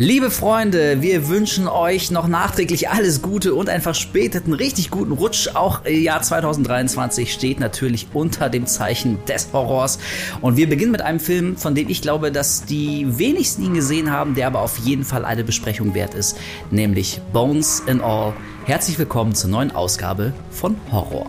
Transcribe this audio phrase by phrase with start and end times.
[0.00, 5.48] Liebe Freunde, wir wünschen euch noch nachträglich alles Gute und einen verspäteten, richtig guten Rutsch.
[5.54, 9.98] Auch Jahr 2023 steht natürlich unter dem Zeichen des Horrors.
[10.40, 14.12] Und wir beginnen mit einem Film, von dem ich glaube, dass die wenigsten ihn gesehen
[14.12, 16.38] haben, der aber auf jeden Fall eine Besprechung wert ist,
[16.70, 18.34] nämlich Bones and All.
[18.66, 21.28] Herzlich willkommen zur neuen Ausgabe von Horror.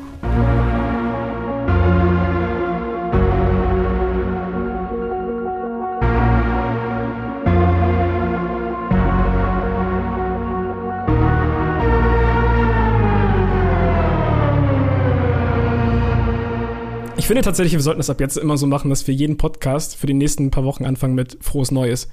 [17.30, 20.08] Finde tatsächlich, wir sollten das ab jetzt immer so machen, dass wir jeden Podcast für
[20.08, 22.10] die nächsten paar Wochen anfangen mit Frohes Neues.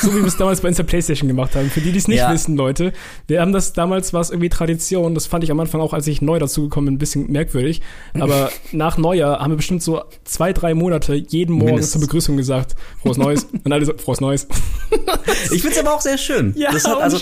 [0.00, 1.70] So wie wir es damals bei uns der Playstation gemacht haben.
[1.70, 2.32] Für die, die es nicht ja.
[2.32, 2.92] wissen, Leute,
[3.26, 5.16] wir haben das damals, war es irgendwie Tradition.
[5.16, 7.80] Das fand ich am Anfang auch, als ich neu dazugekommen bin, ein bisschen merkwürdig.
[8.14, 11.92] Aber nach Neujahr haben wir bestimmt so zwei, drei Monate jeden Morgen Mindestens.
[11.92, 13.48] zur Begrüßung gesagt, Frohes Neues.
[13.64, 14.46] Und alle so, Frohes Neues.
[15.50, 16.54] ich finde es aber auch sehr schön.
[16.56, 17.18] Ja, das hat, also,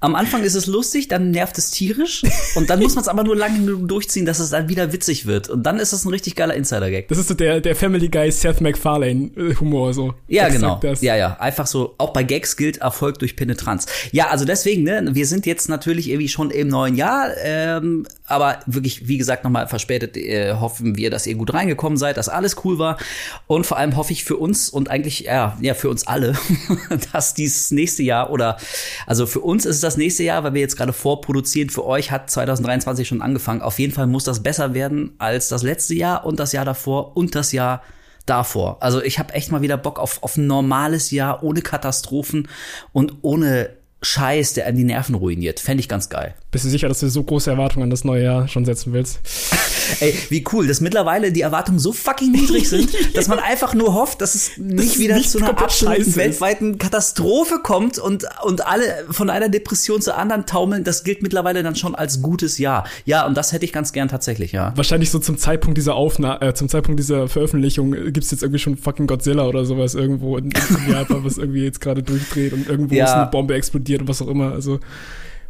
[0.00, 2.22] am Anfang ist es lustig, dann nervt es tierisch.
[2.54, 5.26] Und dann muss man es aber nur lange genug durchziehen, dass es dann wieder witzig
[5.26, 5.48] wird.
[5.48, 7.08] Und dann ist es ein richtig geiler Insider-Gag.
[7.08, 10.14] Das ist so der, der Family Guy Seth MacFarlane-Humor, so.
[10.28, 10.78] Ja, genau.
[10.80, 11.02] Das.
[11.02, 11.36] Ja, ja.
[11.40, 13.86] Einfach so auch bei Gags gilt Erfolg durch Penetranz.
[14.12, 18.60] Ja, also deswegen, ne, wir sind jetzt natürlich irgendwie schon im neuen Jahr, ähm, aber
[18.66, 22.56] wirklich, wie gesagt, nochmal verspätet äh, hoffen wir, dass ihr gut reingekommen seid, dass alles
[22.64, 22.98] cool war
[23.46, 26.34] und vor allem hoffe ich für uns und eigentlich ja, ja für uns alle,
[27.12, 28.58] dass dieses nächste Jahr oder
[29.06, 31.70] also für uns ist es das nächste Jahr, weil wir jetzt gerade vorproduzieren.
[31.70, 33.62] Für euch hat 2023 schon angefangen.
[33.62, 37.16] Auf jeden Fall muss das besser werden als das letzte Jahr und das Jahr davor
[37.16, 37.82] und das Jahr
[38.26, 38.76] davor.
[38.80, 42.48] Also ich habe echt mal wieder Bock auf, auf ein normales Jahr ohne Katastrophen
[42.92, 43.70] und ohne
[44.02, 45.58] Scheiß, der an die Nerven ruiniert.
[45.58, 46.34] Fände ich ganz geil.
[46.50, 49.20] Bist du sicher, dass du so große Erwartungen an das neue Jahr schon setzen willst?
[50.00, 53.94] Ey, wie cool, dass mittlerweile die Erwartungen so fucking niedrig sind, dass man einfach nur
[53.94, 58.66] hofft, dass es nicht das wieder nicht zu einer absoluten weltweiten Katastrophe kommt und, und
[58.66, 60.84] alle von einer Depression zur anderen taumeln.
[60.84, 62.86] Das gilt mittlerweile dann schon als gutes Jahr.
[63.04, 64.72] Ja, und das hätte ich ganz gern tatsächlich, ja.
[64.76, 68.76] Wahrscheinlich so zum Zeitpunkt dieser Aufnahme, äh, zum Zeitpunkt dieser Veröffentlichung gibt's jetzt irgendwie schon
[68.76, 72.94] fucking Godzilla oder sowas irgendwo in, in Japan, was irgendwie jetzt gerade durchdreht und irgendwo
[72.94, 73.04] ja.
[73.04, 74.52] ist eine Bombe explodiert und was auch immer.
[74.52, 74.80] Also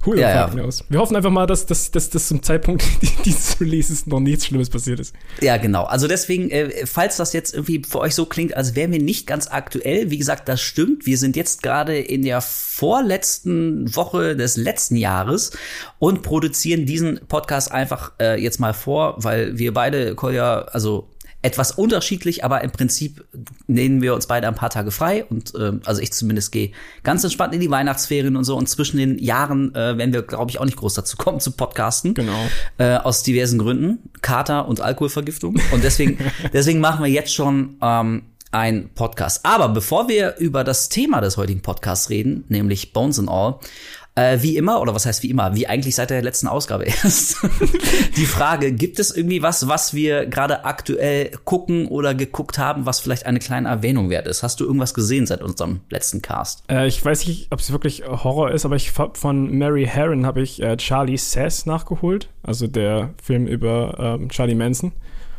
[0.07, 0.65] Hol ja, ja.
[0.65, 0.85] aus.
[0.89, 2.85] Wir hoffen einfach mal, dass, dass, dass, dass zum Zeitpunkt
[3.25, 5.15] dieses Releases noch nichts Schlimmes passiert ist.
[5.41, 5.85] Ja, genau.
[5.85, 9.27] Also deswegen, äh, falls das jetzt irgendwie für euch so klingt, als wären wir nicht
[9.27, 11.05] ganz aktuell, wie gesagt, das stimmt.
[11.05, 15.51] Wir sind jetzt gerade in der vorletzten Woche des letzten Jahres
[15.99, 21.09] und produzieren diesen Podcast einfach äh, jetzt mal vor, weil wir beide, Kolja, also
[21.41, 23.25] etwas unterschiedlich, aber im Prinzip
[23.69, 26.73] nehmen wir uns beide ein paar Tage frei und äh, also ich zumindest gehe
[27.05, 30.51] ganz entspannt in die Weihnachtsferien und so und zwischen den Jahren äh, werden wir glaube
[30.51, 32.15] ich auch nicht groß dazu kommen zu podcasten.
[32.15, 32.49] Genau.
[32.79, 36.19] Äh, aus diversen Gründen, Kater und Alkoholvergiftung und deswegen
[36.53, 39.45] deswegen machen wir jetzt schon ähm, ein Podcast.
[39.45, 43.59] Aber bevor wir über das Thema des heutigen Podcasts reden, nämlich Bones and All,
[44.19, 47.37] äh, wie immer, oder was heißt wie immer, wie eigentlich seit der letzten Ausgabe erst,
[48.17, 52.99] die Frage, gibt es irgendwie was, was wir gerade aktuell gucken oder geguckt haben, was
[52.99, 54.43] vielleicht eine kleine Erwähnung wert ist?
[54.43, 56.65] Hast du irgendwas gesehen seit unserem letzten Cast?
[56.69, 60.43] Äh, ich weiß nicht, ob es wirklich Horror ist, aber ich von Mary Herron habe
[60.43, 64.93] ich äh, Charlie Says nachgeholt, also der Film über ähm, Charlie Manson.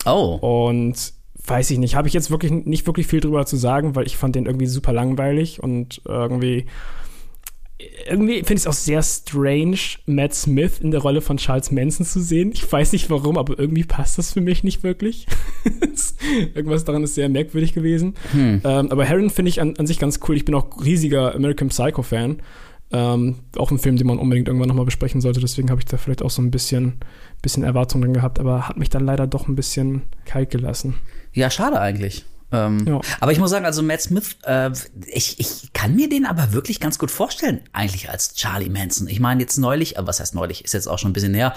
[0.06, 0.38] Oh.
[0.41, 1.13] Und
[1.45, 4.16] weiß ich nicht, habe ich jetzt wirklich nicht wirklich viel drüber zu sagen, weil ich
[4.16, 6.68] fand den irgendwie super langweilig und irgendwie
[8.07, 12.06] irgendwie finde ich es auch sehr strange, Matt Smith in der Rolle von Charles Manson
[12.06, 12.51] zu sehen.
[12.53, 15.28] Ich weiß nicht warum, aber irgendwie passt das für mich nicht wirklich.
[16.53, 18.16] Irgendwas daran ist sehr merkwürdig gewesen.
[18.31, 18.62] Hm.
[18.66, 20.35] Ähm, aber Heron finde ich an, an, sich ganz cool.
[20.35, 22.41] Ich bin auch riesiger American Psycho-Fan.
[22.91, 25.39] Ähm, auch ein Film, den man unbedingt irgendwann nochmal besprechen sollte.
[25.39, 26.95] Deswegen habe ich da vielleicht auch so ein bisschen,
[27.41, 30.95] bisschen Erwartungen gehabt, aber hat mich dann leider doch ein bisschen kalt gelassen.
[31.31, 32.25] Ja, schade eigentlich.
[32.51, 33.01] Ähm, ja.
[33.19, 34.71] Aber ich muss sagen, also Matt Smith, äh,
[35.07, 39.07] ich, ich kann mir den aber wirklich ganz gut vorstellen, eigentlich als Charlie Manson.
[39.07, 41.53] Ich meine, jetzt neulich, äh, was heißt neulich, ist jetzt auch schon ein bisschen her,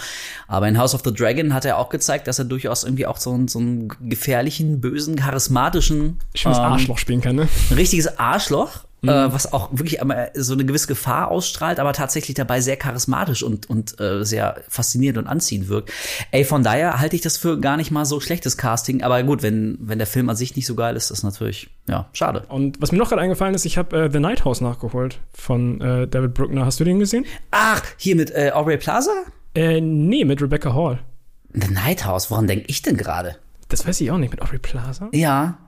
[0.49, 3.17] aber in House of the Dragon hat er auch gezeigt, dass er durchaus irgendwie auch
[3.17, 7.49] so, so einen gefährlichen, bösen, charismatischen Schönes ähm, Arschloch spielen kann, ne?
[7.71, 9.09] Ein richtiges Arschloch mhm.
[9.09, 10.01] äh, was auch wirklich
[10.35, 15.19] so eine gewisse Gefahr ausstrahlt, aber tatsächlich dabei sehr charismatisch und, und äh, sehr faszinierend
[15.19, 15.93] und anziehend wirkt.
[16.31, 19.43] Ey, von daher halte ich das für gar nicht mal so schlechtes Casting, aber gut,
[19.43, 22.45] wenn, wenn der Film an sich nicht so geil ist, ist natürlich, ja, schade.
[22.49, 25.81] Und was mir noch gerade eingefallen ist, ich habe äh, The Night House nachgeholt von
[25.81, 26.65] äh, David Bruckner.
[26.65, 27.27] Hast du den gesehen?
[27.51, 29.13] Ach, hier mit äh, Aubrey Plaza?
[29.55, 31.01] Äh, nee, mit Rebecca Hall.
[31.53, 33.37] The Night House, woran denke ich denn gerade?
[33.69, 35.09] Das weiß ich auch nicht, mit Aubrey Plaza?
[35.13, 35.59] Ja.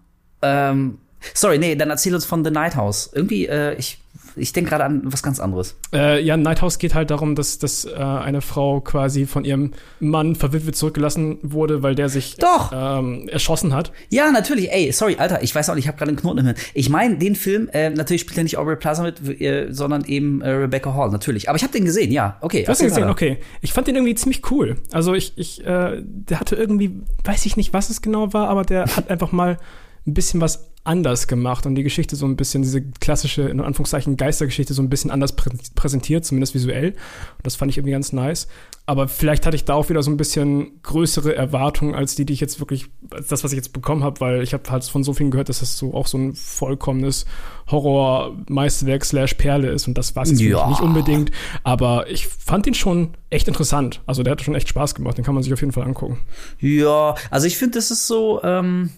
[0.41, 0.99] Ähm,
[1.33, 3.11] Sorry, nee, dann erzähl uns von The Night House.
[3.15, 3.99] Irgendwie, äh, ich
[4.37, 5.77] ich denke gerade an was ganz anderes.
[5.93, 10.35] Äh, ja, Nighthouse geht halt darum, dass, dass äh, eine Frau quasi von ihrem Mann
[10.35, 12.73] verwitwet zurückgelassen wurde, weil der sich Doch.
[12.75, 13.93] Ähm, erschossen hat.
[14.11, 14.73] Ja, natürlich.
[14.73, 16.57] Ey, sorry, Alter, ich weiß auch nicht, ich habe gerade einen Knoten im Hirn.
[16.75, 20.41] Ich meine, den Film, äh, natürlich spielt er nicht Aubrey Plaza mit, äh, sondern eben
[20.41, 21.49] äh, Rebecca Hall, natürlich.
[21.49, 22.39] Aber ich habe den gesehen, ja.
[22.41, 22.63] Okay.
[22.65, 23.39] Du hast den gesehen, okay.
[23.61, 24.77] Ich fand den irgendwie ziemlich cool.
[24.93, 28.65] Also ich, ich, äh, der hatte irgendwie, weiß ich nicht, was es genau war, aber
[28.65, 29.59] der hat einfach mal
[30.07, 34.19] ein bisschen was anders gemacht und die Geschichte so ein bisschen, diese klassische, in Anführungszeichen,
[34.19, 36.91] Geistergeschichte so ein bisschen anders prä präsentiert, zumindest visuell.
[36.91, 38.49] Und das fand ich irgendwie ganz nice.
[38.87, 42.35] Aber vielleicht hatte ich da auch wieder so ein bisschen größere Erwartungen als die, die
[42.35, 45.03] ich jetzt wirklich, als das, was ich jetzt bekommen habe, weil ich habe halt von
[45.03, 47.25] so vielen gehört, dass das so auch so ein vollkommenes
[47.71, 50.69] Horror-Meisterwerk slash Perle ist und das war es jetzt ja.
[50.69, 51.31] nicht unbedingt.
[51.63, 54.03] Aber ich fand ihn schon echt interessant.
[54.05, 56.19] Also der hat schon echt Spaß gemacht, den kann man sich auf jeden Fall angucken.
[56.61, 58.91] Ja, also ich finde, das ist so, ähm,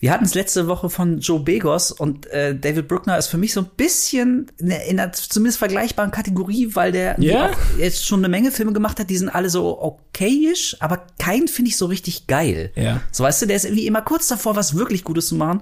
[0.00, 3.52] wir hatten es letzte Woche von Joe Begos und äh, David Bruckner ist für mich
[3.52, 7.50] so ein bisschen in, in einer zumindest vergleichbaren Kategorie, weil der yeah.
[7.78, 11.68] jetzt schon eine Menge Filme gemacht hat, die sind alle so okayisch, aber keinen finde
[11.68, 12.72] ich so richtig geil.
[12.76, 13.02] Ja.
[13.12, 15.60] So weißt du, der ist irgendwie immer kurz davor, was wirklich Gutes zu machen.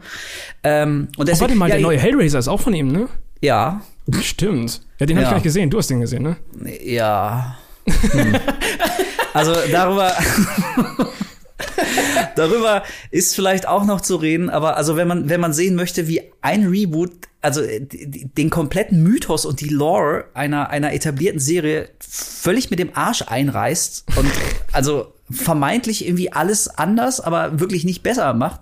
[0.62, 3.08] Ähm, und deswegen, oh, warte mal, ja, der neue Hellraiser ist auch von ihm, ne?
[3.40, 3.82] Ja.
[4.23, 4.82] Stimmt.
[5.00, 5.23] Ja, den ja.
[5.23, 5.69] habe ich gar nicht gesehen.
[5.69, 6.37] Du hast den gesehen, ne?
[6.85, 7.58] Ja.
[7.87, 8.37] Hm.
[9.35, 10.12] also darüber
[12.38, 16.08] Darüber ist vielleicht auch noch zu reden, aber also wenn man, wenn man sehen möchte,
[16.08, 17.11] wie ein Reboot,
[17.43, 22.90] also äh, den kompletten Mythos und die Lore einer, einer etablierten Serie völlig mit dem
[22.94, 24.31] Arsch einreißt und
[24.73, 28.61] also vermeintlich irgendwie alles anders, aber wirklich nicht besser macht,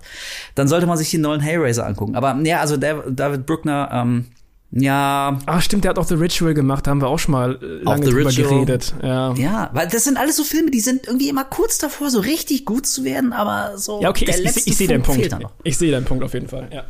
[0.55, 2.15] dann sollte man sich den neuen Hellraiser angucken.
[2.15, 4.25] Aber ja, also David Bruckner, ähm,
[4.71, 5.39] ja.
[5.45, 7.83] Ach, stimmt, der hat auch The Ritual gemacht, da haben wir auch schon mal äh,
[7.83, 8.49] lange drüber Ritual.
[8.49, 8.93] geredet.
[9.01, 9.33] Ja.
[9.33, 12.65] ja, weil das sind alles so Filme, die sind irgendwie immer kurz davor, so richtig
[12.65, 14.01] gut zu werden, aber so.
[14.01, 15.29] Ja, okay, ich, ich, ich sehe deinen Punkt.
[15.63, 16.83] Ich sehe deinen Punkt auf jeden Fall, ja.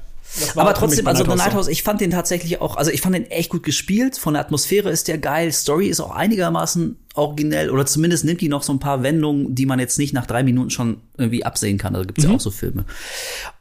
[0.55, 3.49] Aber trotzdem, also The Nighthouse, ich fand den tatsächlich auch, also ich fand den echt
[3.49, 4.17] gut gespielt.
[4.17, 5.51] Von der Atmosphäre ist der geil.
[5.51, 9.65] Story ist auch einigermaßen originell oder zumindest nimmt die noch so ein paar Wendungen, die
[9.65, 11.93] man jetzt nicht nach drei Minuten schon irgendwie absehen kann.
[11.93, 12.29] Da gibt's mhm.
[12.29, 12.85] ja auch so Filme.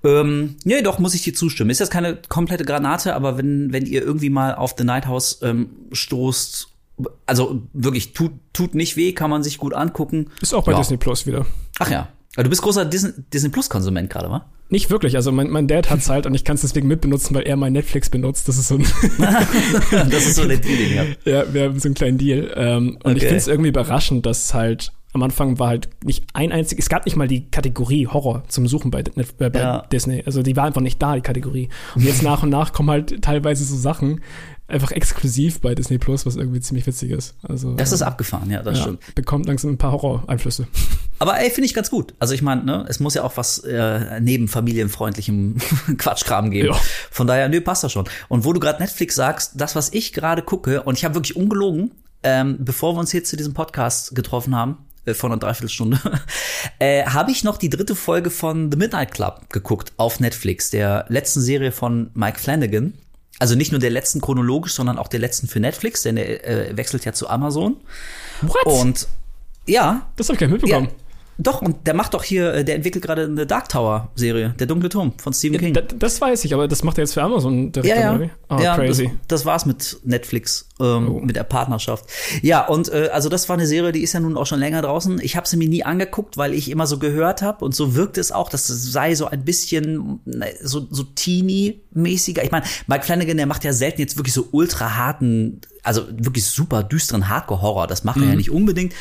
[0.05, 1.71] Ähm, nee, doch, muss ich dir zustimmen.
[1.71, 5.71] Ist jetzt keine komplette Granate, aber wenn, wenn ihr irgendwie mal auf The Nighthouse ähm,
[5.93, 6.69] stoßt,
[7.27, 10.31] also wirklich, tut, tut nicht weh, kann man sich gut angucken.
[10.41, 10.79] Ist auch bei ja.
[10.79, 11.47] Disney Plus wieder.
[11.79, 12.09] Ach ja.
[12.37, 14.45] Aber du bist großer Disney, Disney Plus Konsument gerade, wa?
[14.69, 15.17] Nicht wirklich.
[15.17, 17.73] Also mein, mein Dad hat's halt und ich kann es deswegen mitbenutzen, weil er mein
[17.73, 18.49] Netflix benutzt.
[18.49, 18.83] Das ist so ein
[20.11, 21.05] Das ist so ein Deal, ja.
[21.25, 22.53] Ja, wir haben so einen kleinen Deal.
[22.57, 23.17] Ähm, und okay.
[23.17, 26.91] ich finde es irgendwie überraschend, dass halt am Anfang war halt nicht ein einzig, es
[26.91, 29.03] gab nicht mal die Kategorie Horror zum Suchen bei,
[29.39, 29.81] bei, bei ja.
[29.91, 30.23] Disney.
[30.27, 31.71] Also die war einfach nicht da, die Kategorie.
[31.95, 34.21] Und jetzt nach und nach kommen halt teilweise so Sachen,
[34.69, 37.37] einfach exklusiv bei Disney Plus, was irgendwie ziemlich witzig ist.
[37.43, 39.15] Also, das ist abgefahren, ja, das ja, stimmt.
[39.15, 40.67] Bekommt langsam ein paar Horror-Einflüsse.
[41.19, 42.15] Aber ey, finde ich ganz gut.
[42.19, 45.57] Also ich meine, ne, es muss ja auch was äh, neben familienfreundlichem
[45.99, 46.69] Quatschkram geben.
[46.69, 46.81] Ja.
[47.11, 48.09] Von daher, nö, passt das schon.
[48.29, 51.37] Und wo du gerade Netflix sagst, das, was ich gerade gucke, und ich habe wirklich
[51.37, 51.93] ungelogen,
[52.23, 55.99] ähm, bevor wir uns hier zu diesem Podcast getroffen haben, äh, vor einer Dreiviertelstunde,
[56.79, 61.07] äh, habe ich noch die dritte Folge von The Midnight Club geguckt auf Netflix, der
[61.09, 62.95] letzten Serie von Mike Flanagan.
[63.39, 66.77] Also nicht nur der letzten chronologisch, sondern auch der letzten für Netflix, denn der äh,
[66.77, 67.77] wechselt ja zu Amazon.
[68.41, 68.65] What?
[68.65, 69.09] Und
[69.67, 70.09] ja.
[70.17, 70.87] Das habe ich gar nicht mitbekommen.
[70.87, 71.06] Ja,
[71.39, 74.89] doch, und der macht doch hier, äh, der entwickelt gerade eine Dark Tower-Serie, der dunkle
[74.89, 75.75] Turm von Stephen King.
[75.75, 77.95] Ja, das weiß ich, aber das macht er jetzt für Amazon direkt.
[77.95, 78.31] Ja, ja.
[78.49, 79.11] Oh, ja crazy.
[79.29, 81.21] Das, das, war's mit Netflix, ähm, oh.
[81.21, 82.07] mit der Partnerschaft.
[82.41, 84.81] Ja, und äh, also das war eine Serie, die ist ja nun auch schon länger
[84.81, 85.21] draußen.
[85.21, 88.17] Ich habe sie mir nie angeguckt, weil ich immer so gehört habe und so wirkt
[88.17, 90.21] es auch, dass es sei so ein bisschen
[90.63, 92.45] so, so teeny-mäßiger.
[92.45, 96.47] Ich meine, Mike Flanagan, der macht ja selten jetzt wirklich so ultra harten, also wirklich
[96.47, 97.87] super düsteren Hardcore-Horror.
[97.87, 98.37] Das macht er ja mhm.
[98.39, 98.95] nicht unbedingt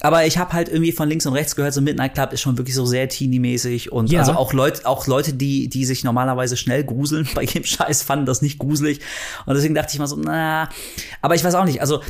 [0.00, 2.56] aber ich habe halt irgendwie von links und rechts gehört, so Midnight Club ist schon
[2.58, 4.20] wirklich so sehr teeny-mäßig und ja.
[4.20, 8.26] also auch Leute, auch Leute, die, die sich normalerweise schnell gruseln bei jedem Scheiß, fanden
[8.26, 9.00] das nicht gruselig
[9.46, 10.68] und deswegen dachte ich mal so, na,
[11.22, 12.00] aber ich weiß auch nicht, also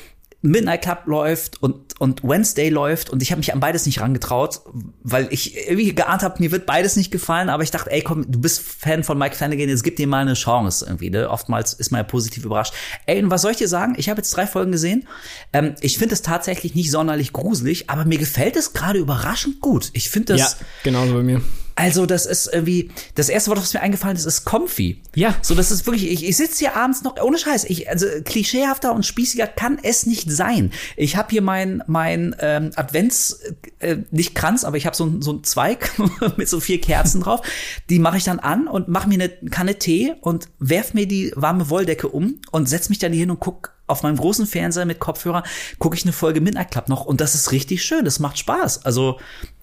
[0.43, 4.63] Midnight Club läuft und, und Wednesday läuft und ich habe mich an beides nicht rangetraut,
[5.03, 8.31] weil ich irgendwie geahnt habe, mir wird beides nicht gefallen, aber ich dachte, ey, komm,
[8.31, 11.29] du bist Fan von Mike Flanagan, jetzt gib dir mal eine Chance irgendwie, ne?
[11.29, 12.73] Oftmals ist man ja positiv überrascht.
[13.05, 13.95] Ey, und was soll ich dir sagen?
[13.99, 15.07] Ich habe jetzt drei Folgen gesehen.
[15.53, 19.91] Ähm, ich finde es tatsächlich nicht sonderlich gruselig, aber mir gefällt es gerade überraschend gut.
[19.93, 20.41] Ich finde das.
[20.41, 21.43] Ja, genauso bei mir.
[21.75, 25.01] Also, das ist irgendwie, das erste Wort, was mir eingefallen ist, ist comfy.
[25.15, 25.35] Ja.
[25.43, 28.93] So, das ist wirklich, ich, ich sitze hier abends noch, ohne Scheiß, ich, also klischeehafter
[28.93, 30.73] und spießiger kann es nicht sein.
[30.97, 33.41] Ich habe hier mein, mein ähm, Advents,
[33.79, 35.91] äh, nicht Kranz, aber ich habe so, so einen Zweig
[36.37, 37.41] mit so vier Kerzen drauf.
[37.89, 41.33] Die mache ich dann an und mache mir eine Kanne Tee und werf mir die
[41.37, 44.87] warme Wolldecke um und setz mich dann hier hin und guck auf meinem großen Fernseher
[44.87, 45.43] mit Kopfhörer
[45.79, 48.85] gucke ich eine Folge Midnight Club noch und das ist richtig schön, das macht Spaß.
[48.85, 49.19] Also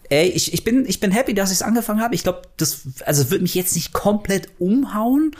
[0.09, 2.15] Ey, ich, ich, bin, ich bin happy, dass ich es angefangen habe.
[2.15, 5.31] Ich glaube, das also wird mich jetzt nicht komplett umhauen,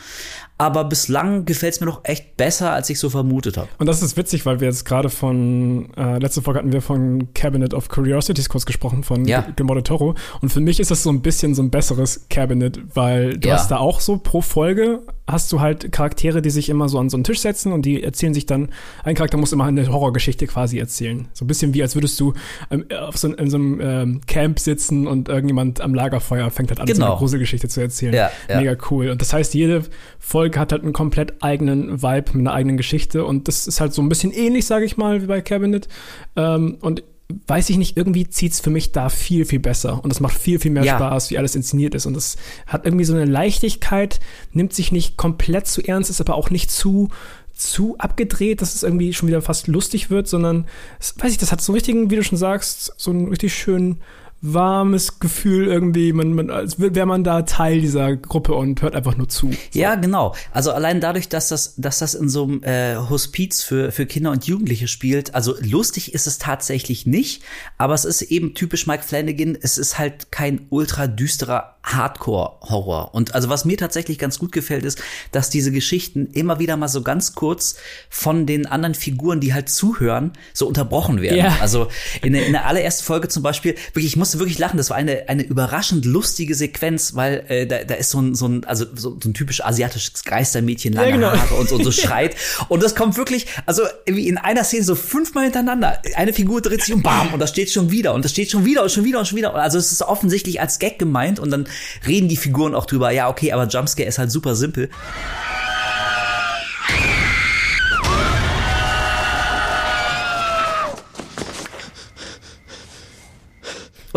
[0.58, 3.70] aber bislang gefällt es mir doch echt besser, als ich so vermutet habe.
[3.78, 7.32] Und das ist witzig, weil wir jetzt gerade von, äh, letzte Folge hatten wir von
[7.34, 9.42] Cabinet of Curiosities kurz gesprochen, von Ja.
[9.42, 10.16] Guillermo del Toro.
[10.42, 13.56] Und für mich ist das so ein bisschen so ein besseres Cabinet, weil du Ja.
[13.56, 17.10] hast da auch so pro Folge hast du halt Charaktere, die sich immer so an
[17.10, 18.70] so einen Tisch setzen und die erzählen sich dann,
[19.04, 21.28] ein Charakter muss immer eine Horrorgeschichte quasi erzählen.
[21.34, 22.34] So ein bisschen wie, als würdest du
[22.72, 26.80] ähm, auf so, in so einem ähm, Camp sitzen und irgendjemand am Lagerfeuer fängt halt
[26.80, 27.08] an, so Genau.
[27.12, 28.14] eine Gruselgeschichte zu erzählen.
[28.14, 28.60] Ja, ja.
[28.60, 29.10] Mega cool.
[29.10, 29.84] Und das heißt, jede
[30.20, 33.94] Folge hat halt einen komplett eigenen Vibe mit einer eigenen Geschichte und das ist halt
[33.94, 35.88] so ein bisschen ähnlich, sage ich mal, wie bei Cabinet.
[36.36, 37.04] Ähm, und
[37.48, 40.02] weiß ich nicht, irgendwie zieht's für mich da viel, viel besser.
[40.02, 40.96] Und es macht viel, viel mehr Ja.
[40.96, 42.06] Spaß, wie alles inszeniert ist.
[42.06, 42.38] Und es
[42.68, 44.22] hat irgendwie so eine Leichtigkeit,
[44.54, 47.10] nimmt sich nicht komplett zu ernst, ist aber auch nicht zu
[47.54, 50.68] zu abgedreht, dass es irgendwie schon wieder fast lustig wird, sondern
[51.00, 53.56] es, weiß ich, das hat so einen richtigen, wie du schon sagst, so einen richtig
[53.56, 53.98] schönen
[54.42, 59.18] warmes Gefühl irgendwie, man, man, als wäre man da Teil dieser Gruppe und hört einfach
[59.18, 59.52] nur zu.
[59.74, 60.36] Ja, genau.
[60.52, 64.32] Also allein dadurch, dass das, dass das in so einem äh, Hospiz für, für Kinder
[64.32, 67.44] und Jugendliche spielt, also lustig ist es tatsächlich nicht,
[67.78, 73.14] aber es ist eben typisch Mike Flanagan, es ist halt kein ultra düsterer Hardcore-Horror.
[73.14, 75.02] Und also was mir tatsächlich ganz gut gefällt, ist,
[75.32, 77.76] dass diese Geschichten immer wieder mal so ganz kurz
[78.10, 81.38] von den anderen Figuren, die halt zuhören, so unterbrochen werden.
[81.38, 81.58] Ja.
[81.62, 81.88] Also
[82.22, 84.98] in der, in der allerersten Folge zum Beispiel, wirklich, ich musste wirklich lachen, das war
[84.98, 88.86] eine, eine überraschend lustige Sequenz, weil äh, da, da ist so ein, so ein, also
[88.94, 91.32] so, so ein typisch asiatisches Geistermädchen, lange Ja, genau.
[91.32, 92.36] Haare und so, und so schreit.
[92.68, 96.02] Und das kommt wirklich, also wie in einer Szene so fünfmal hintereinander.
[96.16, 98.66] Eine Figur dreht sich um, bam, und das steht schon wieder und das steht schon
[98.66, 99.56] wieder und schon wieder und schon wieder.
[99.56, 101.68] Also es ist offensichtlich als Gag gemeint und dann
[102.06, 104.90] reden die Figuren auch drüber, ja, okay, aber Jumpscare ist halt super simpel.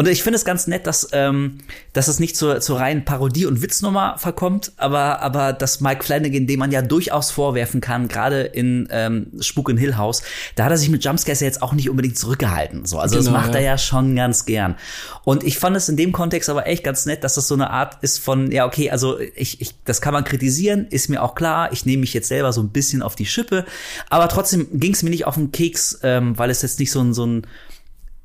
[0.00, 1.58] Und ich finde es ganz nett, dass, ähm,
[1.92, 6.46] dass es nicht zur, zur reinen Parodie- und Witznummer verkommt, aber, aber dass Mike Flanagan,
[6.46, 10.22] dem man ja durchaus vorwerfen kann, gerade in ähm, Spuk in Hill House,
[10.54, 12.86] da hat er sich mit Jumpscares ja jetzt auch nicht unbedingt zurückgehalten.
[12.86, 12.98] So.
[12.98, 13.72] Also das Genau, macht er ja.
[13.72, 14.76] ja schon ganz gern.
[15.22, 17.68] Und ich fand es in dem Kontext aber echt ganz nett, dass das so eine
[17.68, 21.34] Art ist von, ja, okay, also ich, ich, das kann man kritisieren, ist mir auch
[21.34, 23.66] klar, ich nehme mich jetzt selber so ein bisschen auf die Schippe,
[24.08, 27.02] aber trotzdem ging es mir nicht auf den Keks, ähm, weil es jetzt nicht so
[27.02, 27.46] ein, so ein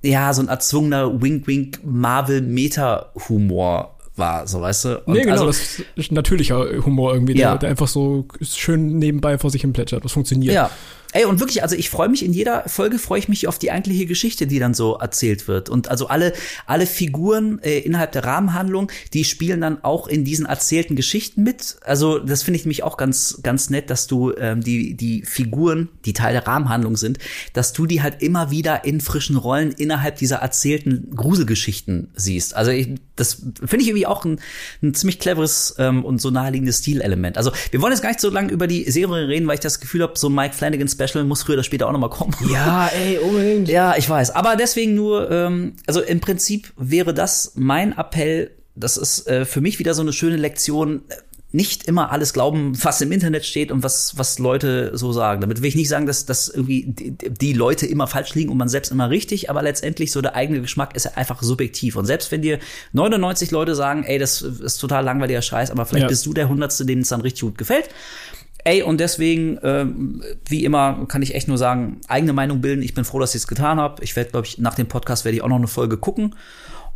[0.06, 5.00] ja, so ein erzwungener Wink-Wink-Marvel-Meta-Humor war, so weißt du.
[5.00, 7.58] Und nee, genau, also, das ist natürlicher Humor irgendwie, der, Ja.
[7.58, 10.06] der einfach so schön nebenbei vor sich hin plätschert.
[10.06, 10.54] Das funktioniert.
[10.54, 10.70] Ja.
[11.16, 13.72] Ey, und wirklich, also ich freue mich in jeder Folge, freue ich mich auf die
[13.72, 15.70] eigentliche Geschichte, die dann so erzählt wird.
[15.70, 16.34] Und also alle,
[16.66, 21.78] alle Figuren äh, innerhalb der Rahmenhandlung, die spielen dann auch in diesen erzählten Geschichten mit.
[21.86, 25.88] Also das finde ich nämlich auch ganz, ganz nett, dass du ähm, die, die Figuren,
[26.04, 27.20] die Teil der Rahmenhandlung sind,
[27.54, 32.58] dass du die halt immer wieder in frischen Rollen innerhalb dieser erzählten Gruselgeschichten siehst.
[32.58, 34.42] Also ich, das finde ich irgendwie auch ein,
[34.84, 37.38] ein ziemlich cleveres ähm, und so naheliegendes Stilelement.
[37.38, 39.80] Also wir wollen jetzt gar nicht so lange über die Serie reden, weil ich das
[39.80, 42.34] Gefühl habe, so Mike Flanagan Special muss früher oder später auch noch mal kommen.
[42.52, 43.68] Ja, ey, unbedingt.
[43.68, 44.32] Ja, ich weiß.
[44.32, 48.52] Aber deswegen nur, ähm, also im Prinzip wäre das mein Appell.
[48.76, 51.02] Das ist äh, für mich wieder so eine schöne Lektion.
[51.52, 55.40] Nicht immer alles glauben, was im Internet steht und was, was Leute so sagen.
[55.40, 58.58] Damit will ich nicht sagen, dass, dass irgendwie die, die Leute immer falsch liegen und
[58.58, 61.96] man selbst immer richtig, aber letztendlich so der eigene Geschmack ist ja einfach subjektiv.
[61.96, 62.60] Und selbst wenn dir
[62.92, 66.10] 99 Leute sagen, ey, das ist total langweiliger Scheiß, aber vielleicht Ja.
[66.10, 67.88] bist du der Hundertste, dem es dann richtig gut gefällt.
[68.66, 72.82] Ey, und deswegen, ähm, wie immer, kann ich echt nur sagen, eigene Meinung bilden.
[72.82, 74.04] Ich bin froh, dass ich es getan habe.
[74.04, 76.34] Ich werde, glaube ich, nach dem Podcast werde ich auch noch eine Folge gucken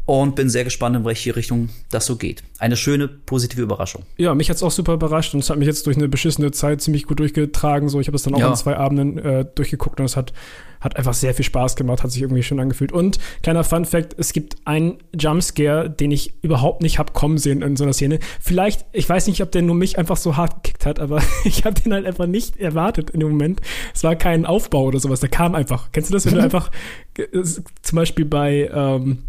[0.07, 2.43] und bin sehr gespannt, in welche Richtung das so geht.
[2.57, 4.01] Eine schöne, positive Überraschung.
[4.17, 6.81] Ja, mich hat's auch super überrascht und es hat mich jetzt durch eine beschissene Zeit
[6.81, 7.87] ziemlich gut durchgetragen.
[7.89, 8.49] So, ich habe es dann auch Ja.
[8.49, 10.33] an zwei Abenden äh, durchgeguckt und es hat,
[10.79, 12.91] hat einfach sehr viel Spaß gemacht, hat sich irgendwie schön angefühlt.
[12.91, 17.61] Und kleiner Fun Fact: Es gibt einen Jumpscare, den ich überhaupt nicht hab kommen sehen
[17.61, 18.19] in so einer Szene.
[18.39, 21.65] Vielleicht, ich weiß nicht, ob der nur mich einfach so hart gekickt hat, aber ich
[21.65, 23.61] habe den halt einfach nicht erwartet in dem Moment.
[23.93, 25.91] Es war kein Aufbau oder sowas, der kam einfach.
[25.91, 26.71] Kennst du das, wenn du einfach
[27.17, 29.19] äh, zum Beispiel bei ähm,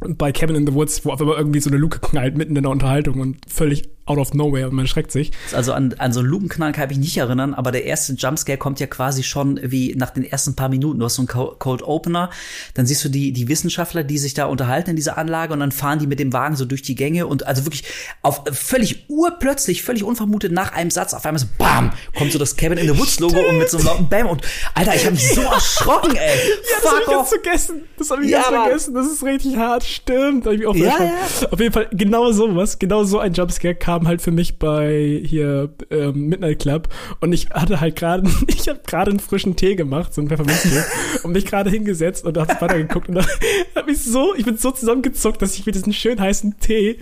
[0.00, 2.62] bei Cabin in the Woods, wo auf einmal irgendwie so eine Luke knallt mitten in
[2.62, 5.32] der Unterhaltung und völlig out of nowhere und man schreckt sich.
[5.52, 8.56] Also an, an so einen Lukenknall kann ich mich nicht erinnern, aber der erste Jumpscare
[8.58, 10.98] kommt ja quasi schon wie nach den ersten paar Minuten.
[11.00, 12.30] Du hast so einen Co- Cold Opener,
[12.74, 15.72] dann siehst du die, die Wissenschaftler, die sich da unterhalten in dieser Anlage und dann
[15.72, 17.84] fahren die mit dem Wagen so durch die Gänge und also wirklich
[18.22, 21.92] auf völlig urplötzlich, völlig unvermutet nach einem Satz auf einmal so BAM!
[22.16, 24.42] kommt so das Cabin in the Woods Logo und mit so einem lauten Bam und
[24.74, 26.36] Alter, ich habe mich so erschrocken, ey.
[26.36, 27.82] Ja, das hab ich ganz vergessen.
[27.98, 28.94] Das habe ich Ja, ganz vergessen.
[28.94, 29.82] Das ist richtig hart.
[29.84, 30.46] Stimmt.
[30.46, 31.52] Da hab ich mich auch Ja, erschrocken.
[31.54, 35.22] Auf jeden Fall genau sowas, genau so ein Jumpscare kam kam halt für mich bei
[35.24, 36.88] hier ähm, Midnight Club
[37.20, 40.82] und ich hatte halt gerade, ich habe gerade einen frischen Tee gemacht, so einen Pfefferminztee
[41.22, 43.26] und mich gerade hingesetzt und da weiter geguckt und dann
[43.74, 46.98] habe ich so, ich bin so zusammengezuckt, dass ich mir diesen schön heißen Tee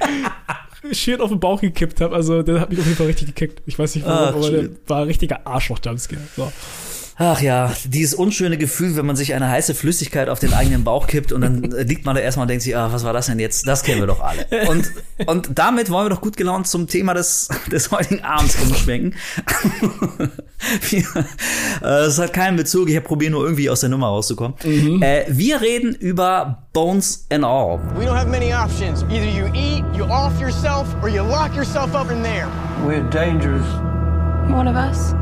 [0.93, 2.15] schön auf den Bauch gekippt habe.
[2.15, 3.63] Also der hat mich auf jeden Fall richtig gekickt.
[3.67, 6.21] Ich weiß nicht warum, Ach, aber der war ein richtiger Arschloch-Jumpscare.
[6.37, 6.53] So.
[7.17, 11.07] Ach ja, dieses unschöne Gefühl, wenn man sich eine heiße Flüssigkeit auf den eigenen Bauch
[11.07, 13.39] kippt und dann liegt man da erstmal und denkt sich, ah, was war das denn
[13.39, 13.69] jetzt?
[13.69, 14.47] Das kennen wir doch alle.
[14.69, 14.91] Und,
[15.27, 19.15] und damit wollen wir doch gut gelaunt zum Thema des, des heutigen Abends umschwenken.
[21.83, 24.57] Es hat keinen Bezug, ich probiere nur irgendwie aus der Nummer rauszukommen.
[24.65, 25.03] Mhm.
[25.03, 27.79] Äh, wir reden über Bones and All.
[27.99, 29.03] We don't have many options.
[29.05, 32.49] Either you eat, you off yourself, or you lock yourself up in there.
[32.87, 33.67] We're dangerous.
[34.49, 35.15] One of us.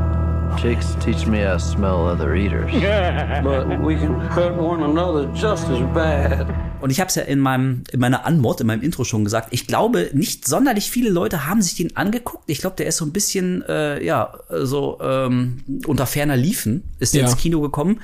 [0.57, 2.71] Chicks teach me how to smell other eaters.
[3.43, 6.47] But we can hurt one another just as bad.
[6.81, 9.49] Und ich habe es ja in meinem in meiner Anmod, in meinem Intro schon gesagt.
[9.51, 12.43] Ich glaube, nicht sonderlich viele Leute haben sich den angeguckt.
[12.47, 17.13] Ich glaube, der ist so ein bisschen äh, ja so ähm, unter ferner Liefen ist
[17.13, 17.27] der ja.
[17.27, 17.99] ins Kino gekommen.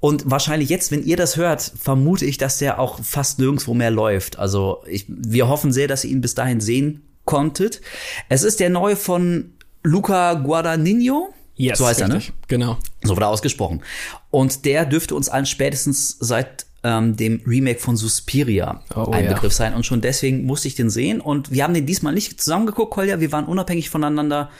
[0.00, 3.90] Und wahrscheinlich jetzt, wenn ihr das hört, vermute ich, dass der auch fast nirgendwo mehr
[3.90, 4.38] läuft.
[4.38, 7.82] Also ich, wir hoffen sehr, dass ihr ihn bis dahin sehen konntet.
[8.28, 11.34] Es ist der neue von Luca Guadagnino.
[11.60, 12.28] Yes, so heißt richtig.
[12.28, 12.38] er, ne?
[12.48, 12.78] Genau.
[13.02, 13.82] So wurde er ausgesprochen.
[14.30, 19.34] Und der dürfte uns allen spätestens seit ähm, dem Remake von Suspiria oh, ein ja.
[19.34, 19.74] Begriff sein.
[19.74, 21.20] Und schon deswegen musste ich den sehen.
[21.20, 23.20] Und wir haben den diesmal nicht zusammengeguckt, Kolja.
[23.20, 24.50] Wir waren unabhängig voneinander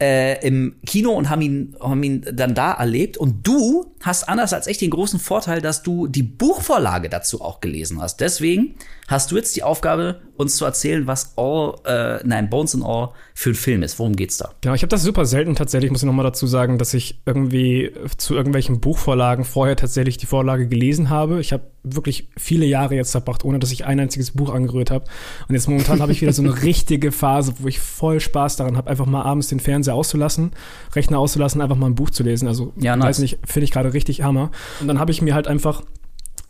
[0.00, 3.16] äh, im Kino und haben ihn, haben ihn dann da erlebt.
[3.16, 7.60] Und du hast anders als ich den großen Vorteil, dass du die Buchvorlage dazu auch
[7.60, 8.20] gelesen hast.
[8.20, 8.74] Deswegen
[9.08, 13.10] hast du jetzt die Aufgabe, uns zu erzählen, was All, äh, nein, Bones and All
[13.34, 13.98] für ein Film ist.
[13.98, 14.54] Worum geht's da?
[14.60, 17.92] Genau, ich habe das super selten tatsächlich, muss ich nochmal dazu sagen, dass ich irgendwie
[18.16, 21.40] zu irgendwelchen Buchvorlagen vorher tatsächlich die Vorlage gelesen habe.
[21.40, 25.04] Ich habe wirklich viele Jahre jetzt verbracht, ohne dass ich ein einziges Buch angerührt habe.
[25.48, 28.76] Und jetzt momentan habe ich wieder so eine richtige Phase, wo ich voll Spaß daran
[28.76, 30.52] habe, einfach mal abends den Fernseher auszulassen,
[30.94, 32.48] Rechner auszulassen, einfach mal ein Buch zu lesen.
[32.48, 33.06] Also, ja, nice.
[33.06, 34.50] weiß nicht, finde ich gerade richtig Hammer.
[34.80, 35.82] Und dann habe ich mir halt einfach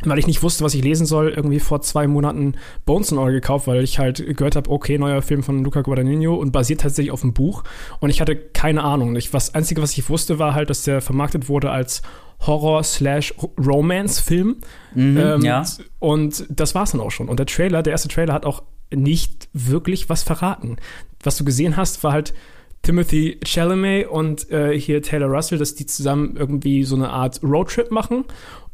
[0.05, 3.33] weil ich nicht wusste, was ich lesen soll, irgendwie vor zwei Monaten Bones and All
[3.33, 7.11] gekauft, weil ich halt gehört habe, okay, neuer Film von Luca Guadagnino und basiert tatsächlich
[7.11, 7.65] auf einem Buch.
[7.99, 9.17] Und ich hatte keine Ahnung.
[9.17, 12.03] Ich, was Einzige, was ich wusste, war halt, dass der vermarktet wurde als
[12.47, 14.59] Horror-Slash-Romance-Film.
[14.95, 15.65] Mhm, ähm, ja.
[15.99, 17.29] Und das war's dann auch schon.
[17.29, 18.63] Und der Trailer, der erste Trailer hat auch
[18.95, 20.77] nicht wirklich was verraten.
[21.25, 22.35] Was du gesehen hast, war halt
[22.83, 27.91] Timothy Chalamet und äh, hier Taylor Russell, dass die zusammen irgendwie so eine Art Roadtrip
[27.91, 28.27] machen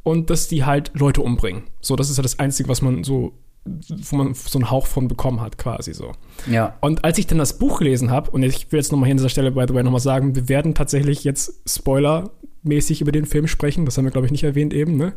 [0.04, 1.64] und dass die halt Leute umbringen.
[1.80, 3.32] So, das ist ja das Einzige, was man so,
[3.64, 6.12] wo man so einen Hauch von bekommen hat, quasi so.
[6.48, 6.76] Ja.
[6.80, 9.16] Und als ich dann das Buch gelesen habe, und ich will jetzt nochmal hier an
[9.16, 13.48] dieser Stelle, by the way, nochmal sagen, wir werden tatsächlich jetzt Spoiler-mäßig über den Film
[13.48, 13.86] sprechen.
[13.86, 15.14] Das haben wir, glaube ich, nicht erwähnt eben, ne?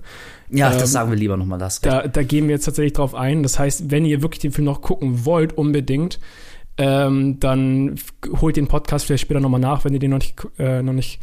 [0.50, 1.82] Ja, ähm, das sagen wir lieber nochmal das.
[1.82, 3.44] Da, da gehen wir jetzt tatsächlich drauf ein.
[3.44, 6.20] Das heißt, wenn ihr wirklich den Film noch gucken wollt, unbedingt,
[6.78, 7.96] ähm, dann
[8.40, 11.20] holt den Podcast vielleicht später nochmal nach, wenn ihr den noch nicht, äh, noch nicht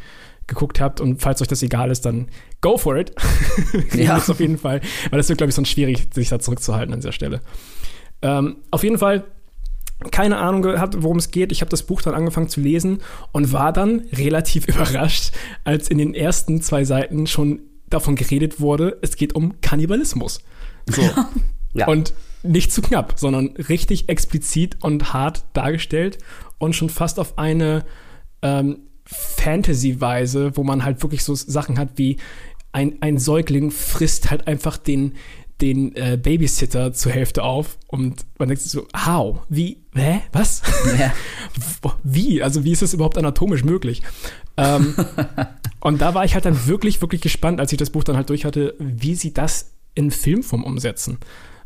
[0.47, 1.01] geguckt habt.
[1.01, 2.29] Und falls euch das egal ist, dann
[2.61, 3.13] go for it.
[3.95, 4.17] ja.
[4.17, 4.81] auf jeden Fall.
[5.11, 7.41] Weil das wird, glaube ich, sonst schwierig, sich da zurückzuhalten an dieser Stelle.
[8.23, 9.25] Ähm, auf jeden Fall
[10.11, 11.53] keine Ahnung gehabt, worum es geht.
[11.53, 12.99] Ich habe das Buch dann angefangen zu lesen
[13.33, 15.33] und war dann relativ überrascht,
[15.65, 20.41] als in den ersten zwei Seiten schon davon geredet wurde, es geht um Kannibalismus.
[20.87, 21.03] So.
[21.75, 21.87] ja.
[21.87, 26.19] Und nicht zu knapp, sondern richtig explizit und hart dargestellt
[26.59, 27.85] und schon fast auf eine
[28.43, 32.17] ähm, Fantasy-Weise, wo man halt wirklich so Sachen hat wie
[32.73, 35.15] ein, ein Säugling frisst halt einfach den,
[35.61, 39.41] den äh, Babysitter zur Hälfte auf und man denkt sich so, how?
[39.49, 39.85] Wie?
[39.95, 40.23] Hä?
[40.33, 40.63] Was?
[40.99, 41.13] Ja.
[42.03, 42.43] wie?
[42.43, 44.03] Also wie ist das überhaupt anatomisch möglich?
[44.57, 44.95] Ähm,
[45.81, 48.31] und da war ich halt dann wirklich, wirklich gespannt, als ich das Buch dann halt
[48.31, 51.19] durch hatte, wie sie das in Filmform umsetzen.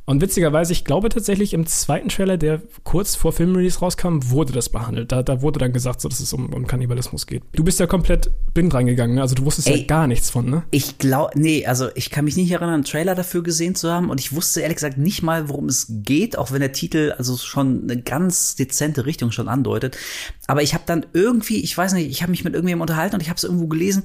[0.09, 4.71] Und witzigerweise, ich glaube tatsächlich im zweiten Trailer, der kurz vor Filmrelease rauskam, wurde das
[4.71, 5.12] behandelt.
[5.12, 7.42] Da, da wurde dann gesagt, so, dass es um, um Kannibalismus geht.
[7.53, 9.21] Du bist ja komplett blind reingegangen, ne?
[9.21, 10.62] Also du wusstest Ey, ja gar nichts von, ne?
[10.71, 14.09] Ich glaube, nee, also ich kann mich nicht erinnern, einen Trailer dafür gesehen zu haben
[14.09, 17.37] und ich wusste ehrlich gesagt nicht mal, worum es geht, auch wenn der Titel also
[17.37, 19.99] schon eine ganz dezente Richtung schon andeutet.
[20.47, 23.21] Aber ich habe dann irgendwie, ich weiß nicht, ich habe mich mit irgendjemandem unterhalten und
[23.21, 24.05] ich habe es irgendwo gelesen,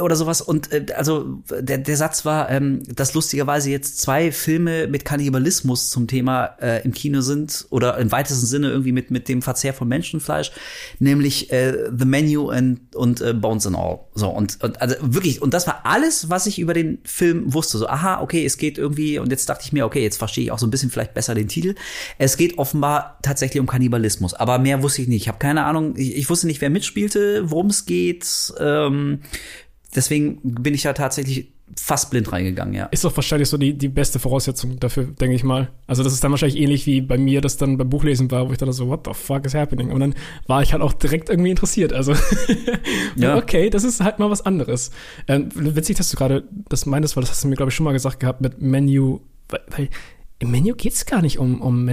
[0.00, 0.40] oder sowas.
[0.40, 5.90] Und äh, also der, der Satz war, ähm, dass lustigerweise jetzt zwei Filme mit Kannibalismus
[5.90, 9.74] zum Thema äh, im Kino sind oder im weitesten Sinne irgendwie mit mit dem Verzehr
[9.74, 10.52] von Menschenfleisch,
[10.98, 14.00] nämlich äh, The Menu and, und äh, Bones and All.
[14.14, 17.78] So und, und also wirklich und das war alles, was ich über den Film wusste.
[17.78, 20.52] So aha, okay, es geht irgendwie und jetzt dachte ich mir, okay, jetzt verstehe ich
[20.52, 21.74] auch so ein bisschen vielleicht besser den Titel.
[22.18, 25.22] Es geht offenbar tatsächlich um Kannibalismus, aber mehr wusste ich nicht.
[25.22, 25.94] Ich habe keine Ahnung.
[25.96, 28.26] Ich, ich wusste nicht, wer mitspielte, worum es geht.
[28.58, 29.20] Ähm,
[29.94, 32.86] deswegen bin ich ja tatsächlich fast blind reingegangen, ja.
[32.86, 35.70] Ist doch wahrscheinlich so die, die beste Voraussetzung dafür, denke ich mal.
[35.86, 38.52] Also das ist dann wahrscheinlich ähnlich wie bei mir, das dann beim Buchlesen war, wo
[38.52, 39.90] ich dann so, what the fuck is happening?
[39.90, 40.14] Und dann
[40.46, 41.92] war ich halt auch direkt irgendwie interessiert.
[41.92, 42.14] Also
[43.16, 43.36] ja.
[43.36, 44.90] okay, das ist halt mal was anderes.
[45.26, 47.84] Ähm, witzig, dass du gerade das meintest, weil das hast du mir, glaube ich, schon
[47.84, 49.88] mal gesagt gehabt mit Menu, weil, weil
[50.38, 51.84] im Menü geht's gar nicht um, um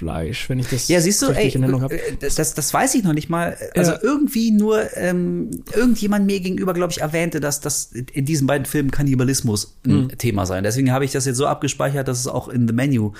[0.00, 3.12] Menschenfleisch, wenn ich das ja, siehst du, ey, äh, das, das, das weiß ich noch
[3.12, 3.56] nicht mal.
[3.74, 3.98] Also ja.
[4.02, 8.90] irgendwie nur ähm, irgendjemand mir gegenüber, glaube ich, erwähnte, dass das in diesen beiden Filmen
[8.90, 10.18] Kannibalismus ein mhm.
[10.18, 10.60] Thema sei.
[10.60, 13.12] Deswegen habe ich das jetzt so abgespeichert, dass es auch in The Menu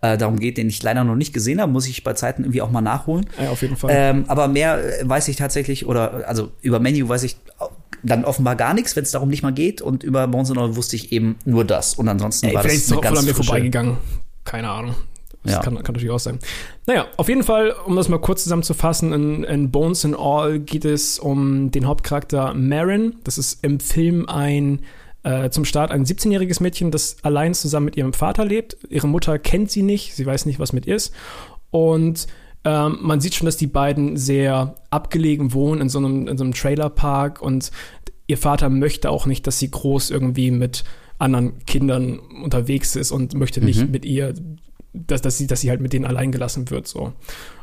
[0.00, 2.62] äh, darum geht, den ich leider noch nicht gesehen habe, muss ich bei Zeiten irgendwie
[2.62, 3.26] auch mal nachholen.
[3.40, 3.90] Ja, auf jeden Fall.
[3.92, 7.36] Ähm, aber mehr äh, weiß ich tatsächlich, oder also über Menu weiß ich
[8.04, 9.82] dann offenbar gar nichts, wenn es darum nicht mal geht.
[9.82, 11.94] Und über All wusste ich eben nur das.
[11.94, 13.96] Und ansonsten Ey, war das ist es voll an mir vorbeigegangen.
[14.44, 14.94] Keine Ahnung.
[15.44, 15.60] Das ja.
[15.60, 16.38] kann, kann natürlich auch sein.
[16.86, 20.84] Naja, auf jeden Fall, um das mal kurz zusammenzufassen, in, in Bones and All geht
[20.84, 23.16] es um den Hauptcharakter Marin.
[23.24, 24.80] Das ist im Film ein
[25.22, 28.76] äh, zum Start ein 17-jähriges Mädchen, das allein zusammen mit ihrem Vater lebt.
[28.88, 31.12] Ihre Mutter kennt sie nicht, sie weiß nicht, was mit ihr ist.
[31.70, 32.26] Und
[32.64, 36.44] ähm, man sieht schon, dass die beiden sehr abgelegen wohnen in so einem, in so
[36.44, 37.70] einem Trailerpark und
[38.26, 40.84] ihr Vater möchte auch nicht, dass sie groß irgendwie mit
[41.18, 43.90] anderen Kindern unterwegs ist und möchte nicht mhm.
[43.90, 44.34] mit ihr,
[44.92, 46.86] dass, dass, sie, dass sie halt mit denen allein gelassen wird.
[46.86, 47.12] So.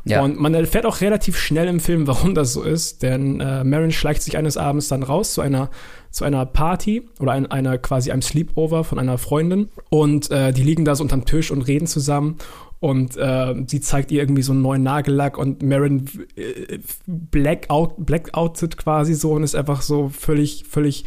[0.04, 0.22] Ja.
[0.22, 3.90] Und man erfährt auch relativ schnell im Film, warum das so ist, denn äh, Marin
[3.90, 5.70] schleicht sich eines Abends dann raus zu einer,
[6.10, 10.62] zu einer Party oder ein, einer quasi einem Sleepover von einer Freundin und äh, die
[10.62, 12.36] liegen da so unterm Tisch und reden zusammen
[12.78, 18.76] und äh, sie zeigt ihr irgendwie so einen neuen Nagellack und Marin äh, blackout, blackoutet
[18.76, 21.04] quasi so und ist einfach so völlig, völlig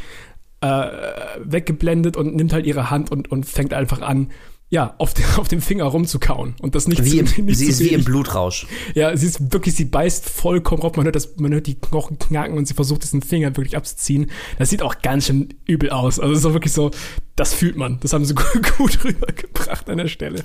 [0.61, 0.87] äh,
[1.41, 4.29] weggeblendet und nimmt halt ihre Hand und, und fängt einfach an,
[4.71, 6.55] ja, auf, den, auf dem Finger rumzukauen.
[6.61, 8.67] Und das nicht wie zu, im, nicht Sie ist wie im Blutrausch.
[8.93, 10.95] Ja, sie ist wirklich, sie beißt vollkommen drauf.
[10.95, 14.29] Man hört, das, man hört die Knochen knacken und sie versucht, diesen Finger wirklich abzuziehen.
[14.59, 16.19] Das sieht auch ganz schön übel aus.
[16.19, 16.91] Also, es ist auch wirklich so,
[17.35, 17.99] das fühlt man.
[18.01, 20.43] Das haben sie gut, gut rübergebracht an der Stelle.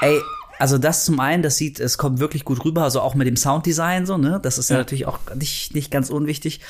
[0.00, 0.20] Ey,
[0.58, 3.36] also das zum einen, das sieht, es kommt wirklich gut rüber, also auch mit dem
[3.36, 4.40] Sounddesign so, ne?
[4.42, 6.60] Das ist ja, ja natürlich auch nicht, nicht ganz unwichtig.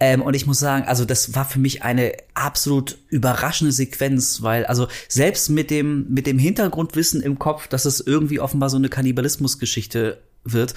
[0.00, 4.66] Ähm, und ich muss sagen, also das war für mich eine absolut überraschende Sequenz, weil
[4.66, 8.88] also selbst mit dem mit dem Hintergrundwissen im Kopf, dass es irgendwie offenbar so eine
[8.88, 10.74] Kannibalismusgeschichte wird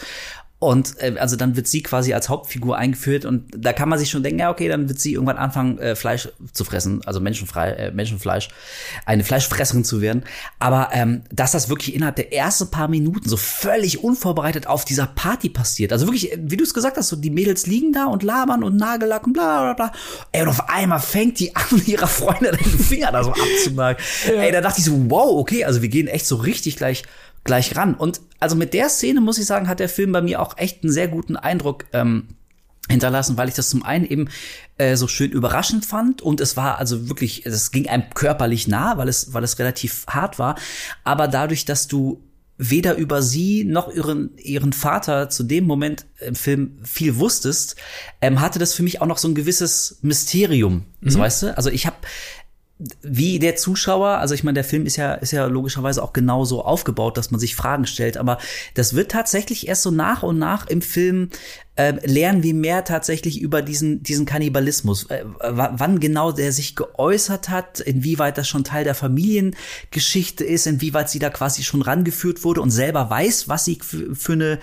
[0.61, 4.11] und äh, also dann wird sie quasi als Hauptfigur eingeführt und da kann man sich
[4.11, 7.71] schon denken, ja, okay, dann wird sie irgendwann anfangen, äh, Fleisch zu fressen, also Menschenfrei,
[7.71, 8.49] äh, Menschenfleisch,
[9.07, 10.23] eine Fleischfresserin zu werden.
[10.59, 15.07] Aber ähm, dass das wirklich innerhalb der ersten paar Minuten so völlig unvorbereitet auf dieser
[15.07, 15.91] Party passiert.
[15.93, 18.77] Also wirklich, wie du es gesagt hast, so die Mädels liegen da und labern und
[18.77, 19.91] Nagellack und bla bla bla.
[20.31, 23.97] Ey, und auf einmal fängt die an, ihrer Freundin den Finger da so abzumachen.
[24.27, 24.33] Ja.
[24.33, 27.01] Ey, da dachte ich so, wow, okay, also wir gehen echt so richtig gleich
[27.43, 27.95] gleich ran.
[27.95, 30.83] Und also mit der Szene, muss ich sagen, hat der Film bei mir auch echt
[30.83, 32.27] einen sehr guten Eindruck ähm,
[32.89, 34.29] hinterlassen, weil ich das zum einen eben
[34.77, 38.97] äh, so schön überraschend fand und es war also wirklich, es ging einem körperlich nah,
[38.97, 40.55] weil es, weil es relativ hart war.
[41.03, 42.23] Aber dadurch, dass du
[42.57, 47.75] weder über sie noch ihren, ihren Vater zu dem Moment im Film viel wusstest,
[48.21, 50.85] ähm, hatte das für mich auch noch so ein gewisses Mysterium.
[50.99, 51.09] Mhm.
[51.09, 51.57] So, weißt du?
[51.57, 51.95] Also ich habe
[53.01, 56.63] wie der Zuschauer, also ich meine, der Film ist ja, ist ja logischerweise auch genauso
[56.63, 58.37] aufgebaut, dass man sich Fragen stellt, aber
[58.73, 61.29] das wird tatsächlich erst so nach und nach im Film
[61.75, 65.05] äh, lernen wir mehr tatsächlich über diesen, diesen Kannibalismus.
[65.09, 71.09] Äh, wann genau der sich geäußert hat, inwieweit das schon Teil der Familiengeschichte ist, inwieweit
[71.09, 74.59] sie da quasi schon rangeführt wurde und selber weiß, was sie für, für eine,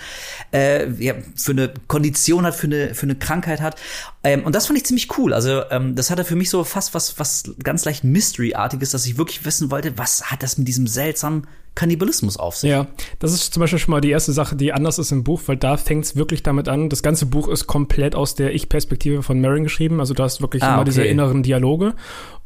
[0.53, 3.81] äh, ja, für eine Kondition hat, für eine, für eine Krankheit hat.
[4.23, 5.33] Ähm, und das fand ich ziemlich cool.
[5.33, 9.17] Also, ähm, das hatte für mich so fast was, was ganz leicht Mystery-artiges, dass ich
[9.17, 11.47] wirklich wissen wollte, was hat das mit diesem seltsamen
[11.79, 12.71] Kannibalismus auf sich.
[12.71, 12.89] Ja,
[13.21, 15.57] das ist zum Beispiel schon mal die erste Sache, die anders ist im Buch, weil
[15.57, 16.89] da fängt es wirklich damit an.
[16.89, 20.01] Das ganze Buch ist komplett aus der Ich-Perspektive von Marin geschrieben.
[20.01, 20.87] Also du hast wirklich ah, immer okay.
[20.87, 21.95] diese inneren Dialoge.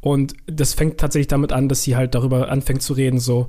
[0.00, 3.48] Und das fängt tatsächlich damit an, dass sie halt darüber anfängt zu reden, so,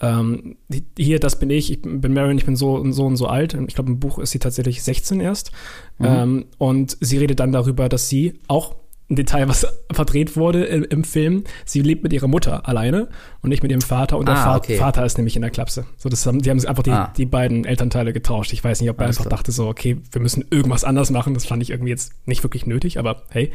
[0.00, 0.58] ähm,
[0.96, 3.54] hier, das bin ich, ich bin Marin, ich bin so und so und so alt.
[3.66, 5.50] Ich glaube, im Buch ist sie tatsächlich 16 erst.
[5.98, 6.06] Mhm.
[6.06, 8.76] Ähm, und sie redet dann darüber, dass sie auch
[9.08, 11.44] ein Detail, was verdreht wurde im, im, Film.
[11.64, 13.08] Sie lebt mit ihrer Mutter alleine
[13.40, 14.18] und nicht mit ihrem Vater.
[14.18, 14.78] Und der ah, okay.
[14.78, 15.86] Vater ist nämlich in der Klapse.
[15.96, 17.12] So, das haben, die haben einfach die, ah.
[17.16, 18.52] die beiden Elternteile getauscht.
[18.52, 21.34] Ich weiß nicht, ob er einfach dachte so, okay, wir müssen irgendwas anders machen.
[21.34, 23.52] Das fand ich irgendwie jetzt nicht wirklich nötig, aber hey.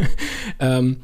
[0.60, 0.98] ähm,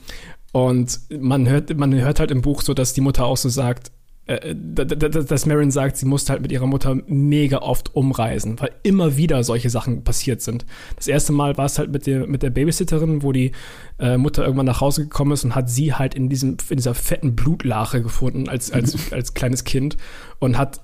[0.52, 3.90] und man hört, man hört halt im Buch so, dass die Mutter auch so sagt,
[4.26, 9.42] dass Marin sagt, sie musste halt mit ihrer Mutter mega oft umreisen, weil immer wieder
[9.42, 10.64] solche Sachen passiert sind.
[10.96, 13.50] Das erste Mal war es halt mit der, mit der Babysitterin, wo die
[13.98, 16.94] äh, Mutter irgendwann nach Hause gekommen ist und hat sie halt in, diesem, in dieser
[16.94, 19.96] fetten Blutlache gefunden als, als, als kleines Kind
[20.38, 20.80] und hat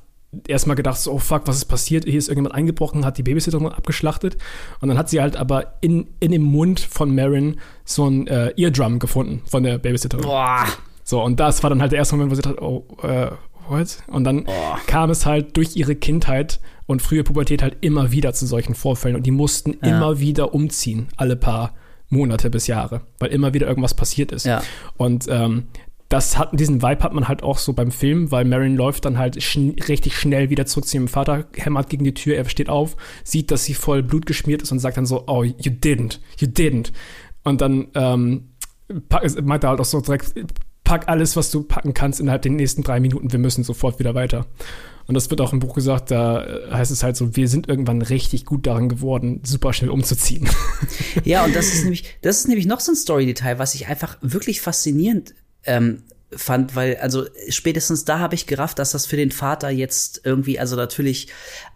[0.49, 2.05] erstmal gedacht, so, oh fuck, was ist passiert?
[2.05, 4.37] Hier ist irgendjemand eingebrochen, hat die Babysitterin abgeschlachtet.
[4.81, 8.53] Und dann hat sie halt aber in, in dem Mund von Marin so ein äh,
[8.57, 10.25] Eardrum gefunden von der Babysitterin.
[10.25, 10.66] Boah.
[11.09, 13.31] So, und das war dann halt der erste Moment, wo sie dachte, oh, äh,
[13.69, 14.03] what?
[14.09, 14.53] Und dann oh.
[14.88, 19.14] kam es halt durch ihre Kindheit und frühe Pubertät halt immer wieder zu solchen Vorfällen.
[19.14, 19.97] Und die mussten ja.
[19.97, 21.75] immer wieder umziehen, alle paar
[22.09, 24.47] Monate bis Jahre, weil immer wieder irgendwas passiert ist.
[24.47, 24.64] Ja.
[24.97, 25.69] Und ähm,
[26.09, 29.16] das hat, diesen Vibe hat man halt auch so beim Film, weil Marin läuft dann
[29.16, 32.69] halt schn richtig schnell wieder zurück zu ihrem Vater, hämmert gegen die Tür, er steht
[32.69, 36.19] auf, sieht, dass sie voll Blut geschmiert ist und sagt dann so, oh, you didn't,
[36.38, 36.90] you didn't.
[37.45, 38.49] Und dann ähm,
[39.42, 40.35] meint er halt auch so direkt,
[40.87, 43.33] pack alles, was du packen kannst innerhalb der nächsten drei Minuten.
[43.33, 44.46] Wir müssen sofort wieder weiter.
[45.09, 48.03] Und das wird auch im Buch gesagt, da heißt es halt so, wir sind irgendwann
[48.03, 50.49] richtig gut daran geworden, super schnell umzuziehen.
[51.25, 54.16] Ja, und das ist nämlich, das ist nämlich noch so ein Story-Detail, was ich einfach
[54.20, 59.33] wirklich faszinierend ähm, fand, weil also spätestens da habe ich gerafft, dass das für den
[59.33, 61.29] Vater jetzt irgendwie, also natürlich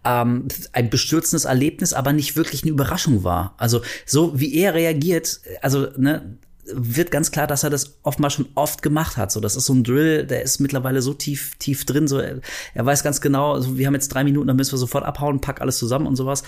[0.04, 3.54] ähm, ein bestürzendes Erlebnis, aber nicht wirklich eine Überraschung war.
[3.56, 6.38] Also so wie er reagiert, also ne,
[6.74, 9.32] wird ganz klar, dass er das oftmals schon oft gemacht hat.
[9.32, 12.08] So, das ist so ein Drill, der ist mittlerweile so tief, tief drin.
[12.08, 12.40] So, er,
[12.74, 15.40] er weiß ganz genau, also wir haben jetzt drei Minuten, dann müssen wir sofort abhauen,
[15.40, 16.42] pack alles zusammen und sowas.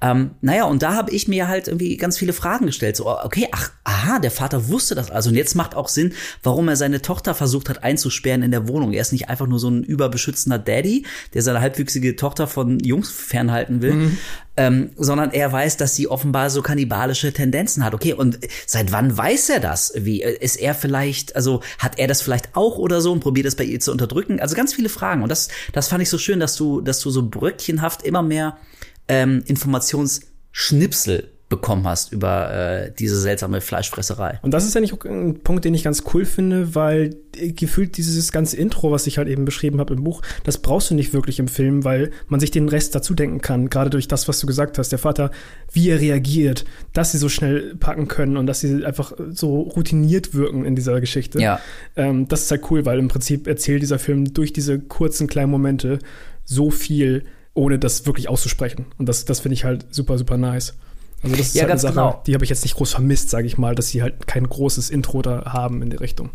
[0.00, 2.96] Ähm, naja, und da habe ich mir halt irgendwie ganz viele Fragen gestellt.
[2.96, 5.30] So, okay, ach, aha, der Vater wusste das also.
[5.30, 6.12] Und jetzt macht auch Sinn,
[6.42, 8.92] warum er seine Tochter versucht hat einzusperren in der Wohnung.
[8.92, 13.10] Er ist nicht einfach nur so ein überbeschützender Daddy, der seine halbwüchsige Tochter von Jungs
[13.10, 14.18] fernhalten will, mhm
[14.58, 17.94] ähm, sondern er weiß, dass sie offenbar so kannibalische Tendenzen hat.
[17.94, 19.92] Okay, und seit wann weiß er das?
[19.94, 23.46] Wie äh, ist er vielleicht, also hat er das vielleicht auch oder so und probiert
[23.46, 24.40] es bei ihr zu unterdrücken?
[24.40, 25.22] Also ganz viele Fragen.
[25.22, 28.58] Und das, das fand ich so schön, dass du, dass du so bröckchenhaft immer mehr
[29.06, 34.38] ähm, Informationsschnipsel bekommen hast über äh, diese seltsame Fleischfresserei.
[34.42, 37.96] Und das ist ja nicht ein Punkt, den ich ganz cool finde, weil äh, gefühlt
[37.96, 41.14] dieses ganze Intro, was ich halt eben beschrieben habe im Buch, das brauchst du nicht
[41.14, 44.40] wirklich im Film, weil man sich den Rest dazu denken kann, gerade durch das, was
[44.40, 45.30] du gesagt hast, der Vater,
[45.72, 50.34] wie er reagiert, dass sie so schnell packen können und dass sie einfach so routiniert
[50.34, 51.40] wirken in dieser Geschichte.
[51.40, 51.60] Ja.
[51.96, 55.50] Ähm, das ist halt cool, weil im Prinzip erzählt dieser Film durch diese kurzen kleinen
[55.50, 55.98] Momente
[56.44, 58.84] so viel, ohne das wirklich auszusprechen.
[58.98, 60.74] Und das, das finde ich halt super, super nice.
[61.22, 62.22] Also das ist ja, halt eine Sache, genau.
[62.26, 64.90] die habe ich jetzt nicht groß vermisst, sage ich mal, dass sie halt kein großes
[64.90, 66.30] Intro da haben in die Richtung.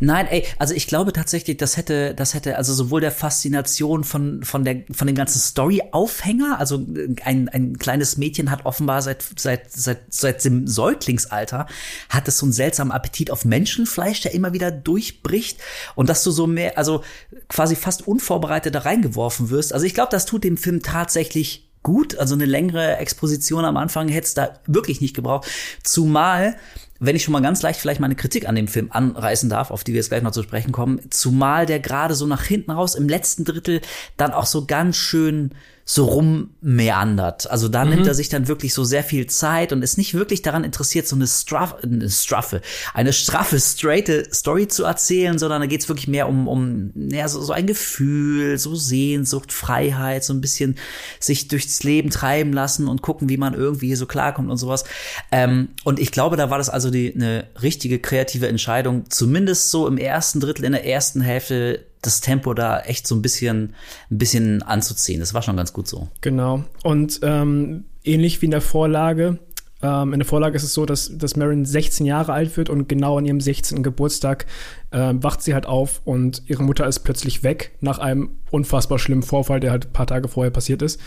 [0.00, 4.42] Nein, ey, also ich glaube tatsächlich, das hätte, das hätte, also sowohl der Faszination von,
[4.42, 6.84] von der, von dem ganzen Story-Aufhänger, also
[7.24, 11.66] ein, ein kleines Mädchen hat offenbar seit, seit, seit, seit dem Säuglingsalter,
[12.08, 15.58] hat es so einen seltsamen Appetit auf Menschenfleisch, der immer wieder durchbricht
[15.94, 17.02] und dass du so mehr, also
[17.48, 19.72] quasi fast unvorbereitet da reingeworfen wirst.
[19.72, 22.18] Also ich glaube, das tut dem Film tatsächlich gut.
[22.18, 25.48] Also eine längere Exposition am Anfang hätte es da wirklich nicht gebraucht.
[25.82, 26.56] Zumal,
[27.00, 29.70] wenn ich schon mal ganz leicht vielleicht mal eine Kritik an dem Film anreißen darf,
[29.70, 32.70] auf die wir jetzt gleich noch zu sprechen kommen, zumal der gerade so nach hinten
[32.70, 33.80] raus im letzten Drittel
[34.16, 35.52] dann auch so ganz schön
[35.90, 37.50] so rummeandert.
[37.50, 37.92] Also da mhm.
[37.92, 41.08] nimmt er sich dann wirklich so sehr viel Zeit und ist nicht wirklich daran interessiert,
[41.08, 42.60] so eine, Straff, eine straffe,
[42.92, 47.40] eine straffe, straighte Story zu erzählen, sondern da geht's wirklich mehr um, um ja, so,
[47.40, 50.76] so ein Gefühl, so Sehnsucht, Freiheit, so ein bisschen
[51.20, 54.84] sich durchs Leben treiben lassen und gucken, wie man irgendwie so klarkommt und sowas.
[55.32, 59.88] Ähm, und ich glaube, da war das also die, eine richtige kreative Entscheidung, zumindest so
[59.88, 63.74] im ersten Drittel, in der ersten Hälfte das Tempo da echt so ein bisschen,
[64.10, 65.20] ein bisschen anzuziehen.
[65.20, 66.08] Das war schon ganz gut so.
[66.20, 66.64] Genau.
[66.82, 69.38] Und ähm, ähnlich wie in der Vorlage,
[69.82, 72.88] ähm, in der Vorlage ist es so, dass, dass Marin 16 Jahre alt wird und
[72.88, 73.82] genau an ihrem 16.
[73.82, 74.46] Geburtstag
[74.90, 79.22] äh, wacht sie halt auf und ihre Mutter ist plötzlich weg nach einem unfassbar schlimmen
[79.22, 81.00] Vorfall, der halt ein paar Tage vorher passiert ist.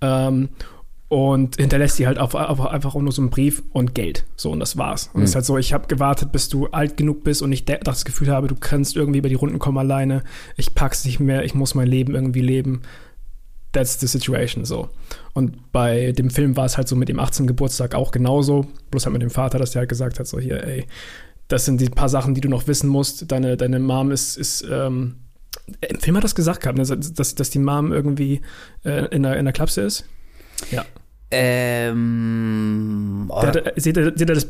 [0.00, 0.48] Ähm,
[1.08, 4.24] und hinterlässt sie halt auf, auf, einfach auch nur so einen Brief und Geld.
[4.36, 5.10] So, und das war's.
[5.12, 5.24] Und es mhm.
[5.24, 8.28] ist halt so, ich habe gewartet, bis du alt genug bist und ich das Gefühl
[8.28, 10.24] habe, du kannst irgendwie über die Runden kommen alleine.
[10.56, 12.82] Ich pack's nicht mehr, ich muss mein Leben irgendwie leben.
[13.72, 14.88] That's the situation, so.
[15.34, 17.46] Und bei dem Film war es halt so mit dem 18.
[17.46, 18.66] Geburtstag auch genauso.
[18.90, 20.86] Bloß halt mit dem Vater, dass der halt gesagt hat, so hier, ey,
[21.48, 23.30] das sind die paar Sachen, die du noch wissen musst.
[23.30, 25.16] Deine, deine Mom ist, ist ähm,
[25.80, 28.40] im Film hat das gesagt gehabt, ne, dass, dass die Mom irgendwie
[28.84, 30.06] äh, in, der, in der Klapse ist.
[30.70, 30.84] Ja.
[31.30, 33.40] Ähm, oh.
[33.42, 34.48] der, seht ihr, seht ihr das,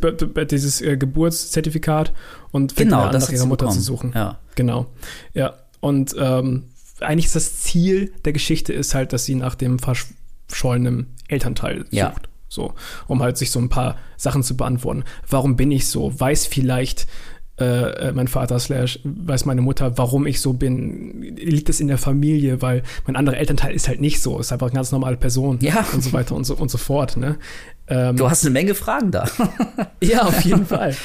[0.50, 2.12] dieses äh, Geburtszertifikat
[2.50, 3.78] und fängt genau, an, nach ihrer Mutter bekommen.
[3.78, 4.12] zu suchen.
[4.14, 4.38] Ja.
[4.54, 4.86] Genau.
[5.32, 5.54] Ja.
[5.80, 6.64] Und ähm,
[7.00, 11.92] eigentlich ist das Ziel der Geschichte ist halt, dass sie nach dem verschollenen Elternteil sucht.
[11.92, 12.14] Ja.
[12.48, 12.74] So,
[13.08, 15.04] um halt sich so ein paar Sachen zu beantworten.
[15.28, 16.18] Warum bin ich so?
[16.18, 17.08] Weiß vielleicht
[17.56, 21.22] äh, mein Vater slash weiß meine Mutter, warum ich so bin.
[21.36, 24.66] Liegt es in der Familie, weil mein anderer Elternteil ist halt nicht so, ist einfach
[24.68, 25.86] eine ganz normale Person ja.
[25.92, 27.16] und so weiter und so und so fort.
[27.16, 27.38] Ne?
[27.86, 29.28] Ähm, du hast eine Menge Fragen da.
[30.02, 30.96] ja, auf jeden Fall.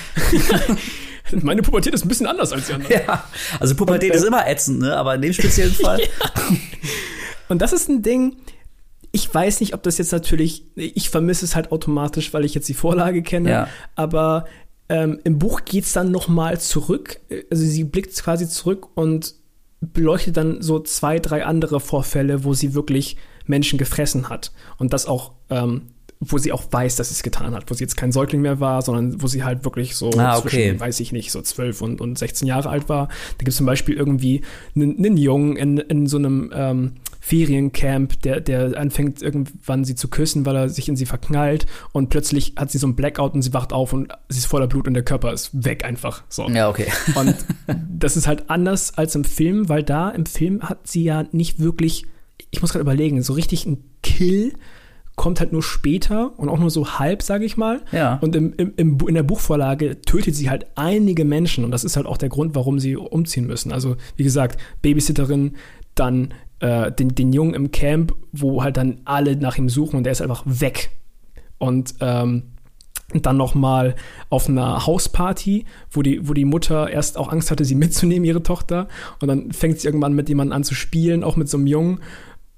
[1.43, 3.01] Meine Pubertät ist ein bisschen anders als die anderen.
[3.05, 3.23] Ja,
[3.59, 4.97] also Pubertät und, äh, ist immer ätzend, ne?
[4.97, 5.99] aber in dem speziellen Fall.
[6.01, 6.07] ja.
[7.49, 8.37] Und das ist ein Ding,
[9.11, 12.69] ich weiß nicht, ob das jetzt natürlich, ich vermisse es halt automatisch, weil ich jetzt
[12.69, 13.67] die Vorlage kenne, ja.
[13.95, 14.45] aber
[14.89, 17.21] ähm, im Buch geht es dann nochmal zurück,
[17.51, 19.35] also sie blickt quasi zurück und
[19.81, 24.51] beleuchtet dann so zwei, drei andere Vorfälle, wo sie wirklich Menschen gefressen hat.
[24.77, 25.87] Und das auch ähm,
[26.21, 28.59] wo sie auch weiß, dass sie es getan hat, wo sie jetzt kein Säugling mehr
[28.59, 30.49] war, sondern wo sie halt wirklich so ah, okay.
[30.49, 33.07] zwischen, weiß ich nicht, so zwölf und, und 16 Jahre alt war.
[33.07, 34.41] Da gibt es zum Beispiel irgendwie
[34.75, 40.09] einen, einen Jungen in, in so einem ähm, Feriencamp, der, der anfängt irgendwann sie zu
[40.09, 43.41] küssen, weil er sich in sie verknallt und plötzlich hat sie so ein Blackout und
[43.41, 46.23] sie wacht auf und sie ist voller Blut und der Körper ist weg einfach.
[46.27, 46.49] So.
[46.49, 46.87] Ja, okay.
[47.15, 47.35] Und
[47.89, 51.59] das ist halt anders als im Film, weil da im Film hat sie ja nicht
[51.59, 52.05] wirklich,
[52.51, 54.53] ich muss gerade überlegen, so richtig ein Kill
[55.19, 57.81] kommt halt nur später und auch nur so halb, sage ich mal.
[57.91, 58.19] Ja.
[58.21, 61.97] Und im, im, im, in der Buchvorlage tötet sie halt einige Menschen und das ist
[61.97, 63.73] halt auch der Grund, warum sie umziehen müssen.
[63.73, 65.57] Also wie gesagt, Babysitterin,
[65.93, 70.05] dann äh, den, den Jungen im Camp, wo halt dann alle nach ihm suchen und
[70.05, 70.91] der ist einfach weg.
[71.57, 72.43] Und ähm,
[73.13, 73.95] dann noch mal
[74.29, 78.43] auf einer Hausparty, wo die, wo die Mutter erst auch Angst hatte, sie mitzunehmen, ihre
[78.43, 78.87] Tochter.
[79.19, 81.99] Und dann fängt sie irgendwann mit jemandem an zu spielen, auch mit so einem Jungen.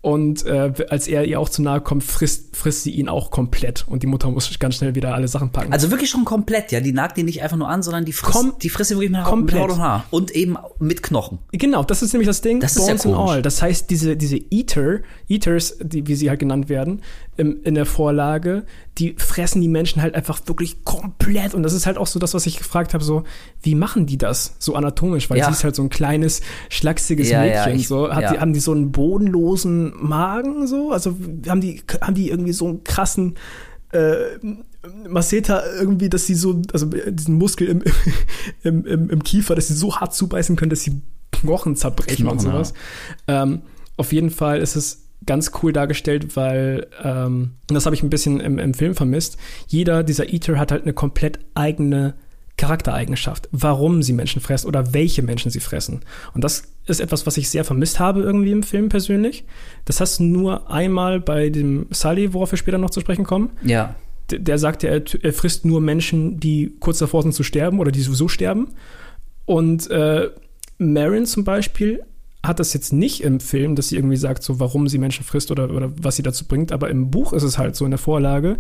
[0.01, 3.87] Und äh, als er ihr auch zu nahe kommt, frisst, frisst sie ihn auch komplett.
[3.87, 5.71] Und die Mutter muss ganz schnell wieder alle Sachen packen.
[5.71, 6.79] Also wirklich schon komplett, ja.
[6.79, 9.11] Die nagt ihn nicht einfach nur an, sondern die frisst, Kom die frisst ihn wirklich
[9.11, 9.61] mit, komplett.
[9.61, 10.05] mit Haut und Haar.
[10.09, 11.37] Und eben mit Knochen.
[11.51, 12.59] Genau, das ist nämlich das Ding.
[12.59, 13.43] Das Bones ist ja all.
[13.43, 17.01] Das heißt, diese, diese Eater, Eaters, die, wie sie halt genannt werden,
[17.41, 18.65] im, in der Vorlage,
[18.99, 21.55] die fressen die Menschen halt einfach wirklich komplett.
[21.55, 23.23] Und das ist halt auch so das, was ich gefragt habe, so,
[23.63, 25.27] wie machen die das so anatomisch?
[25.31, 25.45] Weil ja.
[25.45, 27.71] sie ist halt so ein kleines, schlachsiges ja, Mädchen.
[27.73, 28.13] Ja, ich, so.
[28.13, 30.91] Hat die, haben die so einen bodenlosen Magen so?
[30.91, 33.33] Also haben die, haben die irgendwie so einen krassen
[33.91, 34.17] äh,
[35.09, 37.83] Maceta irgendwie, dass sie so, also diesen Muskel im,
[38.63, 41.01] im, im, im Kiefer, dass sie so hart zubeißen können, dass sie
[41.31, 42.73] Knochen zerbrechen Knochen, und sowas.
[43.27, 43.63] Ähm,
[43.97, 48.39] auf jeden Fall ist es ganz cool dargestellt, weil ähm, das habe ich ein bisschen
[48.39, 49.37] im, im Film vermisst.
[49.67, 52.15] Jeder dieser Eater hat halt eine komplett eigene
[52.57, 56.01] Charaktereigenschaft, warum sie Menschen fressen oder welche Menschen sie fressen.
[56.33, 59.45] Und das ist etwas, was ich sehr vermisst habe irgendwie im Film persönlich.
[59.85, 63.49] Das hast du nur einmal bei dem Sully, worauf wir später noch zu sprechen kommen.
[63.63, 63.95] Ja.
[64.29, 67.91] Der, der sagt, er, er frisst nur Menschen, die kurz davor sind zu sterben oder
[67.91, 68.67] die sowieso sterben.
[69.45, 70.29] Und äh,
[70.77, 72.03] Marin zum Beispiel
[72.43, 75.51] hat das jetzt nicht im Film, dass sie irgendwie sagt, so warum sie Menschen frisst
[75.51, 77.99] oder, oder was sie dazu bringt, aber im Buch ist es halt so in der
[77.99, 78.57] Vorlage,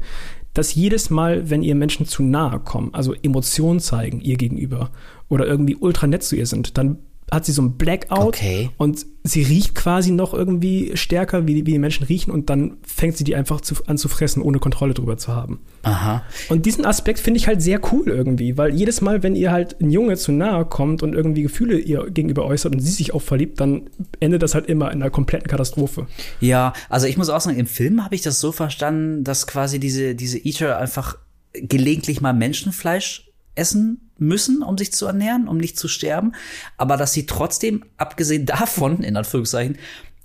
[0.53, 4.91] dass jedes Mal, wenn ihr Menschen zu nahe kommen, also Emotionen zeigen ihr gegenüber
[5.29, 6.99] oder irgendwie ultra nett zu ihr sind, dann
[7.31, 8.69] hat sie so ein Blackout okay.
[8.77, 13.15] und sie riecht quasi noch irgendwie stärker, wie, wie die Menschen riechen und dann fängt
[13.15, 15.59] sie die einfach zu, an zu fressen, ohne Kontrolle drüber zu haben.
[15.83, 16.23] Aha.
[16.49, 19.79] Und diesen Aspekt finde ich halt sehr cool irgendwie, weil jedes Mal, wenn ihr halt
[19.79, 23.21] ein Junge zu nahe kommt und irgendwie Gefühle ihr gegenüber äußert und sie sich auch
[23.21, 23.89] verliebt, dann
[24.19, 26.07] endet das halt immer in einer kompletten Katastrophe.
[26.41, 29.79] Ja, also ich muss auch sagen, im Film habe ich das so verstanden, dass quasi
[29.79, 31.17] diese, diese Eater einfach
[31.53, 36.33] gelegentlich mal Menschenfleisch essen müssen, um sich zu ernähren, um nicht zu sterben,
[36.77, 39.77] aber dass sie trotzdem, abgesehen davon, in Anführungszeichen,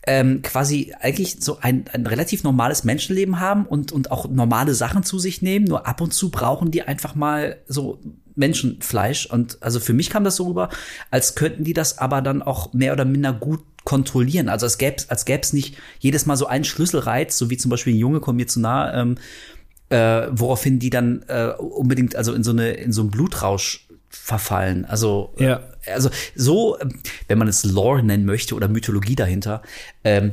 [0.07, 5.03] ähm, quasi eigentlich so ein, ein relativ normales Menschenleben haben und, und auch normale Sachen
[5.03, 5.65] zu sich nehmen.
[5.65, 7.99] Nur ab und zu brauchen die einfach mal so
[8.37, 9.27] Menschenfleisch.
[9.27, 10.69] Und also für mich kam das so rüber,
[11.11, 14.49] als könnten die das aber dann auch mehr oder minder gut kontrollieren.
[14.49, 17.71] Also als gäbe als gäbe es nicht jedes Mal so einen Schlüsselreiz, so wie zum
[17.71, 19.17] Beispiel ein Junge kommt mir zu nah, ähm,
[19.91, 24.85] äh, woraufhin die dann äh, unbedingt also in so eine in so einen Blutrausch verfallen.
[24.85, 25.61] Also, ja.
[25.87, 26.77] also so,
[27.29, 29.63] wenn man es Lore nennen möchte oder Mythologie dahinter,
[30.05, 30.33] ähm,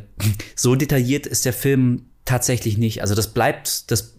[0.56, 3.02] so detailliert ist der Film tatsächlich nicht.
[3.02, 4.16] Also das bleibt, das,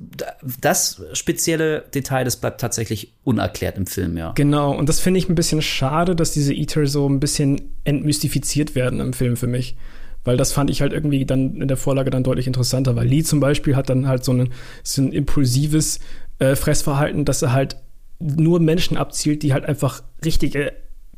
[0.60, 4.32] das spezielle Detail, das bleibt tatsächlich unerklärt im Film, ja.
[4.32, 8.74] Genau, und das finde ich ein bisschen schade, dass diese Eater so ein bisschen entmystifiziert
[8.74, 9.76] werden im Film für mich.
[10.24, 13.22] Weil das fand ich halt irgendwie dann in der Vorlage dann deutlich interessanter, weil Lee
[13.22, 14.50] zum Beispiel hat dann halt so ein,
[14.82, 16.00] so ein impulsives
[16.38, 17.76] äh, Fressverhalten, dass er halt
[18.18, 20.72] nur Menschen abzielt, die halt einfach richtige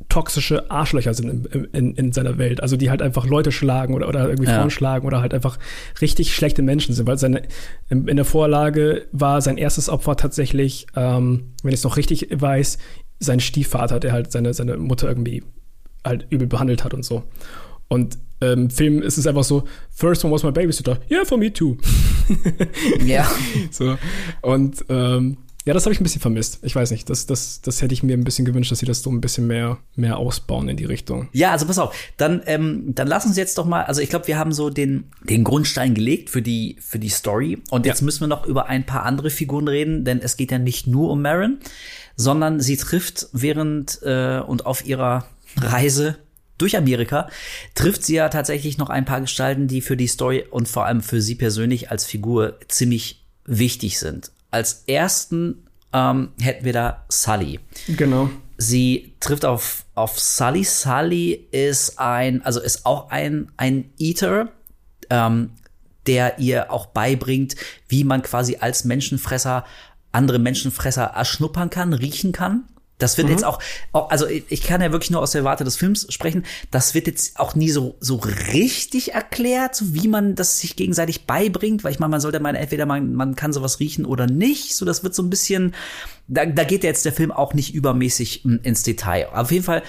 [0.09, 2.63] toxische Arschlöcher sind in, in, in, seiner Welt.
[2.63, 4.59] Also die halt einfach Leute schlagen oder, oder irgendwie ja.
[4.59, 5.59] Frauen schlagen oder halt einfach
[6.01, 7.07] richtig schlechte Menschen sind.
[7.07, 7.43] Weil seine,
[7.89, 12.29] in, in der Vorlage war sein erstes Opfer tatsächlich, ähm, wenn ich es noch richtig
[12.31, 12.79] weiß,
[13.19, 15.43] sein Stiefvater, der halt seine, seine Mutter irgendwie
[16.05, 17.25] halt übel behandelt hat und so.
[17.89, 20.99] Und ähm, Film ist es einfach so, first one was my babysitter.
[21.11, 21.77] Yeah, for me too.
[23.05, 23.31] ja.
[23.71, 23.97] So.
[24.43, 26.61] Und ähm, Ja, das habe ich ein bisschen vermisst.
[26.63, 29.03] Ich weiß nicht, das, das, das hätte ich mir ein bisschen gewünscht, dass sie das
[29.03, 31.29] so ein bisschen mehr, mehr ausbauen in die Richtung.
[31.33, 34.29] Ja, also pass auf, dann, ähm, dann lass uns jetzt doch mal, also ich glaube,
[34.29, 37.59] wir haben so den, den Grundstein gelegt für die, für die Story.
[37.71, 38.05] Und jetzt ja.
[38.05, 41.11] müssen wir noch über ein paar andere Figuren reden, denn es geht ja nicht nur
[41.11, 41.59] um Marin,
[42.15, 45.27] sondern sie trifft während äh, und auf ihrer
[45.57, 46.17] Reise
[46.59, 47.29] durch Amerika
[47.75, 51.03] trifft sie ja tatsächlich noch ein paar Gestalten, die für die Story und vor allem
[51.03, 54.31] für sie persönlich als Figur ziemlich wichtig sind.
[54.51, 57.61] Als ersten ähm, hätten wir da Sully.
[57.89, 58.31] Genau.
[58.59, 60.65] Sie trifft auf, auf Sully.
[60.65, 64.49] Sully ist ein, also ist auch ein, ein Eater,
[65.11, 65.51] ähm,
[66.07, 67.57] der ihr auch beibringt,
[67.89, 69.65] wie man quasi als Menschenfresser
[70.13, 72.65] andere Menschenfresser erschnuppern kann, riechen kann.
[72.99, 73.33] Das wird mhm.
[73.33, 73.61] jetzt auch,
[73.93, 76.45] also ich kann ja wirklich nur aus der Warte des Films sprechen.
[76.71, 81.27] Das wird jetzt auch nie so so richtig erklärt, so wie man das sich gegenseitig
[81.27, 84.75] beibringt, weil ich meine, man sollte meinen, entweder man, man kann sowas riechen oder nicht.
[84.75, 85.75] So, das wird so ein bisschen,
[86.27, 89.29] da, da geht jetzt der Film auch nicht übermäßig hm, ins Detail.
[89.33, 89.83] Auf jeden Fall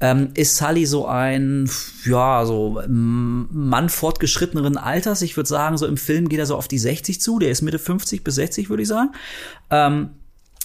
[0.00, 1.68] ähm, ist Sully so ein,
[2.04, 5.22] ja, so Mann fortgeschritteneren Alters.
[5.22, 7.40] Ich würde sagen, so im Film geht er so auf die 60 zu.
[7.40, 9.10] Der ist Mitte 50 bis 60, würde ich sagen.
[9.70, 10.10] Ähm,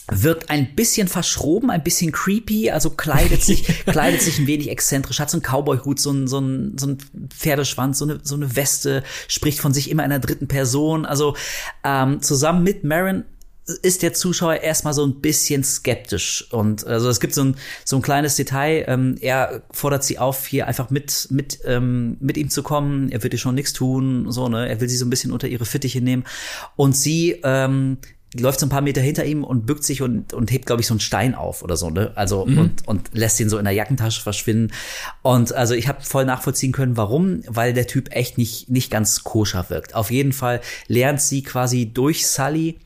[0.10, 5.20] wirkt ein bisschen verschroben, ein bisschen creepy, also kleidet sich, kleidet sich ein wenig exzentrisch,
[5.20, 6.98] hat so einen Cowboy-Hut, so ein, so ein, so ein
[7.30, 11.06] Pferdeschwanz, so eine, so eine Weste, spricht von sich immer in der dritten Person.
[11.06, 11.36] Also
[11.84, 13.26] ähm, zusammen mit Marin
[13.82, 17.98] ist der Zuschauer erstmal so ein bisschen skeptisch und also es gibt so ein so
[17.98, 18.86] ein kleines Detail.
[18.88, 23.12] Ähm, er fordert sie auf, hier einfach mit mit ähm, mit ihm zu kommen.
[23.12, 24.70] Er wird ihr schon nichts tun, so ne.
[24.70, 26.24] Er will sie so ein bisschen unter ihre Fittiche nehmen
[26.78, 27.98] und sie ähm,
[28.40, 30.88] läuft so ein paar Meter hinter ihm und bückt sich und, und hebt, glaube ich,
[30.88, 32.12] so einen Stein auf oder so, ne?
[32.16, 32.58] Also mhm.
[32.58, 34.74] und, und lässt ihn so in der Jackentasche verschwinden.
[35.22, 39.24] Und also ich habe voll nachvollziehen können, warum, weil der Typ echt nicht, nicht ganz
[39.24, 39.96] koscher wirkt.
[39.96, 42.80] Auf jeden Fall lernt sie quasi durch Sully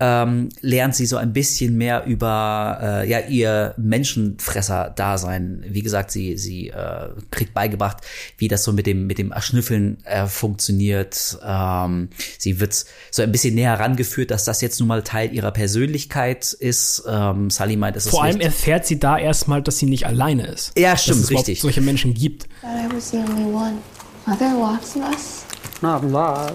[0.00, 5.64] ähm, lernt sie so ein bisschen mehr über äh, ja ihr Menschenfresser-Dasein.
[5.68, 7.98] Wie gesagt, sie sie äh, kriegt beigebracht,
[8.38, 11.38] wie das so mit dem mit dem Erschnüffeln äh, funktioniert.
[11.44, 15.50] Ähm, sie wird so ein bisschen näher herangeführt, dass das jetzt nun mal Teil ihrer
[15.50, 17.04] Persönlichkeit ist.
[17.06, 18.46] Ähm, Sally meint, es ist vor allem nicht.
[18.46, 20.72] erfährt sie da erstmal, dass sie nicht alleine ist.
[20.78, 21.60] Ja, stimmt, dass es richtig.
[21.60, 22.44] solche Menschen gibt.
[22.62, 23.78] I was the only one.
[24.26, 25.44] Are there lots of us?
[25.82, 26.54] Not lots,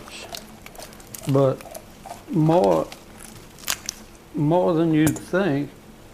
[1.28, 1.58] but
[2.32, 2.88] more
[4.38, 5.70] more than you'd think.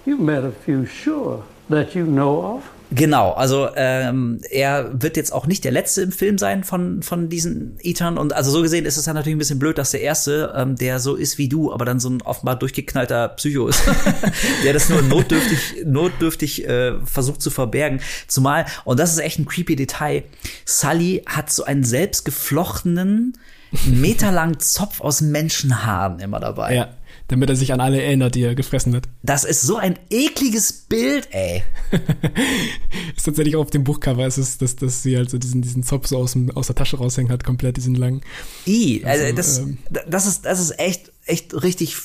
[0.06, 2.64] You've met a few sure that you know of.
[2.94, 7.30] Genau, also ähm, er wird jetzt auch nicht der letzte im Film sein von von
[7.30, 10.02] diesen Eatern und also so gesehen ist es ja natürlich ein bisschen blöd, dass der
[10.02, 13.82] erste, ähm, der so ist wie du, aber dann so ein offenbar durchgeknallter Psycho ist,
[14.66, 18.02] der das nur notdürftig notdürftig äh, versucht zu verbergen.
[18.28, 20.24] Zumal und das ist echt ein creepy Detail.
[20.66, 23.38] Sully hat so einen selbstgeflochtenen
[23.86, 26.76] meterlangen Zopf aus Menschenhaaren immer dabei.
[26.76, 26.90] Ja
[27.32, 29.08] damit er sich an alle erinnert, die er gefressen hat.
[29.24, 31.64] Das ist so ein ekliges Bild, ey.
[33.16, 35.82] ist tatsächlich auch auf dem Buchcover, ist es, dass, dass sie halt so diesen, diesen
[35.82, 38.22] Zopf so aus, dem, aus der Tasche raushängen hat, komplett diesen langen.
[38.68, 39.78] I, also, also das, ähm,
[40.10, 41.98] das ist, das ist echt, echt richtig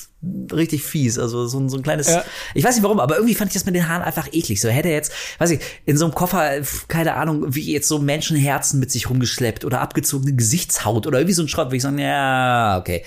[0.51, 1.19] richtig fies.
[1.19, 2.07] Also so ein, so ein kleines.
[2.07, 2.23] Ja.
[2.53, 4.59] Ich weiß nicht warum, aber irgendwie fand ich das mit den Haaren einfach eklig.
[4.59, 7.99] So hätte er jetzt, weiß ich, in so einem Koffer, keine Ahnung, wie jetzt so
[7.99, 11.99] Menschenherzen mit sich rumgeschleppt oder abgezogene Gesichtshaut oder irgendwie so ein Schrott, würde ich sagen,
[11.99, 13.03] ja, okay.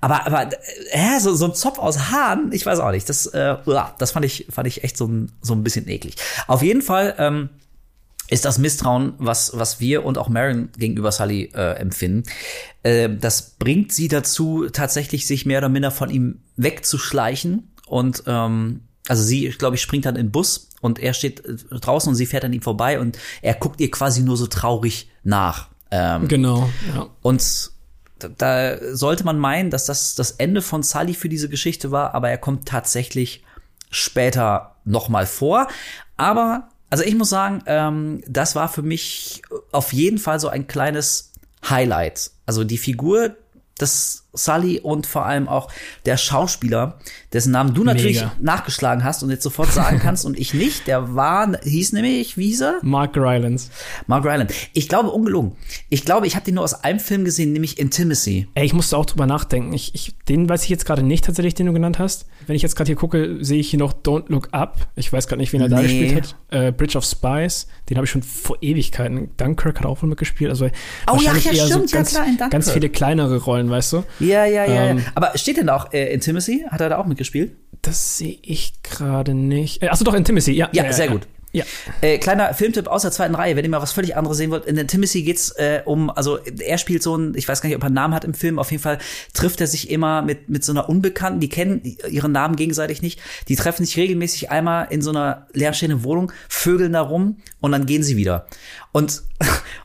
[0.00, 0.50] Aber, aber,
[0.90, 3.08] hä, so, so ein Zopf aus Haaren, ich weiß auch nicht.
[3.08, 3.56] Das, äh,
[3.98, 6.16] das fand ich, fand ich echt so ein, so ein bisschen eklig.
[6.46, 7.48] Auf jeden Fall, ähm,
[8.30, 12.22] ist das Misstrauen, was, was wir und auch Marin gegenüber Sully äh, empfinden.
[12.84, 17.72] Äh, das bringt sie dazu, tatsächlich sich mehr oder minder von ihm wegzuschleichen.
[17.86, 21.56] Und ähm, also sie, glaube ich, springt dann in den Bus und er steht äh,
[21.56, 25.10] draußen und sie fährt an ihm vorbei und er guckt ihr quasi nur so traurig
[25.24, 25.68] nach.
[25.90, 26.70] Ähm, genau.
[26.94, 27.08] Ja.
[27.22, 27.72] Und
[28.38, 32.30] da sollte man meinen, dass das das Ende von Sully für diese Geschichte war, aber
[32.30, 33.42] er kommt tatsächlich
[33.90, 35.66] später noch mal vor.
[36.16, 40.66] Aber also ich muss sagen, ähm, das war für mich auf jeden Fall so ein
[40.66, 41.32] kleines
[41.68, 42.32] Highlight.
[42.46, 43.36] Also die Figur
[43.80, 45.68] des Sully und vor allem auch
[46.06, 46.98] der Schauspieler,
[47.32, 48.32] dessen Namen du natürlich Mega.
[48.40, 50.86] nachgeschlagen hast und jetzt sofort sagen kannst und ich nicht.
[50.86, 52.78] Der war, hieß nämlich, wie hieß er?
[52.82, 53.70] Mark Rylance.
[54.06, 54.54] Mark Rylance.
[54.72, 55.56] Ich glaube, ungelungen.
[55.88, 58.48] Ich glaube, ich habe den nur aus einem Film gesehen, nämlich Intimacy.
[58.54, 59.72] Ey, ich musste auch drüber nachdenken.
[59.72, 62.26] Ich, ich, den weiß ich jetzt gerade nicht tatsächlich, den du genannt hast.
[62.46, 64.88] Wenn ich jetzt gerade hier gucke, sehe ich hier noch Don't Look Up.
[64.96, 65.74] Ich weiß gerade nicht, wen er nee.
[65.74, 66.36] da gespielt hat.
[66.50, 67.66] Äh, Bridge of Spies.
[67.88, 69.30] Den habe ich schon vor Ewigkeiten.
[69.36, 70.50] Dunkirk hat auch wohl mitgespielt.
[70.50, 70.66] Also
[71.10, 74.04] oh ja, ja, stimmt, so ganz, ja klar, ganz viele kleinere Rollen, weißt du?
[74.20, 74.84] Ja, ja, ja.
[74.84, 75.04] Ähm, ja.
[75.14, 76.66] Aber steht denn auch äh, Intimacy?
[76.70, 77.52] Hat er da auch mitgespielt?
[77.82, 79.82] Das sehe ich gerade nicht.
[79.82, 80.68] Äh, achso, doch, Intimacy, ja.
[80.72, 81.12] Ja, ja sehr ja.
[81.12, 81.26] gut.
[81.52, 81.64] Ja.
[82.00, 84.66] Äh, kleiner Filmtipp aus der zweiten Reihe, wenn ihr mal was völlig anderes sehen wollt.
[84.66, 87.82] In Timothy geht's äh, um, also er spielt so ein, ich weiß gar nicht, ob
[87.82, 88.98] er einen Namen hat im Film, auf jeden Fall
[89.34, 93.20] trifft er sich immer mit, mit so einer Unbekannten, die kennen ihren Namen gegenseitig nicht.
[93.48, 97.84] Die treffen sich regelmäßig einmal in so einer leerstehenden Wohnung, vögeln da rum und dann
[97.84, 98.46] gehen sie wieder.
[98.92, 99.22] Und,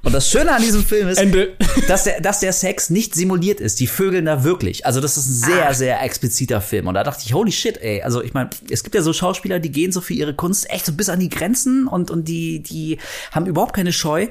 [0.03, 1.56] und das Schöne an diesem Film ist, Ende.
[1.88, 3.80] dass der, dass der Sex nicht simuliert ist.
[3.80, 4.86] Die vögeln da wirklich.
[4.86, 6.88] Also das ist ein sehr, sehr expliziter Film.
[6.88, 8.01] Und da dachte ich, holy shit, ey.
[8.01, 10.86] Also ich meine, es gibt ja so Schauspieler, die gehen so für ihre Kunst echt
[10.86, 12.97] so bis an die Grenzen und, und die, die
[13.32, 14.28] haben überhaupt keine Scheu.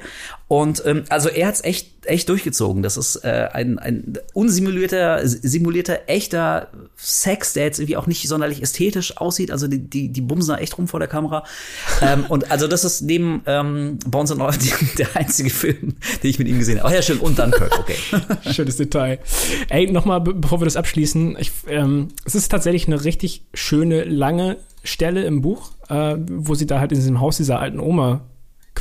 [0.47, 2.83] Und ähm, also er hat's echt, echt durchgezogen.
[2.83, 8.61] Das ist äh, ein, ein unsimulierter, simulierter, echter Sex, der jetzt irgendwie auch nicht sonderlich
[8.61, 9.51] ästhetisch aussieht.
[9.51, 11.43] Also die, die, die bumsen da echt rum vor der Kamera.
[12.01, 14.53] ähm, und also das ist neben ähm, Bones and All
[14.97, 16.89] der einzige Film, den ich mit ihm gesehen habe.
[16.89, 17.19] Ach ja, schön.
[17.19, 17.95] Und Dunkirk, okay.
[18.53, 19.19] Schönes Detail.
[19.69, 24.03] Ey, nochmal, be bevor wir das abschließen, ich, ähm, es ist tatsächlich eine richtig schöne,
[24.03, 28.21] lange Stelle im Buch, äh, wo sie da halt in diesem Haus dieser alten Oma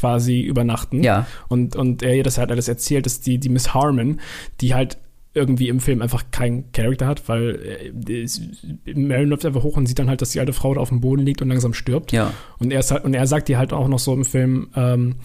[0.05, 1.03] quasi übernachten.
[1.03, 1.27] Ja.
[1.49, 4.21] Und, und er ihr das halt alles erzählt, dass die, die Miss Harmon,
[4.61, 4.99] die halt
[5.33, 9.99] irgendwie im Film einfach keinen Charakter hat, weil äh, Marion läuft einfach hoch und sieht
[9.99, 12.13] dann halt, dass die alte Frau da auf dem Boden liegt und langsam stirbt.
[12.13, 12.33] Ja.
[12.59, 15.17] Und er, ist halt, und er sagt ihr halt auch noch so im Film, ähm,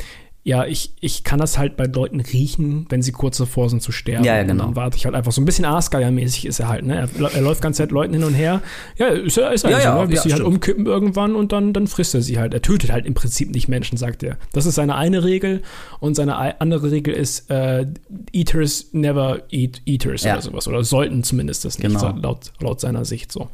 [0.43, 3.91] ja, ich, ich kann das halt bei Leuten riechen, wenn sie kurz davor sind zu
[3.91, 4.23] sterben.
[4.23, 4.63] Ja, ja, genau.
[4.63, 6.95] Und dann warte ich halt einfach so ein bisschen Aasgeier-mäßig ist er halt, ne?
[7.19, 8.61] Er, er läuft ganz Zeit Leuten hin und her.
[8.97, 10.07] Ja, ist er, ist er Ja, so, ja, ne?
[10.07, 12.53] bis ja, sie halt umkippen irgendwann und dann, dann frisst er sie halt.
[12.53, 14.37] Er tötet halt im Prinzip nicht Menschen, sagt er.
[14.53, 15.61] Das ist seine eine Regel
[15.99, 17.85] und seine ei- andere Regel ist, äh,
[18.31, 20.33] Eaters never eat Eaters Ja.
[20.33, 20.67] oder sowas.
[20.67, 22.15] Oder sollten zumindest das nicht, Genau.
[22.17, 23.49] laut, laut seiner Sicht so.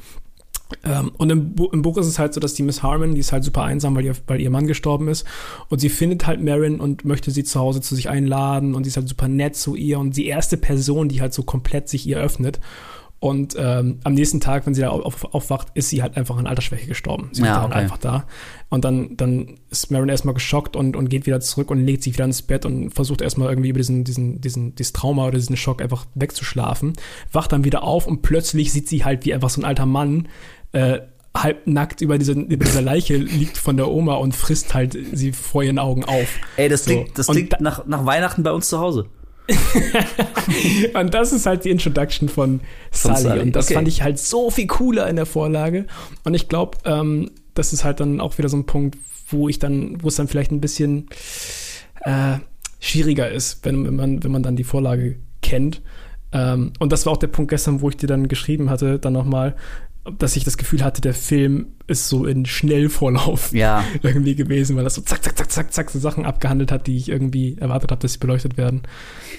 [0.84, 3.20] Ähm, und im, Bu im Buch ist es halt so, dass die Miss Harmon, die
[3.20, 5.26] ist halt super einsam, weil ihr, weil ihr Mann gestorben ist.
[5.70, 8.76] Und sie findet halt Marin und möchte sie zu Hause zu sich einladen.
[8.76, 10.00] Und sie ist halt super nett zu ihr.
[10.00, 12.60] Und die erste Person, die halt so komplett sich ihr öffnet.
[13.26, 16.46] Und ähm, am nächsten Tag, wenn sie da auf, aufwacht, ist sie halt einfach an
[16.46, 17.30] Altersschwäche gestorben.
[17.32, 17.80] Sie Ja, liegt halt okay.
[17.80, 18.28] einfach da.
[18.70, 22.14] Und dann, dann ist Marin erstmal geschockt und, und geht wieder zurück und legt sich
[22.14, 25.58] wieder ins Bett und versucht erstmal irgendwie über diesen, diesen, diesen, dieses Trauma oder diesen
[25.58, 26.94] Schock einfach wegzuschlafen.
[27.32, 30.28] Wacht dann wieder auf und plötzlich sieht sie halt, wie einfach so ein alter Mann
[30.74, 31.00] äh,
[31.36, 35.32] halb nackt über, diese, über dieser Leiche liegt von der Oma und frisst halt sie
[35.32, 36.28] vor ihren Augen auf.
[36.58, 36.92] Ey, das So.
[36.92, 39.08] klingt, das Und klingt da- nach, nach Weihnachten bei uns zu Hause.
[40.94, 43.18] Und das ist halt die Introduction von, Sully.
[43.18, 43.76] Sully, Und das okay.
[43.76, 45.86] fand ich halt so viel cooler in der Vorlage.
[46.24, 48.98] Und ich glaube, ähm, das ist halt dann auch wieder so ein Punkt,
[49.30, 51.10] wo ich dann, wo es dann vielleicht ein bisschen
[52.02, 52.38] äh,
[52.80, 55.82] schwieriger ist, wenn, wenn, man, wenn man dann die Vorlage kennt.
[56.32, 59.14] Ähm, und das war auch der Punkt gestern, wo ich dir dann geschrieben hatte, dann
[59.14, 59.56] nochmal,
[60.20, 63.84] dass ich das Gefühl hatte, der Film ist so in Schnellvorlauf Ja.
[64.04, 66.98] irgendwie gewesen, weil das so zack, zack, zack, zack, zack, so Sachen abgehandelt hat, die
[66.98, 68.84] ich irgendwie erwartet habe, dass sie beleuchtet werden.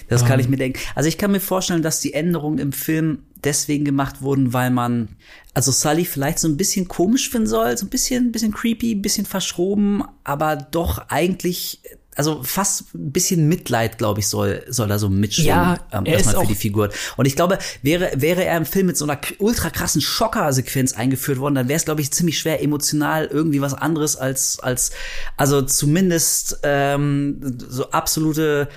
[0.09, 0.39] Das kann Ähm.
[0.41, 0.79] ich mir denken.
[0.95, 5.09] Also ich kann mir vorstellen, dass die Änderungen im Film deswegen gemacht wurden, weil man
[5.53, 9.01] also Sully vielleicht so ein bisschen komisch finden soll, so ein bisschen, bisschen creepy, ein
[9.01, 11.81] bisschen verschroben, aber doch eigentlich
[12.17, 16.13] also fast ein bisschen Mitleid, glaube ich, soll soll da so mitschwingen, Ja, ähm, er
[16.13, 16.89] erstmal für die Figur.
[17.15, 21.39] Und ich glaube, wäre wäre er im Film mit so einer ultra krassen Schocker-Sequenz eingeführt
[21.39, 24.91] worden, dann wäre es, glaube ich, ziemlich schwer emotional irgendwie was anderes als als
[25.37, 27.39] also zumindest ähm,
[27.69, 28.67] so absolute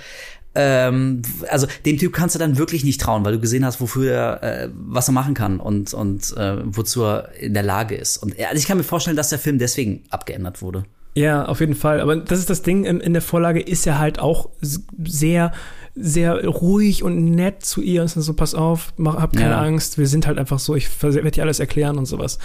[0.53, 4.11] ähm, also dem Typ kannst du dann wirklich nicht trauen, weil du gesehen hast, wofür
[4.11, 8.17] er, äh, was er machen kann und und äh, wozu er in der Lage ist.
[8.17, 10.83] Und also ich kann mir vorstellen, dass der Film deswegen abgeändert wurde.
[11.13, 11.99] Ja, auf jeden Fall.
[11.99, 15.51] Aber das ist das Ding, in, der Vorlage ist er halt auch sehr,
[15.93, 18.03] sehr ruhig und nett zu ihr.
[18.03, 19.61] Ist so, pass auf, mach, hab keine Ja.
[19.61, 22.39] Angst, wir sind halt einfach so, ich werde dir alles erklären und sowas.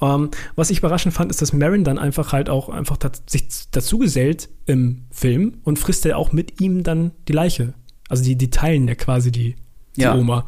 [0.00, 3.98] Ähm, was ich überraschend fand, ist, dass Marin dann einfach halt auch einfach sich dazu
[3.98, 7.74] gesellt im Film und frisst er auch mit ihm dann die Leiche.
[8.08, 9.56] Also die, die teilen ja quasi die,
[9.96, 10.14] die Ja.
[10.14, 10.46] Oma.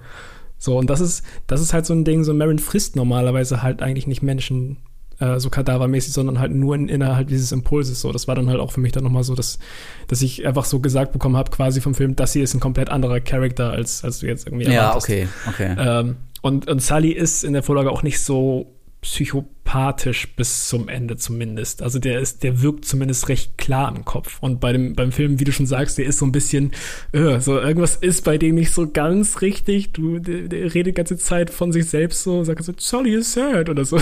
[0.59, 3.83] So, und das ist, das ist halt so ein Ding, so Marin frisst normalerweise halt
[3.83, 4.79] eigentlich nicht Menschen
[5.21, 8.01] äh, so kadavermäßig, sondern halt nur in, innerhalb dieses Impulses.
[8.01, 9.59] So, das war dann halt auch für mich dann nochmal so, dass,
[10.09, 12.91] dass ich einfach so gesagt bekommen habe, quasi vom Film, das hier ist ein komplett
[12.91, 15.07] anderer Charakter, als, als du jetzt irgendwie Ja, erwartest.
[15.07, 15.77] okay, okay.
[15.79, 18.74] Ähm, und, und Sully ist in der Vorlage auch nicht so
[19.05, 21.83] psychopathisch bis zum Ende zumindest.
[21.83, 24.39] Also der ist, der wirkt zumindest recht klar im Kopf.
[24.41, 26.73] Und bei dem, beim Film, wie du schon sagst, der ist so ein bisschen,
[27.13, 29.93] äh, so irgendwas ist bei dem nicht so ganz richtig.
[29.93, 33.35] Du, der, der redet die ganze Zeit von sich selbst so, sagt so, Sully is
[33.35, 33.99] sad oder so.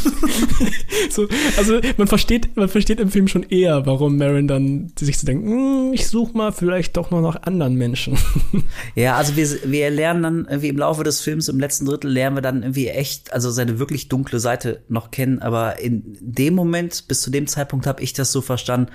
[1.10, 1.26] so.
[1.56, 5.46] Also man versteht, man versteht im Film schon eher, warum Marin dann sich so denkt,
[5.48, 8.16] "Hm, ich suche mal vielleicht doch noch nach anderen Menschen.
[8.94, 12.36] Ja, also wir, wir lernen dann irgendwie im Laufe des Films, im letzten Drittel, lernen
[12.36, 15.40] wir dann irgendwie echt, also seine wirklich dunkle Seite noch kennen.
[15.40, 18.92] Aber in dem Moment, bis zu dem Zeitpunkt, habe ich das so verstanden,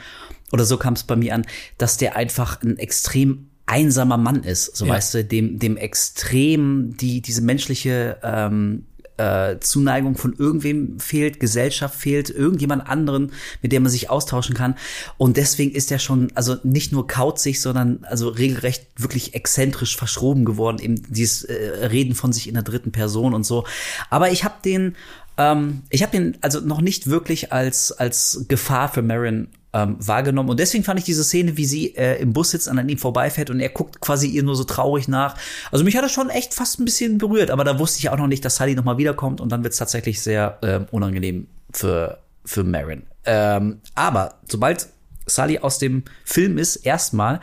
[0.51, 1.45] oder so kam es bei mir an,
[1.77, 4.75] dass der einfach ein extrem einsamer Mann ist.
[4.75, 4.93] So Ja.
[4.93, 8.85] weißt du, dem, dem extrem die, diese menschliche ähm,
[9.21, 14.75] äh, Zuneigung von irgendwem fehlt, Gesellschaft fehlt, irgendjemand anderen, mit dem man sich austauschen kann.
[15.17, 20.45] Und deswegen ist er schon, also nicht nur kauzig, sondern also regelrecht wirklich exzentrisch verschroben
[20.45, 23.65] geworden, eben dieses äh, Reden von sich in der dritten Person und so.
[24.09, 24.95] Aber ich habe den,
[25.37, 30.49] ähm, ich habe den also noch nicht wirklich als als Gefahr für Marin ähm, wahrgenommen.
[30.49, 32.97] Und deswegen fand ich diese Szene, wie sie äh, im Bus sitzt und an ihm
[32.97, 35.35] vorbeifährt und er guckt quasi ihr nur so traurig nach.
[35.71, 38.17] Also mich hat das schon echt fast ein bisschen berührt, aber da wusste ich auch
[38.17, 42.19] noch nicht, dass Sally nochmal wiederkommt und dann wird es tatsächlich sehr äh, unangenehm für,
[42.45, 43.03] für Marin.
[43.25, 44.87] Ähm, aber sobald
[45.27, 47.39] Sully aus dem Film ist, erstmal,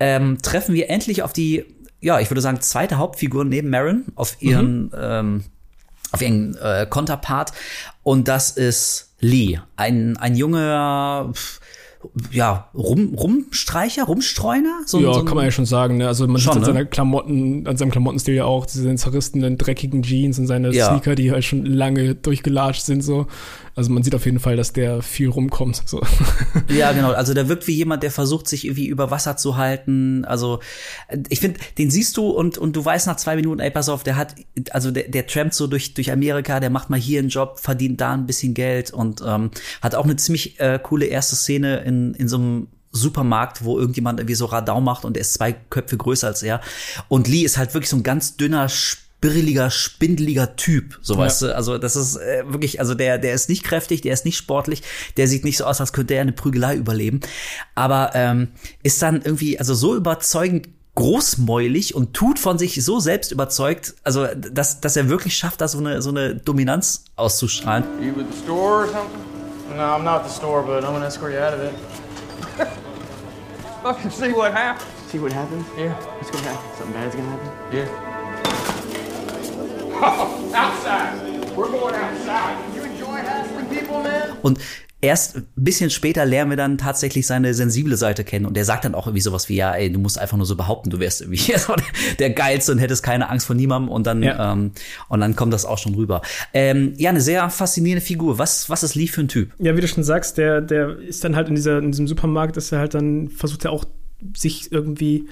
[0.00, 1.64] ähm, treffen wir endlich auf die,
[2.00, 4.92] ja, ich würde sagen, zweite Hauptfigur neben Marin, auf ihren, mhm.
[4.94, 5.44] ähm,
[6.16, 7.52] auf ihren äh, Konterpart.
[8.02, 11.32] Und das ist Lee, ein, ein junger,
[12.30, 14.80] ja, Rum, Rumstreicher, Rumstreuner?
[14.86, 15.98] So, ja, so kann man ja schon sagen.
[15.98, 16.06] Ne?
[16.06, 16.74] Also man schon, sieht an, ne?
[16.74, 20.88] seiner Klamotten, an seinem Klamottenstil ja auch diese zerrissenen, dreckigen Jeans und seine ja.
[20.88, 23.02] Sneaker, die halt schon lange durchgelatscht sind.
[23.02, 23.26] so.
[23.76, 25.82] Also man sieht auf jeden Fall, dass der viel rumkommt.
[25.84, 26.00] So.
[26.68, 27.12] Ja, genau.
[27.12, 30.24] Also der wirkt wie jemand, der versucht, sich irgendwie über Wasser zu halten.
[30.24, 30.60] Also
[31.28, 34.02] ich finde, den siehst du und, und du weißt nach zwei Minuten, ey, pass auf,
[34.02, 34.34] der hat,
[34.70, 38.00] also der, der trampt so durch, durch Amerika, der macht mal hier einen Job, verdient
[38.00, 39.50] da ein bisschen Geld und ähm,
[39.82, 44.18] hat auch eine ziemlich äh, coole erste Szene in, in so einem Supermarkt, wo irgendjemand
[44.20, 46.62] irgendwie so Radau macht und er ist zwei Köpfe größer als er.
[47.08, 48.68] Und Lee ist halt wirklich so ein ganz dünner,
[49.26, 51.20] birreliger, spindeliger Typ, so ja.
[51.20, 51.56] weißt du.
[51.56, 54.82] Also das ist äh, wirklich, also der, der ist nicht kräftig, der ist nicht sportlich,
[55.16, 57.20] der sieht nicht so aus, als könnte er eine Prügelei überleben.
[57.74, 58.48] Aber ähm,
[58.84, 64.28] ist dann irgendwie, also so überzeugend großmäulig und tut von sich so selbst überzeugt, also
[64.34, 67.84] dass, dass er wirklich schafft, da so eine, so eine Dominanz auszustrahlen.
[68.00, 69.76] You with the store or something?
[69.76, 71.74] No, I'm not the store, but I'm gonna escort you out of it.
[73.82, 74.88] Fucking see what happens.
[75.10, 75.66] See what happens?
[75.76, 75.92] Yeah.
[76.18, 76.76] What's gonna happen?
[76.78, 77.76] Something bad's gonna happen?
[77.76, 78.05] Yeah.
[84.42, 84.58] Und
[85.00, 88.84] erst ein bisschen später lernen wir dann tatsächlich seine sensible Seite kennen und der sagt
[88.84, 91.20] dann auch irgendwie sowas wie, ja, ey, du musst einfach nur so behaupten, du wärst
[91.20, 91.54] irgendwie
[92.18, 94.52] der Geilste und hättest keine Angst vor niemandem und dann, ja.
[94.52, 94.72] ähm,
[95.08, 96.22] und dann kommt das auch schon rüber.
[96.54, 98.38] Ähm, ja, eine sehr faszinierende Figur.
[98.38, 99.52] Was, was ist Lee für ein Typ?
[99.58, 102.56] Ja, wie du schon sagst, der, der ist dann halt in dieser, in diesem Supermarkt,
[102.56, 103.84] ist er halt dann, versucht er auch
[104.34, 105.28] sich irgendwie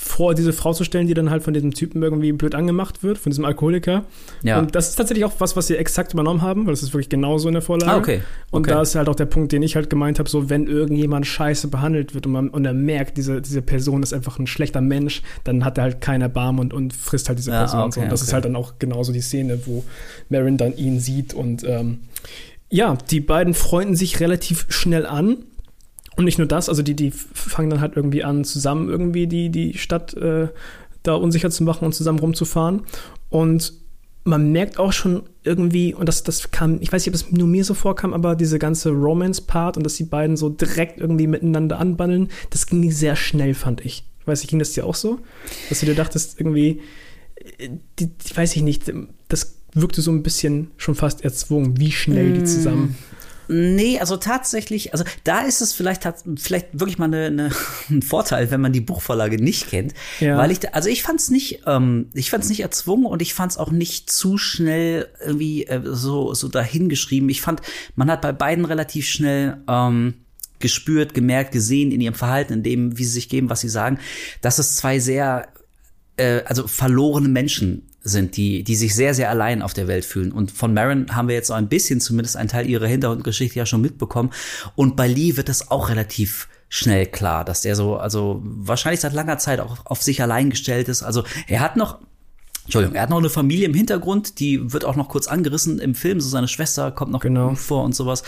[0.00, 3.18] vor diese Frau zu stellen, die dann halt von diesem Typen irgendwie blöd angemacht wird,
[3.18, 4.04] von diesem Alkoholiker.
[4.44, 4.60] Ja.
[4.60, 7.08] Und das ist tatsächlich auch was, was sie exakt übernommen haben, weil das ist wirklich
[7.08, 7.90] genauso in der Vorlage.
[7.90, 8.22] Ah, okay.
[8.52, 8.70] Und okay.
[8.70, 11.66] da ist halt auch der Punkt, den ich halt gemeint habe, so wenn irgendjemand scheiße
[11.66, 15.22] behandelt wird und, man, und er merkt, diese, diese Person ist einfach ein schlechter Mensch,
[15.42, 17.80] dann hat er halt keinen Erbarm und, und frisst halt diese Person.
[17.80, 18.00] Ja, okay, und, so.
[18.02, 18.28] und das okay.
[18.28, 19.82] ist halt dann auch genauso die Szene, wo
[20.28, 21.98] Marin dann ihn sieht und ähm,
[22.70, 25.38] ja, die beiden freunden sich relativ schnell an
[26.18, 29.50] und nicht nur das, also die, die fangen dann halt irgendwie an, zusammen irgendwie die,
[29.50, 30.48] die Stadt äh,
[31.04, 32.82] da unsicher zu machen und zusammen rumzufahren.
[33.30, 33.72] Und
[34.24, 37.46] man merkt auch schon irgendwie, und das, das kam, ich weiß nicht, ob es nur
[37.46, 41.78] mir so vorkam, aber diese ganze Romance-Part und dass die beiden so direkt irgendwie miteinander
[41.78, 44.02] anbandeln, das ging sehr schnell, fand ich.
[44.20, 45.20] Ich weiß nicht, ging das dir auch so?
[45.68, 46.80] Dass du dir dachtest, irgendwie,
[47.58, 47.68] äh,
[48.00, 48.92] die, die weiß ich nicht,
[49.28, 52.46] das wirkte so ein bisschen schon fast erzwungen, wie schnell die mm.
[52.46, 52.96] zusammen
[53.48, 57.50] Nee, also tatsächlich, also da ist es vielleicht, vielleicht wirklich mal eine, eine,
[57.90, 59.94] ein Vorteil, wenn man die Buchvorlage nicht kennt.
[60.20, 60.36] Ja.
[60.36, 63.34] Weil ich, also ich fand es nicht, ähm, ich fand es nicht erzwungen und ich
[63.34, 67.28] fand es auch nicht zu schnell irgendwie äh, so, so dahingeschrieben.
[67.30, 67.62] Ich fand,
[67.96, 70.14] man hat bei beiden relativ schnell ähm,
[70.58, 73.98] gespürt, gemerkt, gesehen in ihrem Verhalten, in dem, wie sie sich geben, was sie sagen,
[74.42, 75.48] dass es zwei sehr
[76.16, 80.32] äh, also verlorene Menschen sind, die, die sich sehr, sehr allein auf der Welt fühlen.
[80.32, 83.66] Und von Marin haben wir jetzt so ein bisschen zumindest einen Teil ihrer Hintergrundgeschichte ja
[83.66, 84.30] schon mitbekommen.
[84.74, 89.14] Und bei Lee wird das auch relativ schnell klar, dass der so, also wahrscheinlich seit
[89.14, 91.02] langer Zeit auch auf sich allein gestellt ist.
[91.02, 91.98] Also er hat noch
[92.68, 95.94] Entschuldigung, er hat noch eine Familie im Hintergrund, die wird auch noch kurz angerissen im
[95.94, 97.54] Film, so seine Schwester kommt noch genau.
[97.54, 98.22] vor und sowas.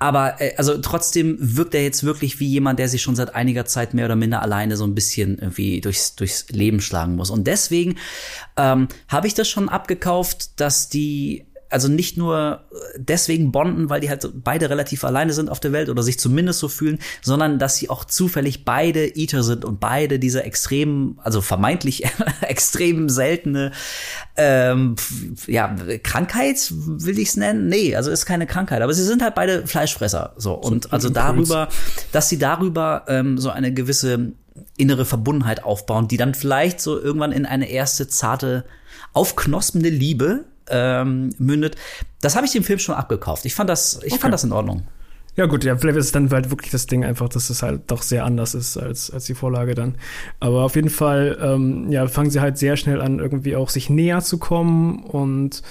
[0.00, 3.64] Aber äh, also trotzdem wirkt er jetzt wirklich wie jemand, der sich schon seit einiger
[3.64, 7.30] Zeit mehr oder minder alleine so ein bisschen irgendwie durchs, durchs Leben schlagen muss.
[7.30, 7.94] Und deswegen
[8.56, 12.64] ähm, habe ich das schon abgekauft, dass die also nicht nur
[12.96, 16.60] deswegen bonden, weil die halt beide relativ alleine sind auf der Welt oder sich zumindest
[16.60, 21.40] so fühlen, sondern dass sie auch zufällig beide Eater sind und beide diese extrem, also
[21.40, 22.04] vermeintlich
[22.42, 23.72] extrem seltene
[24.36, 24.96] ähm,
[25.46, 27.68] ja, Krankheit, will ich es nennen?
[27.68, 30.34] Nee, also ist keine Krankheit, aber sie sind halt beide Fleischfresser.
[30.36, 30.54] So.
[30.54, 31.68] Und also darüber,
[32.12, 34.32] dass sie darüber ähm, so eine gewisse
[34.76, 38.64] innere Verbundenheit aufbauen, die dann vielleicht so irgendwann in eine erste zarte,
[39.12, 41.76] aufknospende Liebe ähm, mündet.
[42.20, 43.44] Das habe ich dem Film schon abgekauft.
[43.44, 44.20] Ich fand das, ich okay.
[44.20, 44.82] fand das in Ordnung.
[45.36, 47.82] Ja, gut, ja, vielleicht ist es dann halt wirklich das Ding einfach, dass es halt
[47.90, 49.96] doch sehr anders ist als, als die Vorlage dann.
[50.40, 53.90] Aber auf jeden Fall, ähm, ja, fangen sie halt sehr schnell an, irgendwie auch sich
[53.90, 55.62] näher zu kommen und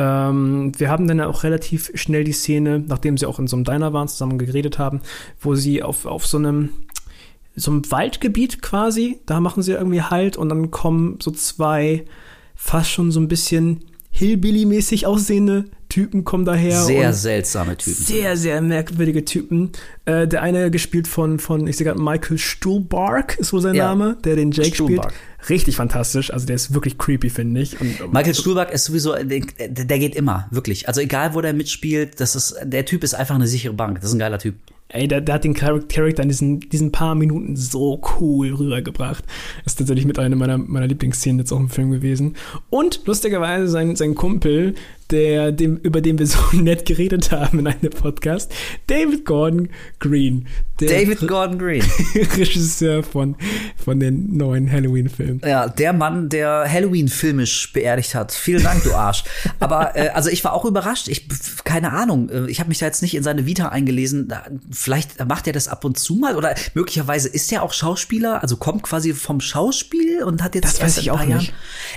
[0.00, 3.64] Ähm, wir haben dann auch relativ schnell die Szene, nachdem sie auch in so einem
[3.64, 5.00] Diner waren, zusammen geredet haben,
[5.40, 6.70] wo sie auf, auf so einem
[7.56, 12.04] so einem Waldgebiet quasi, da machen sie irgendwie Halt und dann kommen so zwei
[12.54, 13.80] fast schon so ein bisschen
[14.18, 16.82] Hillbilly-mäßig aussehende Typen kommen daher.
[16.82, 18.04] Sehr seltsame Typen.
[18.04, 19.70] Sehr, sehr merkwürdige Typen.
[20.04, 23.86] Äh, der eine gespielt von, von ich sehe gerade, Michael Stuhlbark ist wohl sein Ja.
[23.86, 25.12] Name, der den Jake Stuhlbark.
[25.12, 25.50] spielt.
[25.50, 26.32] Richtig fantastisch.
[26.32, 27.80] Also der ist wirklich creepy, finde ich.
[27.80, 30.88] Und, Michael Stuhlbarg ist sowieso, der, der geht immer, wirklich.
[30.88, 34.00] Also egal, wo der mitspielt, das ist, der Typ ist einfach eine sichere Bank.
[34.00, 34.56] Das ist ein geiler Typ.
[34.90, 39.22] Ey, der, der hat den Char- Charakter in diesen, diesen paar Minuten so cool rübergebracht.
[39.64, 42.36] Das ist tatsächlich mit einer meiner, meiner Lieblingsszenen jetzt auch im Film gewesen.
[42.70, 44.74] Und lustigerweise sein, sein Kumpel,
[45.10, 48.52] der, dem, über den wir so nett geredet haben in einem Podcast,
[48.86, 50.46] David Gordon Green.
[50.78, 51.82] David Gordon Green.
[52.36, 53.36] Regisseur von,
[53.82, 55.40] von den neuen Halloween-Filmen.
[55.44, 58.32] Ja, der Mann, der Halloween filmisch beerdigt hat.
[58.32, 59.24] Vielen Dank, du Arsch.
[59.58, 61.08] Aber äh, also ich war auch überrascht.
[61.08, 61.26] Ich
[61.64, 62.28] keine Ahnung.
[62.28, 64.32] äh, Ich habe mich da jetzt nicht in seine Vita eingelesen.
[64.70, 68.56] Vielleicht macht er das ab und zu mal oder möglicherweise ist er auch Schauspieler, also
[68.56, 71.52] kommt quasi vom Schauspiel und hat jetzt Das weiß ich auch paar nicht.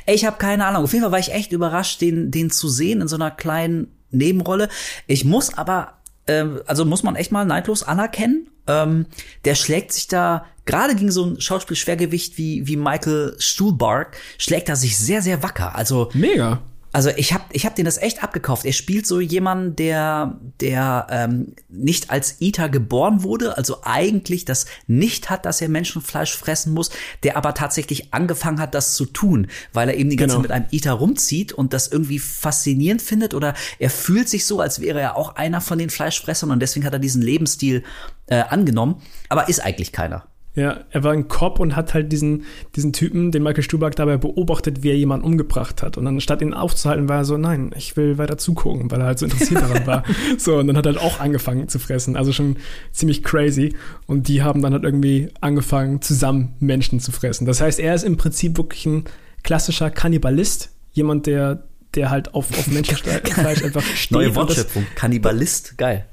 [0.06, 0.84] Ey, ich habe keine Ahnung.
[0.84, 3.88] Auf jeden Fall war ich echt überrascht, den den zu sehen in so einer kleinen
[4.12, 4.70] Nebenrolle.
[5.08, 8.50] Ich muss aber ähm, also muss man echt mal neidlos anerkennen.
[8.68, 9.08] Ähm,
[9.46, 14.76] der schlägt sich da, gerade gegen so ein Schauspielschwergewicht wie, wie Michael Stuhlbarg, schlägt er
[14.76, 15.76] sich sehr, sehr wacker.
[15.76, 16.62] Also, Mega.
[16.94, 18.66] Also ich hab, ich hab den das echt abgekauft.
[18.66, 24.66] Er spielt so jemanden, der, der ähm, nicht als Eater geboren wurde, also eigentlich das
[24.88, 26.90] nicht hat, dass er Menschenfleisch fressen muss,
[27.24, 30.48] der aber tatsächlich angefangen hat, das zu tun, weil er eben die ganze Genau.
[30.48, 34.60] Zeit mit einem Eater rumzieht und das irgendwie faszinierend findet oder er fühlt sich so,
[34.60, 37.84] als wäre er auch einer von den Fleischfressern und deswegen hat er diesen Lebensstil
[38.28, 40.31] äh, angenommen, aber ist eigentlich keiner.
[40.54, 42.44] Ja, er war ein Cop und hat halt diesen,
[42.76, 45.98] diesen Typen, den Michael Stuhlbarg dabei beobachtet, wie er jemanden umgebracht hat.
[45.98, 49.06] Und dann statt ihn aufzuhalten, war er so, nein, ich will weiter zugucken, weil er
[49.08, 50.04] halt so interessiert daran war.
[50.38, 52.18] So, und dann hat er halt auch angefangen zu fressen.
[52.18, 52.58] Also schon
[52.92, 53.76] ziemlich crazy.
[54.08, 57.46] Und die haben dann halt irgendwie angefangen, zusammen Menschen zu fressen.
[57.46, 59.06] Das heißt, er ist im Prinzip wirklich ein
[59.44, 60.70] klassischer Kannibalist.
[60.92, 61.64] Jemand, der,
[61.96, 64.12] der halt auf, auf Menschenfleisch einfach steht.
[64.12, 64.86] Neue Wortschöpfung.
[64.96, 66.06] Kannibalist, geil.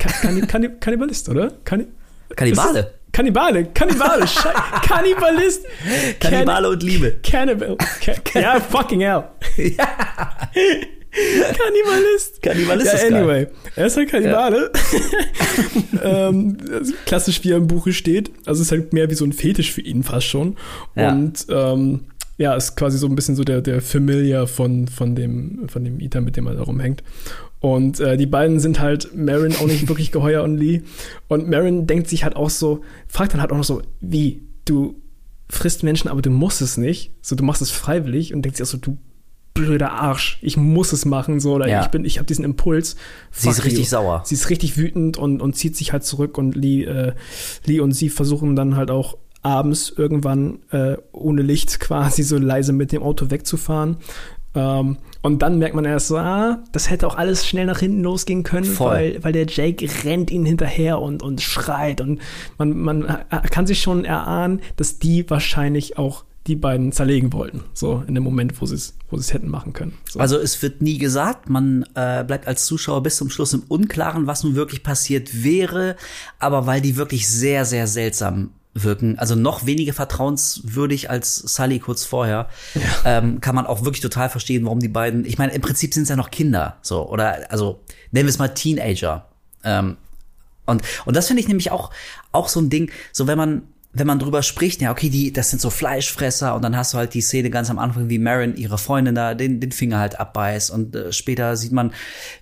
[0.00, 1.52] Ka- Kanni Kanni Kannibalist, oder?
[1.64, 1.86] Kanni
[2.34, 2.94] Kannibale.
[3.12, 4.26] Kannibale, Kannibale,
[4.82, 5.64] Kannibalist.
[6.20, 7.16] Kannibale und Liebe.
[7.22, 7.76] Cannibal.
[7.76, 9.24] Ca ja, fucking hell.
[11.10, 12.42] Kannibalist.
[12.42, 13.14] Kannibalist ja, ist geil.
[13.14, 13.46] anyway.
[13.76, 14.70] Er ist halt Kannibale.
[16.02, 18.30] ähm, also klassisch, wie er im Buche steht.
[18.46, 20.56] Also es ist halt mehr wie so ein Fetisch für ihn fast schon.
[20.94, 21.10] Ja.
[21.10, 22.04] Und ähm,
[22.36, 25.98] ja, ist quasi so ein bisschen so der, der Familiar von, von dem, von dem
[25.98, 27.02] Ethan, mit dem er da rumhängt.
[27.60, 30.82] Und äh, die beiden sind halt Marin auch nicht wirklich geheuer und Lee.
[31.26, 35.00] Und Marin denkt sich halt auch so, fragt dann halt auch noch so, wie, du
[35.50, 37.12] frisst Menschen, aber du musst es nicht.
[37.20, 38.98] So, du machst es freiwillig und denkt sich auch so, du
[39.54, 41.82] blöder Arsch, ich muss es machen, so, oder Ja.
[41.82, 42.94] ich bin, ich habe diesen Impuls.
[43.32, 43.90] Sie ist richtig you.
[43.90, 44.22] sauer.
[44.24, 47.12] Sie ist richtig wütend und, und zieht sich halt zurück und Lee, äh,
[47.64, 52.72] Lee und sie versuchen dann halt auch abends irgendwann äh, ohne Licht quasi so leise
[52.72, 53.96] mit dem Auto wegzufahren.
[54.58, 58.02] Ähm, und dann merkt man erst so, ah, das hätte auch alles schnell nach hinten
[58.02, 58.92] losgehen können, Voll.
[58.92, 62.20] weil, weil der Jake rennt ihnen hinterher und, und schreit und
[62.56, 67.64] man, man äh, kann sich schon erahnen, dass die wahrscheinlich auch die beiden zerlegen wollten,
[67.74, 69.94] so in dem Moment, wo sie es wo sie es hätten machen können.
[70.08, 70.18] So.
[70.18, 74.26] Also es wird nie gesagt, man äh, bleibt als Zuschauer bis zum Schluss im Unklaren,
[74.26, 75.96] was nun wirklich passiert wäre,
[76.38, 82.04] aber weil die wirklich sehr, sehr seltsam wirken, also noch weniger vertrauenswürdig als Sully kurz
[82.04, 82.48] vorher,
[83.04, 86.04] ähm, kann man auch wirklich total verstehen, warum die beiden, ich meine, im Prinzip sind
[86.04, 87.80] es ja noch Kinder, so, oder, also,
[88.12, 89.26] nennen wir es mal Teenager.
[89.64, 89.96] Ähm,
[90.66, 91.90] und, und das finde ich nämlich auch,
[92.30, 93.62] auch so ein Ding, so wenn man,
[93.94, 96.98] wenn man drüber spricht, ja, okay, die, das sind so Fleischfresser und dann hast du
[96.98, 100.20] halt die Szene ganz am Anfang, wie Marin ihre Freundin da den, den Finger halt
[100.20, 101.92] abbeißt und äh, später sieht man,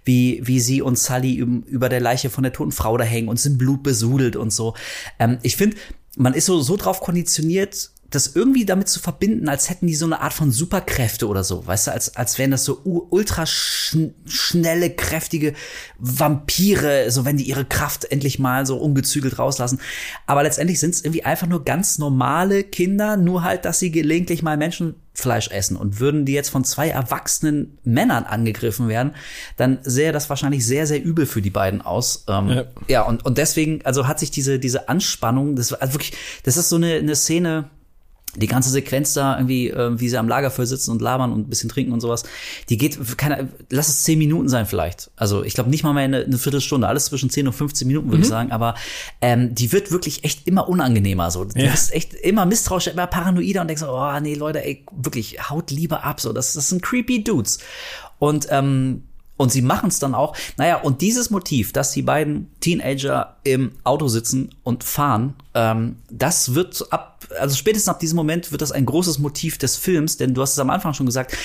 [0.05, 3.29] wie, wie sie und Sully üb- über der Leiche von der toten Frau da hängen
[3.29, 4.75] und sind blutbesudelt und so.
[5.21, 5.77] Ähm, ich finde,
[6.17, 10.07] man ist so, so drauf konditioniert, das irgendwie damit zu verbinden, als hätten die so
[10.07, 14.15] eine Art von Superkräfte oder so, weißt du, als, als wären das so ultra schn
[14.27, 15.53] schnelle, kräftige
[15.99, 19.81] Vampire, so wenn die ihre Kraft endlich mal so ungezügelt rauslassen.
[20.27, 24.43] Aber letztendlich sind es irgendwie einfach nur ganz normale Kinder, nur halt, dass sie gelegentlich
[24.43, 25.77] mal Menschenfleisch essen.
[25.77, 29.15] Und würden die jetzt von zwei erwachsenen Männern angegriffen werden,
[29.57, 32.25] dann sähe das wahrscheinlich sehr, sehr übel für die beiden aus.
[32.29, 32.65] Ähm, Ja.
[32.89, 36.13] ja, und, und deswegen, also hat sich diese, diese Anspannung, das war also wirklich,
[36.45, 37.71] das ist so eine, eine Szene,
[38.37, 41.49] die ganze Sequenz da irgendwie, äh, wie sie am Lagerfeuer sitzen und labern und ein
[41.49, 42.25] bisschen trinken und sowas,
[42.69, 45.11] die geht, keine, lass es zehn Minuten sein vielleicht.
[45.17, 48.09] Also ich glaube nicht mal mehr eine, eine Viertelstunde, alles zwischen zehn und 15 Minuten
[48.09, 48.23] würde mhm.
[48.23, 48.75] ich sagen, aber
[49.21, 51.31] ähm, die wird wirklich echt immer unangenehmer.
[51.31, 51.45] So.
[51.45, 51.71] Du ja.
[51.71, 55.71] bist echt immer misstrauisch, immer paranoider und denkst so, oh nee, Leute, ey, wirklich, haut
[55.71, 56.21] lieber ab.
[56.21, 57.59] So, das, das sind creepy Dudes.
[58.19, 59.03] Und ähm,
[59.37, 60.37] und sie machen es dann auch.
[60.57, 66.55] Naja, und dieses Motiv, dass die beiden Teenager im Auto sitzen und fahren, ähm, das
[66.55, 70.35] wird ab, also spätestens ab diesem Moment wird das ein großes Motiv des Films, denn
[70.35, 71.37] du hast es am Anfang schon gesagt,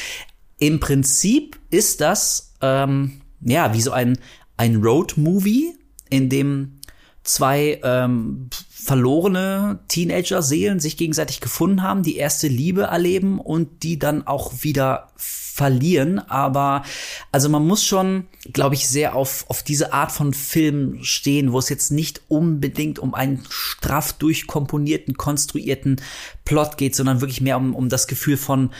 [0.59, 4.17] im Prinzip ist das, ähm, ja, wie so ein,
[4.57, 5.73] ein Road-Movie,
[6.09, 6.79] in dem
[7.23, 8.49] zwei ähm,
[8.83, 15.09] verlorene Teenager-Seelen sich gegenseitig gefunden haben, die erste Liebe erleben und die dann auch wieder
[15.17, 16.17] verlieren.
[16.17, 16.83] Aber
[17.31, 21.59] also man muss schon, glaube ich, sehr auf, auf diese Art von Film stehen, wo
[21.59, 26.01] es jetzt nicht unbedingt um einen straff durchkomponierten, konstruierten
[26.45, 28.71] Plot geht, sondern wirklich mehr um, um das Gefühl von,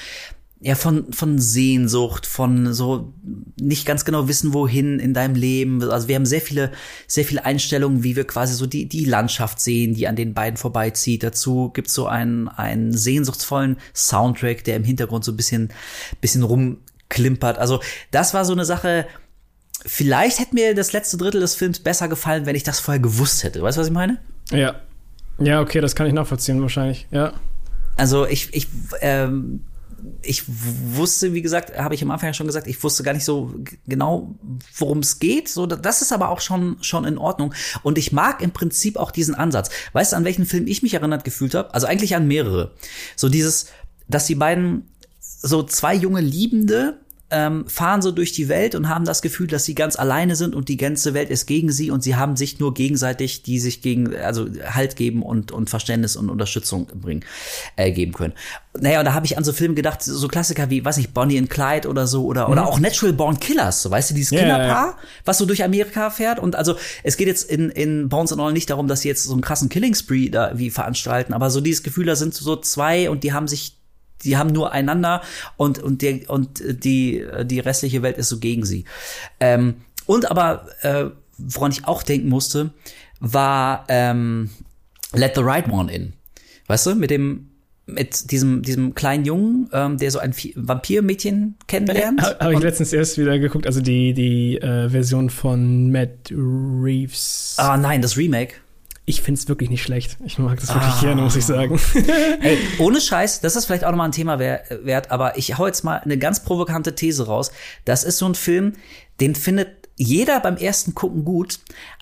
[0.62, 3.14] ja, von, von Sehnsucht, von so
[3.62, 5.84] nicht ganz genau wissen, wohin in deinem Leben.
[5.84, 6.72] Also wir haben sehr viele,
[7.08, 10.58] sehr viele Einstellungen, wie wir quasi so die, die Landschaft sehen, die an den beiden
[10.58, 11.24] vorbeizieht.
[11.24, 15.70] Dazu gibt's so einen, einen sehnsuchtsvollen Soundtrack, der im Hintergrund so ein bisschen,
[16.20, 17.60] bisschen rumklimpert.
[17.60, 19.06] Also das war so eine Sache,
[19.86, 23.44] vielleicht hätte mir das letzte Drittel des Films besser gefallen, wenn ich das vorher gewusst
[23.44, 23.62] hätte.
[23.62, 24.18] Weißt du, was ich meine?
[24.52, 24.76] Ja.
[25.40, 27.34] Ja, okay, das kann ich nachvollziehen wahrscheinlich, ja.
[27.98, 28.68] Also ich, ich,
[29.02, 29.62] ähm,
[30.22, 33.26] ich wusste, wie gesagt, habe ich am Anfang ja schon gesagt, ich wusste gar nicht
[33.26, 33.54] so
[33.88, 34.36] genau,
[34.76, 35.50] worum es geht.
[35.50, 37.54] So, das ist aber auch schon schon in Ordnung.
[37.84, 39.70] Und ich mag im Prinzip auch diesen Ansatz.
[39.94, 41.74] Weißt du, an welchen Film ich mich erinnert gefühlt habe?
[41.74, 42.72] Also eigentlich an mehrere.
[43.16, 43.68] So dieses,
[44.08, 44.90] dass die beiden
[45.20, 47.00] so zwei junge Liebende
[47.32, 50.54] ähm, fahren so durch die Welt und haben das Gefühl, dass sie ganz alleine sind
[50.54, 53.82] und die ganze Welt ist gegen sie und sie haben sich nur gegenseitig, die sich
[53.82, 57.24] gegen, also Halt geben und, und Verständnis und Unterstützung bringen,
[57.78, 58.34] äh, geben können.
[58.80, 61.38] Naja, und da habe ich an so Filme gedacht, so Klassiker wie, weiß nicht, Bonnie
[61.38, 62.54] and Clyde oder so, oder, mhm.
[62.54, 64.98] oder auch Natural Born Killers, so, weißt du, dieses yeah, Killerpaar, yeah.
[65.26, 66.40] was so durch Amerika fährt.
[66.40, 69.24] Und also, es geht jetzt in, in Bones and All nicht darum, dass sie jetzt
[69.24, 72.56] so einen krassen Killing Spree da wie veranstalten, aber so dieses Gefühl, da sind so
[72.56, 73.81] zwei und die haben sich
[74.24, 75.22] die haben nur einander
[75.58, 78.86] und und der und die die restliche Welt ist so gegen sie.
[79.40, 81.06] Ähm, und aber äh,
[81.38, 82.72] woran ich auch denken musste,
[83.20, 84.50] war ähm,
[85.14, 86.14] Let the Right One In.
[86.68, 87.48] Weißt du, mit dem
[87.86, 92.22] mit diesem diesem kleinen Jungen, ähm, der so ein Vampirmädchen kennenlernt.
[92.22, 97.56] Habe hab ich letztens erst wieder geguckt, also die die äh, Version von Matt Reeves.
[97.58, 98.56] Ah nein, das Remake
[99.12, 100.18] ich finde es wirklich nicht schlecht.
[100.26, 101.02] Ich mag das wirklich ah.
[101.02, 101.80] gerne, muss ich sagen.
[102.42, 105.84] Ey, ohne Scheiß, das ist vielleicht auch nochmal ein Thema wert, aber ich hau jetzt
[105.84, 107.52] mal eine ganz provokante These raus.
[107.86, 108.74] Das ist so ein Film,
[109.20, 111.60] den findet jeder beim ersten Gucken gut,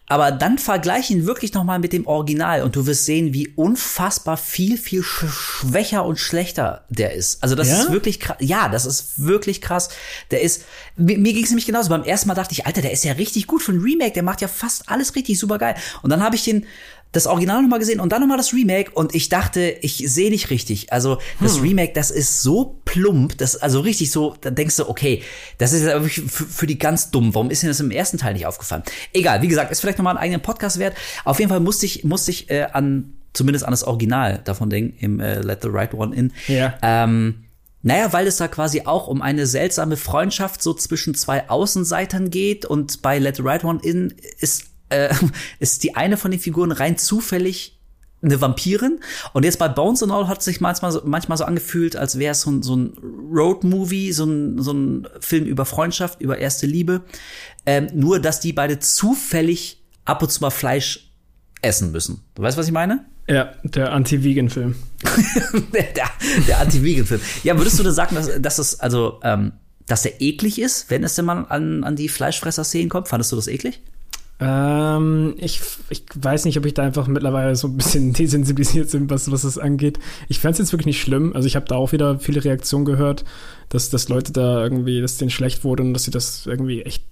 [0.10, 3.48] aber dann vergleich ihn wirklich noch mal mit dem Original und du wirst sehen, wie
[3.50, 7.44] unfassbar viel, viel sch schwächer und schlechter der ist.
[7.44, 7.82] Also das ja?
[7.82, 8.38] ist wirklich krass.
[8.40, 9.90] Ja, das ist wirklich krass.
[10.32, 10.64] Der ist,
[10.98, 11.90] mir, mir ging es nämlich genauso.
[11.90, 14.14] Beim ersten Mal dachte ich, Alter, der ist ja richtig gut für ein Remake.
[14.14, 15.76] Der macht ja fast alles richtig super geil.
[16.02, 16.66] Und dann habe ich den
[17.12, 20.52] das Original nochmal gesehen und dann nochmal das Remake und ich dachte, ich sehe nicht
[20.52, 20.94] richtig.
[20.94, 21.64] Also das hm.
[21.64, 25.24] Remake, das ist so plump, das also richtig so, dann denkst du, okay,
[25.58, 27.34] das ist für, für die ganz dummen.
[27.34, 28.84] Warum ist denn das im ersten Teil nicht aufgefallen?
[29.12, 30.96] Egal, wie gesagt, ist vielleicht nochmal einen eigenen Podcast wert.
[31.26, 34.96] Auf jeden Fall musste ich, musste ich äh, an, zumindest an das Original davon denken,
[35.00, 36.32] im äh, Let the Right One In.
[36.48, 36.78] Ja.
[36.84, 37.46] Ähm,
[37.82, 42.66] naja, weil es da quasi auch um eine seltsame Freundschaft so zwischen zwei Außenseitern geht
[42.66, 45.14] und bei Let the Right One In ist äh,
[45.60, 47.80] ist die eine von den Figuren rein zufällig
[48.22, 49.00] eine Vampirin.
[49.34, 52.20] Und jetzt bei Bones and All hat es sich manchmal so, manchmal so angefühlt, als
[52.20, 52.94] wäre es so ein, so ein
[53.32, 57.02] Road-Movie, so ein, so ein Film über Freundschaft, über erste Liebe.
[57.66, 61.12] Ähm, nur, dass die beide zufällig ab und zu mal Fleisch
[61.62, 62.22] essen müssen.
[62.36, 63.06] Du weißt, was ich meine?
[63.28, 64.76] Ja, der Anti-Vegan-Film.
[65.74, 65.94] der
[66.48, 67.22] der, Anti-Vegan-Film.
[67.44, 69.54] Ja, würdest du da sagen, dass, dass es, also, ähm,
[69.86, 73.08] dass der eklig ist, wenn es denn mal an, an die Fleischfresser-Szenen kommt?
[73.08, 73.82] Fandest du das eklig?
[74.42, 79.10] Ähm, ich, ich weiß nicht, ob ich da einfach mittlerweile so ein bisschen desensibilisiert bin,
[79.10, 80.00] was, was das angeht.
[80.30, 81.34] Ich fand es jetzt wirklich nicht schlimm.
[81.36, 83.26] Also ich habe da auch wieder viele Reaktionen gehört,
[83.68, 87.04] dass, dass Leute da irgendwie, dass denen schlecht wurde und dass sie das irgendwie echt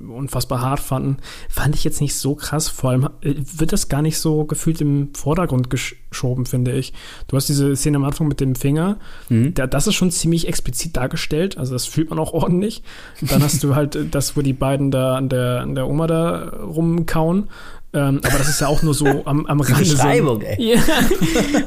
[0.00, 1.18] unfassbar hart fanden.
[1.48, 2.68] Fand ich jetzt nicht so krass.
[2.68, 6.92] Vor allem äh, wird das gar nicht so gefühlt im Vordergrund geschoben, finde ich.
[7.28, 8.98] Du hast diese Szene am Anfang mit dem Finger.
[9.28, 9.54] Mhm.
[9.54, 11.58] Da, das ist schon ziemlich explizit dargestellt.
[11.58, 12.82] Also das fühlt man auch ordentlich.
[13.22, 16.52] Dann hast du halt das, wo die beiden da an der, an der Oma da
[16.64, 17.48] rumkauen.
[17.92, 19.88] Ähm, aber das ist ja auch nur so am, am Rande.
[19.88, 20.74] Beschreibung, so, ey.
[20.74, 20.80] Ja.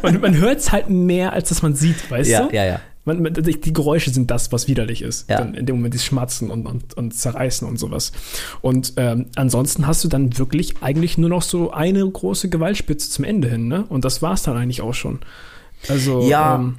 [0.01, 2.55] man, man hört es halt mehr, als dass man sieht, weißt ja, du?
[2.55, 5.29] Ja, ja man, man, die Geräusche sind das, was widerlich ist.
[5.29, 5.39] Ja.
[5.39, 8.11] in dem Moment die Schmatzen und, und, und Zerreißen und sowas.
[8.61, 13.23] Und ähm, ansonsten hast du dann wirklich eigentlich nur noch so eine große Gewaltspitze zum
[13.23, 13.85] Ende hin, ne?
[13.87, 15.19] Und das war's dann eigentlich auch schon.
[15.87, 16.55] Also, Ja.
[16.55, 16.77] ähm,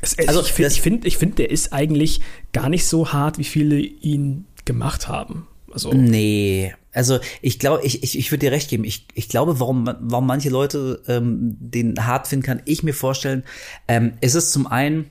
[0.00, 2.20] es, es, Also, ich finde, ich find, ich find, der ist eigentlich
[2.52, 5.46] gar nicht so hart, wie viele ihn gemacht haben.
[5.72, 8.84] Also, Nee, also ich glaube, ich, ich, ich würde dir recht geben.
[8.84, 13.44] Ich, ich glaube, warum, warum manche Leute ähm, den hart finden, kann ich mir vorstellen.
[13.86, 15.10] Ähm, es ist zum einen,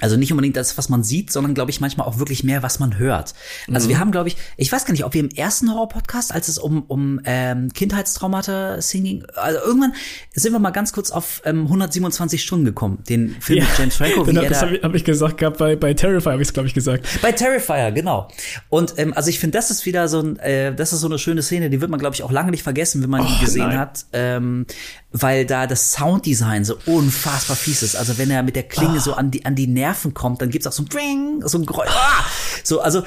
[0.00, 2.78] also nicht unbedingt das, was man sieht, sondern glaube ich manchmal auch wirklich mehr, was
[2.78, 3.34] man hört.
[3.72, 6.48] Also wir haben, glaube ich, ich weiß gar nicht, ob wir im ersten Horror-Podcast, als
[6.48, 9.92] es um, um ähm, Kindheitstraumata singing, also irgendwann
[10.34, 14.26] sind wir mal ganz kurz auf ähm, 127 Stunden gekommen, den Film mit James Franco,
[14.26, 16.48] wie Genau, das da habe ich, hab ich gesagt gehabt, bei, bei Terrifier habe ich
[16.48, 17.06] es, glaube ich, gesagt.
[17.22, 18.28] bei Terrifier, genau.
[18.68, 21.18] Und ähm, also ich finde, das ist wieder so ein, äh, das ist so eine
[21.18, 23.44] schöne Szene, die wird man, glaube ich, auch lange nicht vergessen, wenn man die Oh,
[23.44, 23.78] gesehen nein.
[23.78, 24.66] hat, ähm,
[25.12, 27.96] weil da das Sounddesign so unfassbar fies ist.
[27.96, 30.66] Also wenn er mit der Klinge so an die an die Nerven kommt, dann gibt's
[30.66, 31.90] auch so ein Bring, so ein Geräusch.
[31.90, 32.24] Ah!
[32.64, 33.02] So, also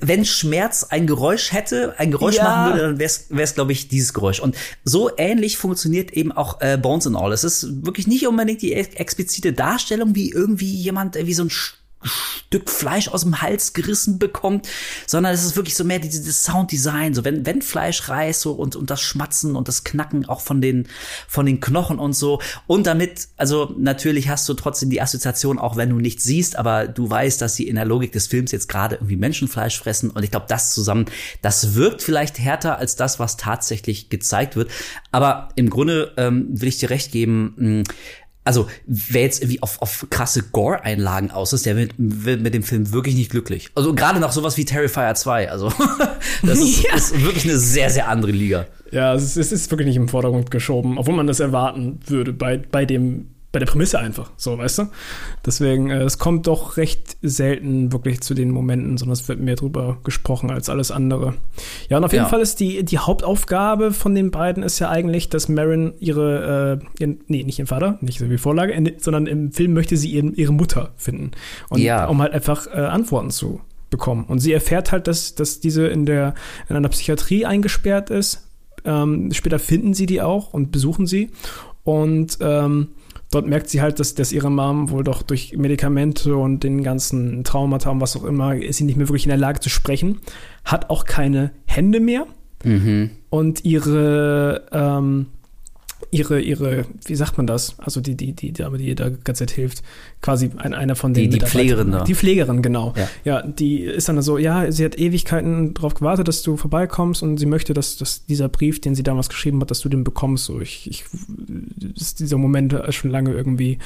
[0.00, 2.44] wenn Schmerz ein Geräusch hätte, ein Geräusch Ja.
[2.44, 4.40] machen würde, dann wäre es, glaube ich, dieses Geräusch.
[4.40, 7.32] Und so ähnlich funktioniert eben auch äh, Bones and All.
[7.32, 11.44] Es ist wirklich nicht unbedingt die ex explizite Darstellung, wie irgendwie jemand äh, wie so
[11.44, 11.50] ein
[12.06, 14.68] Stück Fleisch aus dem Hals gerissen bekommt,
[15.06, 18.76] sondern es ist wirklich so mehr dieses Sounddesign, so wenn, wenn Fleisch reißt so und,
[18.76, 20.88] und das Schmatzen und das Knacken auch von den,
[21.28, 22.40] von den Knochen und so.
[22.66, 26.88] Und damit, also natürlich hast du trotzdem die Assoziation, auch wenn du nichts siehst, aber
[26.88, 30.10] du weißt, dass sie in der Logik des Films jetzt gerade irgendwie Menschenfleisch fressen.
[30.10, 31.06] Und ich glaube, das zusammen,
[31.42, 34.70] das wirkt vielleicht härter als das, was tatsächlich gezeigt wird.
[35.12, 37.82] Aber im Grunde ähm, will ich dir recht geben, mh,
[38.46, 42.62] also wer jetzt irgendwie auf, auf krasse Gore-Einlagen aus ist, der wird, wird mit dem
[42.62, 43.70] Film wirklich nicht glücklich.
[43.74, 45.50] Also gerade noch sowas wie Terrifier 2.
[45.50, 45.72] Also
[46.42, 46.94] das ist, Ja.
[46.94, 48.66] ist wirklich eine sehr, sehr andere Liga.
[48.92, 52.32] Ja, es ist, es ist wirklich nicht im Vordergrund geschoben, obwohl man das erwarten würde
[52.32, 53.26] bei, bei dem
[53.56, 54.82] bei der Prämisse einfach, so, weißt du?
[55.46, 59.56] Deswegen, äh, es kommt doch recht selten wirklich zu den Momenten, sondern es wird mehr
[59.56, 61.32] drüber gesprochen als alles andere.
[61.88, 62.28] Ja, und auf jeden Ja.
[62.28, 67.02] Fall ist die, die Hauptaufgabe von den beiden ist ja eigentlich, dass Marin ihre, äh,
[67.02, 70.10] ihren, nee, nicht ihren Vater, nicht so wie Vorlage, in, sondern im Film möchte sie
[70.10, 71.30] ihren, ihre Mutter finden.
[71.70, 72.08] Und Ja.
[72.08, 74.24] um halt einfach äh, Antworten zu bekommen.
[74.28, 76.34] Und sie erfährt halt, dass, dass diese in der,
[76.68, 78.46] in einer Psychiatrie eingesperrt ist.
[78.84, 81.30] Ähm, später finden sie die auch und besuchen sie.
[81.84, 82.88] Und ähm,
[83.30, 87.44] dort merkt sie halt, dass, dass ihre Mom wohl doch durch Medikamente und den ganzen
[87.44, 90.20] Traumata und was auch immer, ist sie nicht mehr wirklich in der Lage zu sprechen.
[90.64, 92.26] Hat auch keine Hände mehr.
[93.30, 95.26] Und ihre, ähm,
[96.10, 97.74] ihre, ihre, wie sagt man das?
[97.78, 99.82] Also die, die, die Dame, die ihr da ganz Zeit hilft,
[100.22, 101.44] quasi ein, einer von den Die- die.
[101.46, 102.04] Pflegerin da.
[102.04, 102.94] Die Pflegerin, genau.
[102.96, 103.08] Ja.
[103.24, 103.42] Ja.
[103.42, 107.46] die ist dann so, ja, sie hat Ewigkeiten darauf gewartet, dass du vorbeikommst und sie
[107.46, 110.44] möchte, dass, dass dieser Brief, den sie damals geschrieben hat, dass du den bekommst.
[110.46, 111.04] So, ich, ich
[111.94, 113.78] ist dieser Moment schon lange irgendwie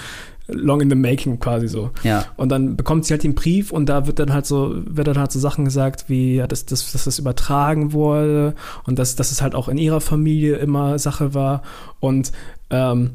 [0.52, 1.90] long in the making quasi so.
[2.02, 2.24] Ja.
[2.36, 5.18] Und dann bekommt sie halt den Brief und da wird dann halt so, wird dann
[5.18, 9.42] halt so Sachen gesagt, wie, dass, dass, dass das übertragen wurde und dass, dass es
[9.42, 11.62] halt auch in ihrer Familie immer Sache war.
[12.00, 12.32] Und
[12.70, 13.12] ähm,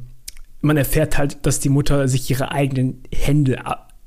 [0.61, 3.59] man erfährt halt, dass die Mutter sich ihre eigenen Hände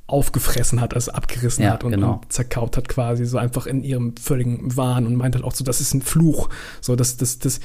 [0.08, 2.14] aufgefressen hat, also abgerissen Ja, hat und, genau.
[2.14, 5.64] und zerkaut hat quasi, so einfach in ihrem völligen Wahn und meint halt auch so,
[5.64, 6.48] das ist ein Fluch.
[6.80, 7.60] So, das, das, das,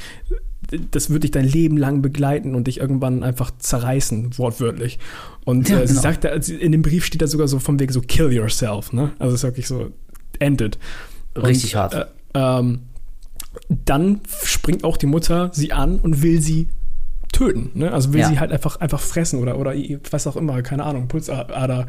[0.92, 5.00] das wird dich dein Leben lang begleiten und dich irgendwann einfach zerreißen, wortwörtlich.
[5.46, 6.02] Und Ja, äh, sie genau.
[6.02, 9.12] sagt, in dem Brief steht da sogar so vom Wegen so kill yourself, ne?
[9.20, 9.92] Also es ist wirklich so
[10.40, 10.78] ended.
[11.36, 11.94] Richtig und, hart.
[11.94, 12.06] Äh,
[12.36, 12.80] ähm,
[13.86, 16.68] dann springt auch die Mutter sie an und will sie
[17.32, 17.92] töten, ne?
[17.92, 18.30] Also will Ja.
[18.30, 19.74] sie halt einfach einfach fressen oder oder
[20.12, 21.88] was auch immer, keine Ahnung, Pulsader,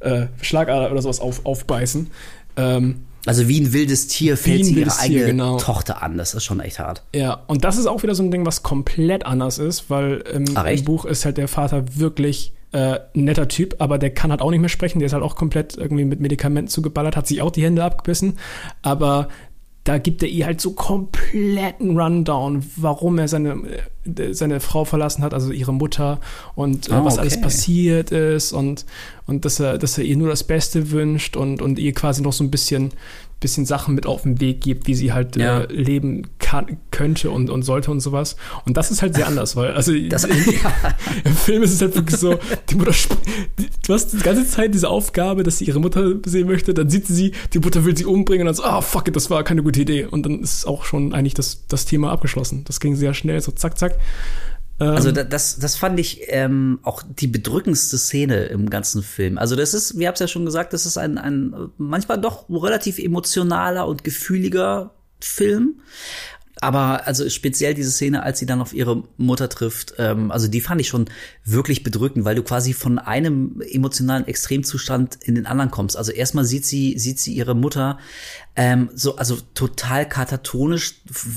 [0.00, 2.08] äh, Schlagader oder sowas auf, aufbeißen.
[2.56, 5.58] Ähm, Also wie ein wildes Tier fällt sie ihre wildes Tier, eigene genau.
[5.58, 6.16] Tochter an.
[6.16, 7.02] Das ist schon echt hart.
[7.14, 10.46] Ja, und das ist auch wieder so ein Ding, was komplett anders ist, weil im,
[10.54, 10.84] Ach, im?
[10.84, 14.50] Buch ist halt der Vater wirklich äh, ein netter Typ, aber der kann halt auch
[14.50, 14.98] nicht mehr sprechen.
[14.98, 18.38] Der ist halt auch komplett irgendwie mit Medikamenten zugeballert, hat sich auch die Hände abgebissen.
[18.82, 19.28] Aber
[19.88, 23.56] da gibt er ihr halt so kompletten Rundown, warum er seine,
[24.04, 26.20] äh, seine Frau verlassen hat, also ihre Mutter
[26.54, 27.22] und äh, Ah, was okay.
[27.22, 28.84] alles passiert ist und,
[29.26, 32.34] und dass er, dass er ihr nur das Beste wünscht und, und ihr quasi noch
[32.34, 32.92] so ein bisschen,
[33.40, 35.60] bisschen Sachen mit auf den Weg gibt, wie sie halt Ja.
[35.60, 38.36] äh, leben kann, könnte und, und sollte und sowas.
[38.66, 40.36] Und das ist halt sehr anders, weil, also Das- im,
[41.24, 42.92] im Film ist es halt wirklich so, die Mutter,
[43.58, 46.90] die, du hast die ganze Zeit diese Aufgabe, dass sie ihre Mutter sehen möchte, dann
[46.90, 49.30] sieht sie sie, die Mutter will sie umbringen und dann so, ah, fuck it, das
[49.30, 50.04] war keine gute Idee.
[50.04, 52.64] Und dann ist auch schon eigentlich das, das Thema abgeschlossen.
[52.66, 53.96] Das ging sehr schnell, so zack, zack.
[54.80, 59.38] Ähm, Also da- das, das fand ich ähm, auch die bedrückendste Szene im ganzen Film.
[59.38, 62.48] Also das ist, wir haben es ja schon gesagt, das ist ein, ein manchmal doch
[62.48, 65.80] relativ emotionaler und gefühliger Film.
[66.60, 70.60] Aber also speziell diese Szene, als sie dann auf ihre Mutter trifft, ähm, also die
[70.60, 71.06] fand ich schon
[71.44, 75.96] wirklich bedrückend, weil du quasi von einem emotionalen Extremzustand in den anderen kommst.
[75.96, 77.98] Also erstmal sieht sie, sieht sie ihre Mutter
[78.56, 80.94] ähm, so, also total katatonisch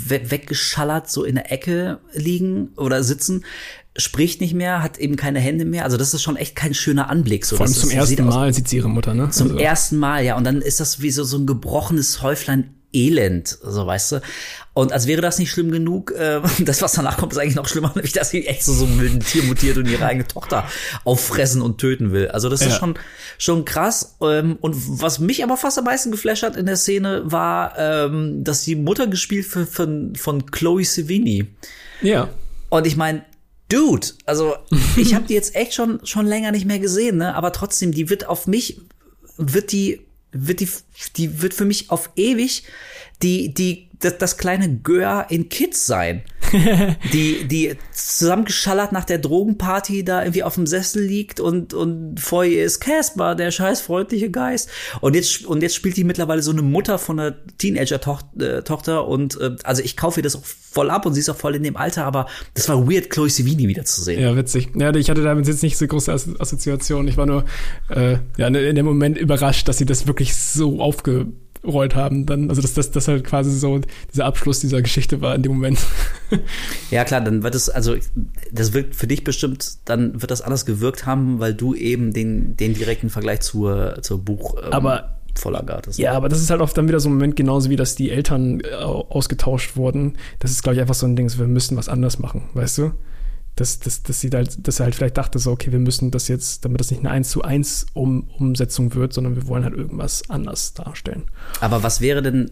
[0.08, 3.46] we weggeschallert, so in der Ecke liegen oder sitzen.
[3.98, 5.84] spricht nicht mehr, hat eben keine Hände mehr.
[5.84, 7.46] Also das ist schon echt kein schöner Anblick.
[7.46, 9.30] So, Vor allem zum ersten sieht Mal sieht sie ihre Mutter, ne?
[9.30, 10.36] Zum Also- ersten Mal, ja.
[10.38, 14.22] Und dann ist das wie so, so ein gebrochenes Häuflein Elend, so weißt du.
[14.74, 17.68] Und als wäre das nicht schlimm genug, äh, das, was danach kommt, ist eigentlich noch
[17.68, 20.68] schlimmer, nämlich, dass sie echt so, so ein wilden Tier mutiert und ihre eigene Tochter
[21.04, 22.28] auffressen und töten will.
[22.30, 22.76] Also das ist Ja.
[22.80, 22.96] schon,
[23.38, 24.16] schon krass.
[24.22, 28.44] Ähm, und was mich aber fast am meisten geflasht hat in der Szene, war, ähm,
[28.44, 31.48] dass die Mutter gespielt von, von, von Chloe Sevigny.
[32.02, 32.30] Ja.
[32.70, 33.24] Und ich meine,
[33.70, 34.56] Dude, also
[34.98, 37.36] ich habe die jetzt echt schon schon länger nicht mehr gesehen, ne?
[37.36, 38.82] Aber trotzdem, die wird auf mich
[39.38, 40.02] wird die
[40.32, 40.70] wird die
[41.18, 42.64] die wird für mich auf ewig
[43.22, 46.24] die die das, das kleine Gör in Kids sein.
[47.14, 52.44] die die zusammengeschallert nach der Drogenparty da irgendwie auf dem Sessel liegt und und vor
[52.44, 54.70] ihr ist Casper, der scheiß freundliche Geist.
[55.02, 59.40] Und jetzt und jetzt spielt die mittlerweile so eine Mutter von einer Teenager-Tochter Tochter und
[59.40, 61.64] äh, also ich kaufe ihr das auch voll ab und sie ist auch voll in
[61.64, 64.22] dem Alter, aber das war weird, Chloe Sevigny wiederzusehen.
[64.22, 64.70] Ja, witzig.
[64.76, 67.08] Ja, ich hatte damit jetzt nicht so große As- Assoziation.
[67.08, 67.46] Ich war nur
[67.90, 70.82] äh, ja, in dem Moment überrascht, dass sie das wirklich so
[71.64, 72.26] aufgerollt haben.
[72.26, 73.80] Dann, also dass das, das halt quasi so
[74.14, 75.80] dieser Abschluss dieser Geschichte war in dem Moment.
[76.92, 77.96] Ja, klar, dann wird es, also
[78.54, 82.56] das wirkt für dich bestimmt, dann wird das anders gewirkt haben, weil du eben den,
[82.56, 85.98] den direkten Vergleich zur, zur Buch ähm, Aber- Vorlage hattest.
[86.00, 88.12] Ja, aber das ist halt oft dann wieder so ein Moment, genauso wie dass die
[88.12, 90.14] Eltern äh, ausgetauscht wurden.
[90.40, 92.92] Das ist, glaube ich, einfach so ein Ding, wir müssen was anders machen, weißt du?
[93.56, 96.28] Dass, dass, dass sie halt, dass er halt vielleicht dachte, so, okay, wir müssen das
[96.28, 99.76] jetzt, damit das nicht eine 1 zu 1 um, Umsetzung wird, sondern wir wollen halt
[99.76, 101.24] irgendwas anders darstellen.
[101.60, 102.52] Aber was wäre denn,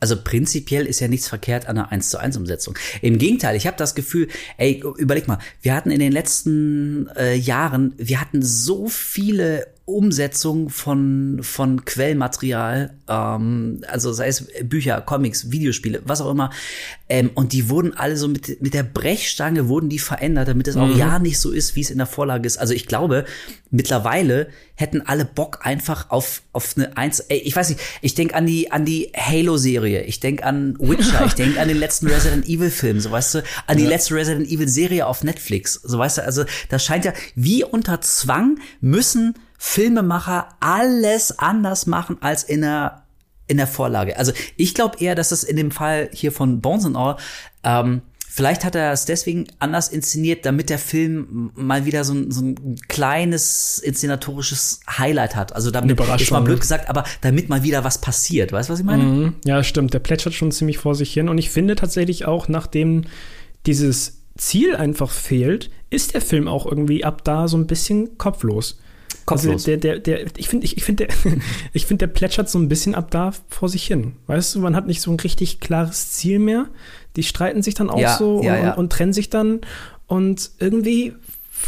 [0.00, 2.76] also prinzipiell ist ja nichts verkehrt an einer 1 zu 1 Umsetzung.
[3.02, 7.34] Im Gegenteil, ich habe das Gefühl, ey, überleg mal, wir hatten in den letzten äh,
[7.34, 15.52] Jahren, wir hatten so viele Umsetzungen von, von Quellmaterial, ähm, also sei es Bücher, Comics,
[15.52, 16.50] Videospiele, was auch immer,
[17.08, 20.76] ähm, und die wurden alle so mit, mit der Brechstange wurden die verändert, damit es
[20.76, 22.58] auch ja nicht so ist, wie es in der Vorlage ist.
[22.58, 23.26] Also ich glaube,
[23.70, 28.34] mittlerweile hätten alle Bock einfach auf, auf eine Eins, ey, ich weiß nicht, ich denk
[28.34, 32.48] an die, an die Halo-Serie, ich denk an Witcher, ich denk an den letzten Resident
[32.48, 36.44] Evil-Film, so weißt du, an die letzte Resident Evil-Serie auf Netflix, so weißt du, also
[36.70, 43.02] das scheint ja, wie unter Zwang müssen Filmemacher alles anders machen als in der
[43.48, 44.18] in der Vorlage.
[44.18, 47.16] Also ich glaube eher, dass es in dem Fall hier von Bones and All
[47.62, 48.02] ähm,
[48.36, 52.42] Vielleicht hat er es deswegen anders inszeniert, damit der Film mal wieder so ein, so
[52.42, 55.56] ein kleines inszenatorisches Highlight hat.
[55.56, 56.60] Also damit ist mal blöd ne?
[56.60, 58.52] gesagt, aber damit mal wieder was passiert.
[58.52, 59.02] Weißt du, was ich meine?
[59.04, 59.34] Mhm.
[59.46, 59.94] Ja, stimmt.
[59.94, 61.30] Der plätschert schon ziemlich vor sich hin.
[61.30, 63.04] Und ich finde tatsächlich auch, nachdem
[63.64, 68.78] dieses Ziel einfach fehlt, ist der Film auch irgendwie ab da so ein bisschen kopflos.
[69.26, 69.52] Kopflos.
[69.52, 71.16] Also der, der, der, ich finde, ich, ich finde, der,
[71.72, 74.14] ich finde, der plätschert so ein bisschen ab da vor sich hin.
[74.26, 76.66] Weißt du, man hat nicht so ein richtig klares Ziel mehr.
[77.16, 78.72] Die streiten sich dann auch Ja, so ja, und, ja.
[78.72, 79.60] Und, und trennen sich dann.
[80.06, 81.14] Und irgendwie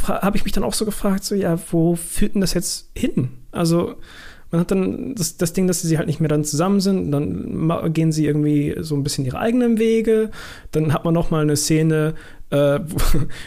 [0.07, 3.31] habe ich mich dann auch so gefragt, so, ja, wo führt denn das jetzt hin?
[3.51, 3.97] Also,
[4.51, 7.11] man hat dann das, das Ding, dass sie halt nicht mehr dann zusammen sind.
[7.11, 10.31] Dann gehen sie irgendwie so ein bisschen ihre eigenen Wege.
[10.73, 12.15] Dann hat man noch mal eine Szene,
[12.51, 12.57] äh,
[12.87, 12.99] wo,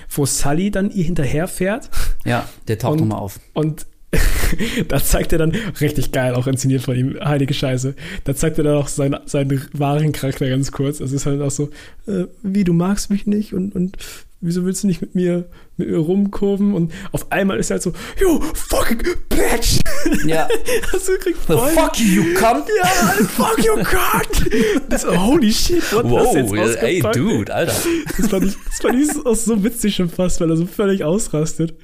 [0.09, 1.89] wo Sully dann ihr hinterherfährt.
[2.25, 3.39] Ja, der taucht nochmal auf.
[3.53, 3.87] Und
[4.87, 8.65] da zeigt er dann, richtig geil, auch inszeniert von ihm, heilige Scheiße, da zeigt er
[8.65, 11.01] dann auch seinen, seinen wahren Charakter ganz kurz.
[11.01, 11.69] Also es ist halt auch so,
[12.07, 13.97] äh, wie, du magst mich nicht und, und
[14.41, 15.45] wieso willst du nicht mit mir,
[15.77, 16.73] mit mir rumkurven?
[16.73, 19.79] Und auf einmal ist er halt so, yo, fucking bitch!
[20.25, 20.47] Ja.
[20.91, 22.65] also kriegt voll, Fuck you, you cunt.
[22.81, 22.87] Ja,
[23.27, 24.89] fuck you, God!
[24.89, 27.15] Das, holy shit, what Wow, jetzt ey, ausgepackt?
[27.15, 27.73] Dude, Alter.
[28.17, 31.03] Das fand ich, das fand ich auch so witzig schon fast, weil er so völlig
[31.05, 31.75] ausrastet.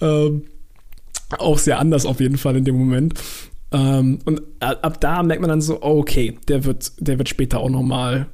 [0.00, 0.44] Ähm,
[1.38, 3.14] auch sehr anders auf jeden Fall in dem Moment.
[3.72, 7.60] Ähm, und ab da merkt man dann so, oh, okay, der wird, der wird später
[7.60, 8.26] auch noch mal,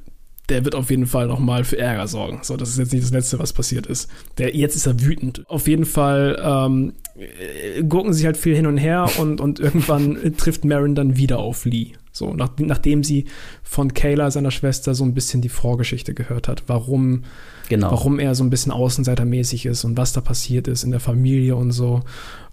[0.49, 2.39] der wird auf jeden Fall noch mal für Ärger sorgen.
[2.41, 4.09] So, das ist jetzt nicht das Letzte, was passiert ist.
[4.37, 5.43] Der, jetzt ist er wütend.
[5.47, 10.33] Auf jeden Fall ähm, äh, gucken sich halt viel hin und her und, und irgendwann
[10.37, 11.93] trifft Marin dann wieder auf Lee.
[12.11, 13.25] So, nach, nachdem sie
[13.61, 17.23] von Kayla, seiner Schwester, so ein bisschen die Vorgeschichte gehört hat, warum
[17.69, 17.91] Genau.
[17.91, 21.55] warum er so ein bisschen außenseitermäßig ist und was da passiert ist in der Familie
[21.55, 22.01] und so.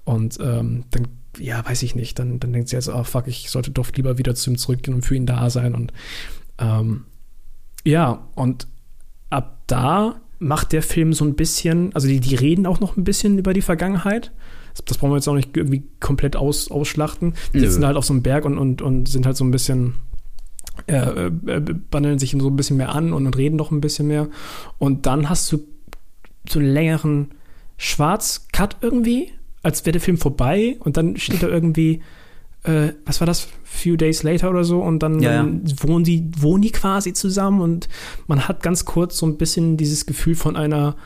[0.05, 3.50] Und ähm, dann, ja, weiß ich nicht, dann, dann denkt sie also, ah, fuck, ich
[3.50, 5.74] sollte doch lieber wieder zu ihm zurückgehen und für ihn da sein.
[5.74, 5.92] Und
[6.59, 7.05] ähm,
[7.84, 8.66] ja, und
[9.30, 13.05] ab da macht der Film so ein bisschen, also die, die reden auch noch ein
[13.05, 14.32] bisschen über die Vergangenheit.
[14.74, 17.34] Das, das brauchen wir jetzt auch nicht irgendwie komplett aus, ausschlachten.
[17.52, 17.66] Die Nö.
[17.66, 19.94] sitzen halt auf so einem Berg und, und, und sind halt so ein bisschen
[20.86, 21.30] äh, äh,
[21.90, 24.28] bandeln sich so ein bisschen mehr an und reden noch ein bisschen mehr.
[24.78, 25.64] Und dann hast du
[26.48, 27.28] so einen längeren
[27.76, 29.32] Schwarz-Cut irgendwie,
[29.64, 32.00] als wäre der Film vorbei und dann steht da irgendwie,
[32.62, 35.48] äh, was war das, few days later oder so und dann, Ja, ja.
[35.82, 37.88] wohnen die, wohnen die quasi zusammen und
[38.26, 40.96] man hat ganz kurz so ein bisschen dieses Gefühl von einer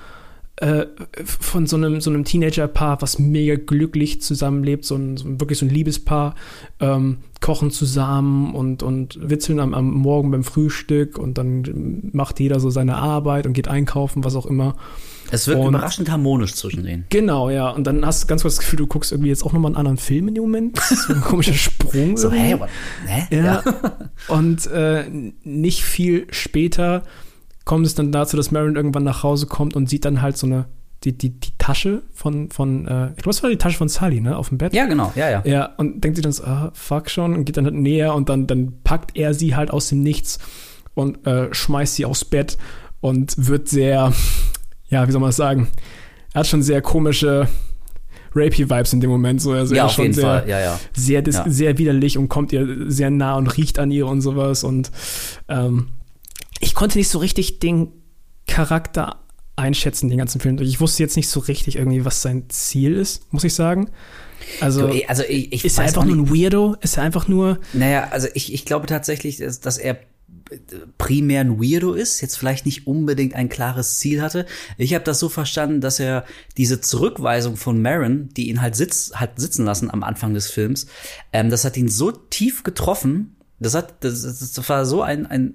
[0.61, 0.87] äh,
[1.25, 5.59] von so einem, so einem Teenager-Paar, was mega glücklich zusammenlebt, so ein, so ein wirklich
[5.59, 6.35] so ein Liebespaar,
[6.81, 12.59] ähm, kochen zusammen und, und witzeln am, am Morgen beim Frühstück und dann macht jeder
[12.59, 14.75] so seine Arbeit und geht einkaufen, was auch immer.
[15.31, 17.05] Es wirkt Und- überraschend harmonisch zwischen denen.
[17.11, 17.69] Genau, ja.
[17.71, 19.77] Und dann hast du ganz kurz das Gefühl, du guckst irgendwie jetzt auch nochmal einen
[19.77, 20.79] anderen Film in dem Moment.
[20.81, 22.17] So ein komischer Sprung.
[22.17, 22.69] So, hä, what?
[23.07, 23.37] Hä?
[23.37, 23.63] Ja.
[24.29, 25.05] Und äh,
[25.45, 27.03] nicht viel später
[27.65, 30.47] kommt es dann dazu, dass Marion irgendwann nach Hause kommt und sieht dann halt so
[30.47, 30.65] eine,
[31.05, 34.23] die, die, die Tasche von, von äh, ich glaube, es war die Tasche von Sally,
[34.23, 34.73] ne, auf dem Bett.
[34.73, 35.43] Ja, genau, ja, ja.
[35.45, 38.31] Ja, und denkt sich dann so, ah, fuck schon, und geht dann halt näher und
[38.31, 40.39] dann, dann packt er sie halt aus dem Nichts
[40.95, 42.57] und äh, schmeißt sie aufs Bett
[43.01, 44.13] und wird sehr,
[44.89, 45.69] ja, wie soll man das sagen?
[46.35, 47.49] Er hat schon sehr komische
[48.35, 49.53] Rapey-Vibes in dem Moment, so.
[49.53, 50.81] Also Ja, er ist schon sehr, ja, ja.
[50.95, 51.45] sehr, Ja.
[51.49, 54.65] sehr widerlich und kommt ihr sehr nah und riecht an ihr und sowas.
[54.65, 54.91] Und
[55.49, 55.89] ähm,
[56.61, 57.89] ich konnte nicht so richtig den
[58.47, 59.21] Charakter
[59.57, 60.59] einschätzen, den ganzen Film.
[60.61, 63.91] Ich wusste jetzt nicht so richtig irgendwie, was sein Ziel ist, muss ich sagen.
[64.61, 66.77] Also, Du, also ich, ich ist er einfach nur ein Weirdo?
[66.81, 67.59] Ist er einfach nur.
[67.73, 69.99] Naja, also ich, ich glaube tatsächlich, dass er
[70.99, 74.47] primär ein Weirdo ist, jetzt vielleicht nicht unbedingt ein klares Ziel hatte.
[74.77, 76.25] Ich habe das so verstanden, dass er
[76.57, 80.87] diese Zurückweisung von Marin, die ihn halt sitz, hat sitzen lassen am Anfang des Films,
[81.33, 85.55] ähm, das hat ihn so tief getroffen, das hat, das, das war so ein, ein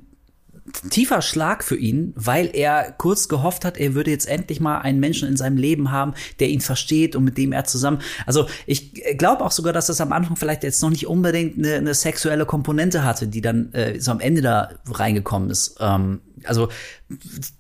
[0.90, 4.99] tiefer Schlag für ihn, weil er kurz gehofft hat, er würde jetzt endlich mal einen
[4.99, 7.99] Menschen in seinem Leben haben, der ihn versteht und mit dem er zusammen.
[8.26, 11.76] Also ich glaube auch sogar, dass das am Anfang vielleicht jetzt noch nicht unbedingt eine,
[11.76, 15.76] eine sexuelle Komponente hatte, die dann äh, so am Ende da reingekommen ist.
[15.81, 16.69] Ähm, also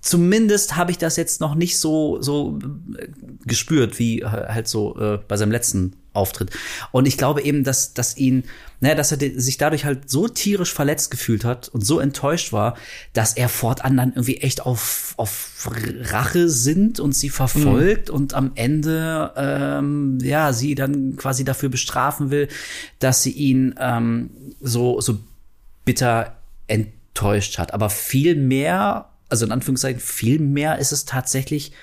[0.01, 2.59] zumindest habe ich das jetzt noch nicht so so
[2.97, 3.07] äh,
[3.45, 6.51] gespürt wie halt so äh, bei seinem letzten Auftritt.
[6.91, 8.43] Und ich glaube eben, dass dass ihn,
[8.79, 12.77] naja, dass er sich dadurch halt so tierisch verletzt gefühlt hat und so enttäuscht war,
[13.13, 15.69] dass er fortan dann irgendwie echt auf auf
[16.01, 22.29] Rache sind und sie verfolgt und am Ende ähm, ja sie dann quasi dafür bestrafen
[22.29, 22.47] will,
[22.99, 24.29] dass sie ihn ähm,
[24.61, 25.19] so so
[25.85, 26.37] bitter
[26.67, 27.73] enttäuscht hat.
[27.73, 31.73] Aber viel mehr, also in Anführungszeichen, viel mehr ist es tatsächlich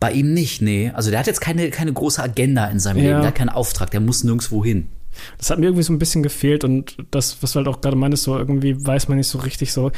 [0.00, 0.90] bei ihm nicht, nee.
[0.94, 3.02] Also der hat jetzt keine, keine große Agenda in seinem Ja.
[3.04, 4.86] Leben, der hat keinen Auftrag, der muss nirgendwo hin.
[5.38, 7.96] Das hat mir irgendwie so ein bisschen gefehlt und das, was du halt auch gerade
[7.96, 9.90] meintest, so irgendwie weiß man nicht so richtig so.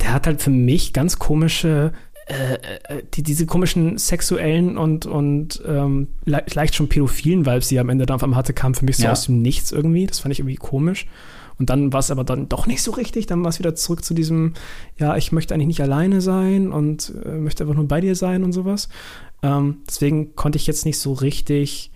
[0.00, 1.92] Der hat halt für mich ganz komische,
[2.26, 7.76] äh, äh, die, diese komischen sexuellen und, und ähm, le leicht schon pädophilen Vibes, die
[7.76, 9.12] er am Ende dann auf einmal hatte, kamen für mich so Ja.
[9.12, 10.06] aus dem Nichts irgendwie.
[10.06, 11.06] Das fand ich irgendwie komisch.
[11.58, 13.26] Und dann war es aber dann doch nicht so richtig.
[13.26, 14.54] Dann war es wieder zurück zu diesem,
[14.96, 18.44] ja, ich möchte eigentlich nicht alleine sein und äh, möchte einfach nur bei dir sein
[18.44, 18.88] und sowas.
[19.42, 21.90] Ähm, deswegen konnte ich jetzt nicht so richtig,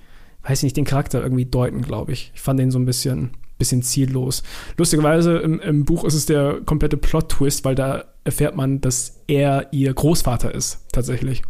[0.45, 2.31] weiß ich nicht, den Charakter irgendwie deuten, glaube ich.
[2.35, 4.43] Ich fand den so ein bisschen, bisschen ziellos.
[4.77, 9.73] Lustigerweise im, im Buch ist es der komplette Plot-Twist, weil da erfährt man, dass er
[9.73, 11.43] ihr Großvater ist, tatsächlich.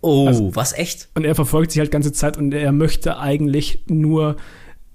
[0.00, 1.08] Oh, Also- was echt?
[1.14, 4.36] Und er verfolgt sie halt ganze Zeit und er möchte eigentlich nur,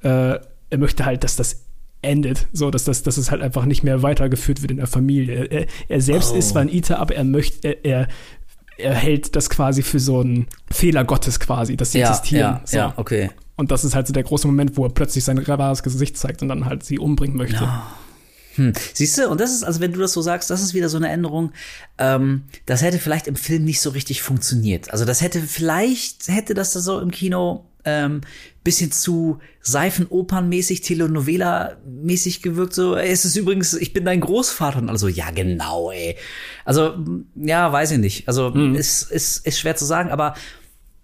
[0.01, 0.39] äh,
[0.69, 1.61] er möchte halt, dass das
[2.01, 5.45] endet, so dass das, dass es halt einfach nicht mehr weitergeführt wird in der Familie.
[5.45, 6.37] Er, er selbst Oh.
[6.37, 8.07] ist zwar ein Ita, aber er möchte, er, er,
[8.77, 12.41] er hält das quasi für so einen Fehler Gottes quasi, dass sie Ja, existieren.
[12.55, 12.77] ja, so.
[12.77, 13.29] ja, okay.
[13.55, 16.41] Und das ist halt so der große Moment, wo er plötzlich sein wahres Gesicht zeigt
[16.41, 17.69] und dann halt sie umbringen möchte.
[18.55, 18.73] Hm.
[18.93, 20.97] Siehst du, und das ist, also wenn du das so sagst, das ist wieder so
[20.97, 21.51] eine Änderung,
[21.97, 24.91] ähm, das hätte vielleicht im Film nicht so richtig funktioniert.
[24.91, 28.21] Also das hätte vielleicht, hätte das da so im Kino ähm,
[28.63, 32.73] bisschen zu Seifenopernmäßig, Telenovela-mäßig gewirkt.
[32.73, 34.79] So, ey, es ist übrigens, ich bin dein Großvater.
[34.79, 36.15] Und also, ja, genau, ey.
[36.65, 36.95] Also,
[37.35, 38.27] ja, weiß ich nicht.
[38.27, 40.35] Also, ist, ist, ist schwer zu sagen, aber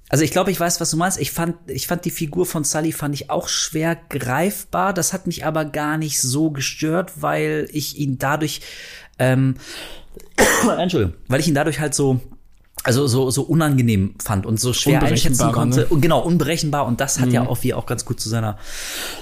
[0.09, 1.19] also ich glaube, ich weiß, was du meinst.
[1.19, 4.91] Ich fand, ich fand die Figur von Sully fand ich auch schwer greifbar.
[4.91, 8.61] Das hat mich aber gar nicht so gestört, weil ich ihn dadurch,
[9.19, 9.55] ähm,
[10.79, 12.19] Entschuldigung, weil ich ihn dadurch halt so,
[12.83, 15.79] also so, so unangenehm fand und so schwer einschätzen Unberechenbarer, konnte.
[15.81, 15.85] ne?
[15.87, 16.85] Und genau, unberechenbar.
[16.85, 18.57] Und das hat ja auch wie auch ganz gut zu seiner,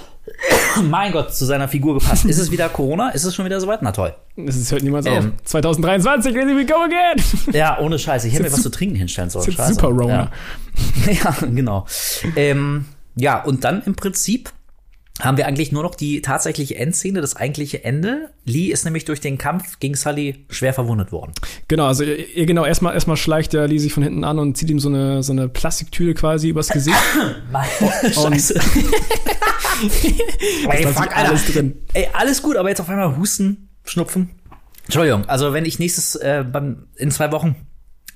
[0.82, 2.24] mein Gott, zu seiner Figur gepasst.
[2.24, 3.10] Ist es wieder Corona?
[3.10, 3.82] Ist es schon wieder soweit?
[3.82, 4.14] Na toll.
[4.36, 5.32] Das hört niemals Ähm.
[5.36, 5.44] auf.
[5.44, 7.22] 2023, here we go again!
[7.54, 8.28] Ja, ohne Scheiße.
[8.28, 9.50] Ich hätte mir was zu trinken hinstellen sollen.
[9.50, 10.30] Super Rona.
[11.06, 11.12] Ja.
[11.24, 11.86] ja, genau.
[12.36, 12.84] ähm,
[13.16, 14.50] ja, und dann im Prinzip
[15.20, 18.30] haben wir eigentlich nur noch die tatsächliche Endszene, das eigentliche Ende.
[18.44, 21.32] Lee ist nämlich durch den Kampf gegen Sully schwer verwundet worden.
[21.66, 22.04] Genau, also
[22.34, 25.22] genau, erstmal erstmal schleicht der Lee sich von hinten an und zieht ihm so eine,
[25.22, 26.96] so eine Plastiktüte quasi übers Gesicht.
[28.12, 28.54] Scheiße.
[30.70, 31.52] Ey, fuck, alles Alter.
[31.52, 31.76] drin.
[31.94, 34.30] Ey, alles gut, aber jetzt auf einmal Husten, Schnupfen.
[34.84, 36.44] Entschuldigung, also wenn ich nächstes, äh,
[36.96, 37.56] in zwei Wochen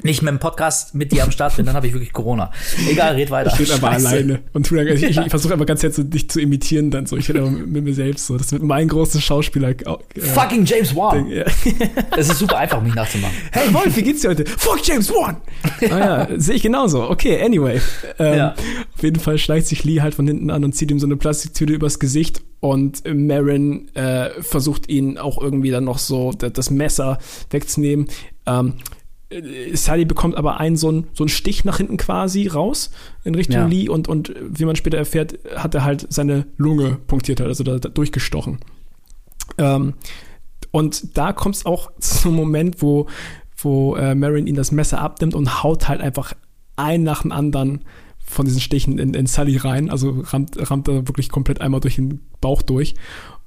[0.04, 2.50] nicht mit dem Podcast mit dir am Start bin, dann habe ich wirklich Corona.
[2.90, 3.50] Egal, red weiter.
[3.52, 4.08] Ich bin aber Scheiße.
[4.08, 4.40] alleine.
[4.52, 5.22] Und tu dann, ich, Ja.
[5.24, 7.16] ich versuche aber ganz jetzt so, dich zu imitieren dann so.
[7.16, 8.36] Ich bin aber mit, mir selbst so.
[8.36, 9.70] Das wird mein großes Schauspieler.
[9.70, 9.74] Äh,
[10.20, 11.28] Fucking James Wan.
[11.28, 11.44] ja.
[12.16, 13.34] Es ist super einfach, mich nachzumachen.
[13.52, 14.44] Hey Wolf, wie geht's dir heute?
[14.46, 15.36] Fuck James Wan!
[15.90, 17.08] ah ja, sehe ich genauso.
[17.10, 17.80] Okay, anyway.
[18.18, 18.54] Ähm, Ja.
[18.96, 21.16] Auf jeden Fall schleicht sich Lee halt von hinten an und zieht ihm so eine
[21.16, 26.70] Plastiktüte übers Gesicht und Marin äh, versucht ihn auch irgendwie dann noch so da- das
[26.70, 27.18] Messer
[27.50, 28.06] wegzunehmen.
[28.46, 28.82] Ähm, äh,
[29.74, 32.90] Sally bekommt aber einen so einen, so einen Stich nach hinten quasi raus
[33.24, 33.66] in Richtung Ja.
[33.66, 37.64] Lee und, und wie man später erfährt, hat er halt seine Lunge punktiert, halt, also
[37.64, 38.58] da, da durchgestochen.
[39.58, 39.94] Ähm,
[40.70, 43.06] und da kommt es auch zum Moment, wo,
[43.56, 46.34] wo äh, Marin ihn das Messer abnimmt und haut halt einfach
[46.76, 47.82] ein nach dem anderen
[48.24, 49.90] von diesen Stichen in, in Sully rein.
[49.90, 52.94] Also rammt, rammt er wirklich komplett einmal durch den Bauch durch.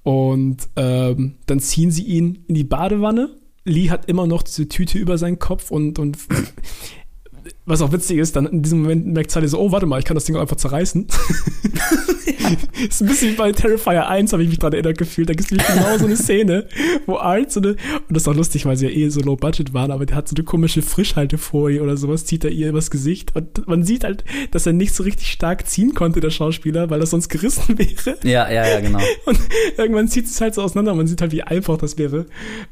[0.04, 3.30] Und ähm, dann ziehen sie ihn in die Badewanne.
[3.66, 6.18] Lee hat immer noch diese Tüte über seinen Kopf und, und
[7.66, 10.06] was auch witzig ist, dann in diesem Moment merkt Sully so, oh, warte mal, ich
[10.06, 11.08] kann das Ding auch einfach zerreißen.
[12.90, 15.30] ist ein bisschen wie bei Terrifier 1, habe ich mich dran erinnert gefühlt.
[15.30, 16.68] Da gibt es nämlich genau so eine Szene,
[17.06, 17.78] wo Art so eine, und
[18.10, 20.28] das ist auch lustig, weil sie ja eh so low budget waren, aber der hat
[20.28, 24.24] so eine komische Frischhaltefolie oder sowas, zieht er ihr übers Gesicht und man sieht halt,
[24.52, 28.18] dass er nicht so richtig stark ziehen konnte, der Schauspieler, weil das sonst gerissen wäre.
[28.24, 29.00] Ja, ja, ja, genau.
[29.26, 29.40] Und
[29.78, 30.94] irgendwann zieht es halt so auseinander.
[30.94, 32.26] Man sieht halt, wie einfach das wäre.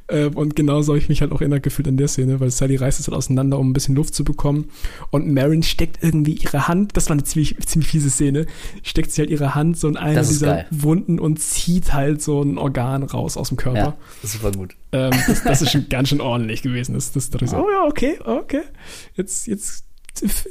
[0.10, 2.76] Ähm, Und genauso habe ich mich halt auch erinnert gefühlt an der Szene, weil Sally
[2.76, 4.70] reißt es halt auseinander, um ein bisschen Luft zu bekommen.
[5.12, 8.46] Und Marin steckt irgendwie ihre Hand, das war eine ziemlich, ziemlich fiese Szene,
[8.82, 10.66] steckt sie halt ihre Hand so in eine dieser geil.
[10.72, 13.80] Wunden und zieht halt so ein Organ raus aus dem Körper.
[13.80, 14.76] Ja, super gut.
[14.92, 16.94] Ähm, das, das ist schon ganz schön ordentlich gewesen.
[16.96, 18.62] Das, das dachte ich so, oh ja, okay, okay.
[19.16, 19.86] Jetzt, jetzt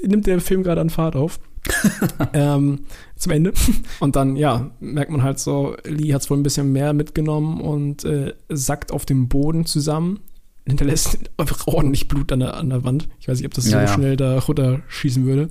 [0.04, 1.38] nimmt der Film gerade an Fahrt auf.
[2.32, 2.86] ähm,
[3.16, 3.52] zum Ende.
[4.00, 7.60] Und dann, ja, merkt man halt so, Lee hat es wohl ein bisschen mehr mitgenommen
[7.60, 10.20] und äh, sackt auf dem Boden zusammen.
[10.66, 13.08] Hinterlässt einfach ordentlich Blut an der, an der Wand.
[13.20, 13.88] Ich weiß nicht, ob das so Ja, ja.
[13.88, 15.50] schnell da runterschießen würde.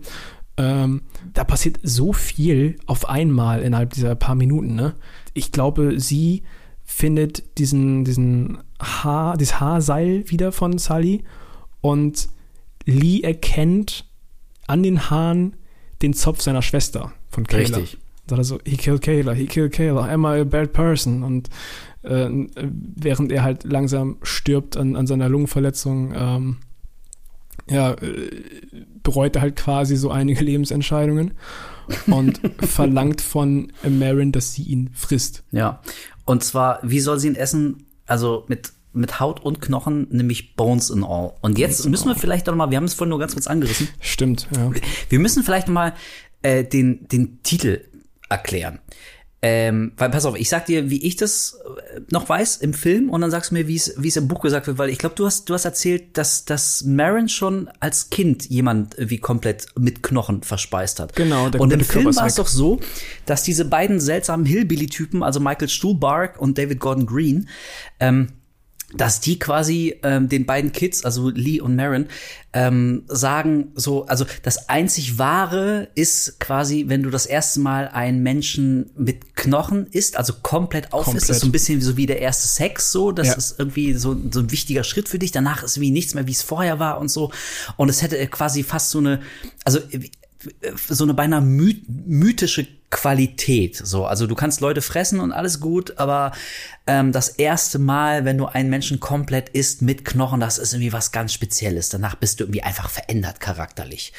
[0.58, 1.02] Ähm,
[1.34, 4.96] da passiert so viel auf einmal innerhalb dieser paar Minuten, ne?
[5.34, 6.44] Ich glaube, sie
[6.84, 11.24] findet diesen, diesen Haar, dieses Haarseil wieder von Sully
[11.80, 12.28] und
[12.86, 14.06] Lee erkennt
[14.68, 15.56] an den Haaren
[16.02, 17.78] den Zopf seiner Schwester von Kayla.
[17.78, 17.98] Richtig.
[18.28, 21.24] Sagt er so, he killed Kayla, he killed Kayla, am I a bad person?
[21.24, 21.50] Und
[22.04, 26.58] äh, während er halt langsam stirbt an, an seiner Lungenverletzung, ähm,
[27.70, 28.30] ja, äh,
[29.04, 31.34] bereut er halt quasi so einige Lebensentscheidungen
[32.08, 35.44] und verlangt von Marin, dass sie ihn frisst.
[35.52, 35.82] Ja.
[36.26, 37.86] Und zwar, wie soll sie ihn essen?
[38.06, 41.34] Also mit, mit Haut und Knochen, nämlich Bones and all.
[41.42, 43.88] Und jetzt müssen wir vielleicht doch mal, wir haben es vorhin nur ganz kurz angerissen,
[44.00, 44.72] Stimmt, ja.
[45.10, 45.94] wir müssen vielleicht mal
[46.42, 47.82] äh, den, den Titel
[48.30, 48.80] erklären.
[49.44, 51.58] Ähm, weil, pass auf, ich sag dir, wie ich das
[51.96, 54.28] äh, noch weiß im Film und dann sagst du mir, wie es wie es im
[54.28, 57.68] Buch gesagt wird, weil ich glaube, du hast du hast erzählt, dass dass Marin schon
[57.80, 61.16] als Kind jemand wie komplett mit Knochen verspeist hat.
[61.16, 62.80] Genau, der Und im Film war es doch so,
[63.26, 67.50] dass diese beiden seltsamen Hillbilly-Typen, also Michael Stuhlbarg und David Gordon Green,
[68.00, 68.28] ähm,
[68.96, 72.08] dass die quasi ähm, den beiden Kids, also Lee und Marin,
[72.54, 78.22] ähm, sagen so, also das einzig Wahre ist quasi, wenn du das erste Mal einen
[78.24, 81.24] Menschen mit Knochen isst, also komplett auf Komplett.
[81.24, 83.34] ist, das ist so ein bisschen so wie der erste Sex, so, das Ja.
[83.36, 85.32] ist irgendwie so, so ein wichtiger Schritt für dich.
[85.32, 87.32] Danach ist wie nichts mehr, wie es vorher war und so.
[87.78, 89.22] Und es hätte quasi fast so eine,
[89.64, 89.80] also
[90.88, 93.78] so eine beinahe my mythische Qualität.
[93.78, 96.34] So, also du kannst Leute fressen und alles gut, aber
[96.86, 100.92] ähm, das erste Mal, wenn du einen Menschen komplett isst mit Knochen, das ist irgendwie
[100.92, 101.88] was ganz Spezielles.
[101.88, 104.12] Danach bist du irgendwie einfach verändert charakterlich.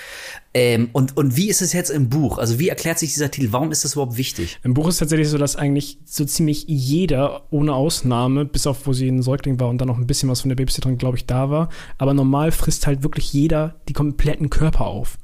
[0.54, 2.38] Ähm, und und wie ist es jetzt im Buch?
[2.38, 3.52] Also wie erklärt sich dieser Titel?
[3.52, 4.58] Warum ist das überhaupt wichtig?
[4.64, 8.94] Im Buch ist tatsächlich so, dass eigentlich so ziemlich jeder, ohne Ausnahme, bis auf wo
[8.94, 11.26] sie ein Säugling war und dann noch ein bisschen was von der Babysitterin, glaube ich,
[11.26, 11.68] da war,
[11.98, 15.18] aber normal frisst halt wirklich jeder die kompletten Körper auf.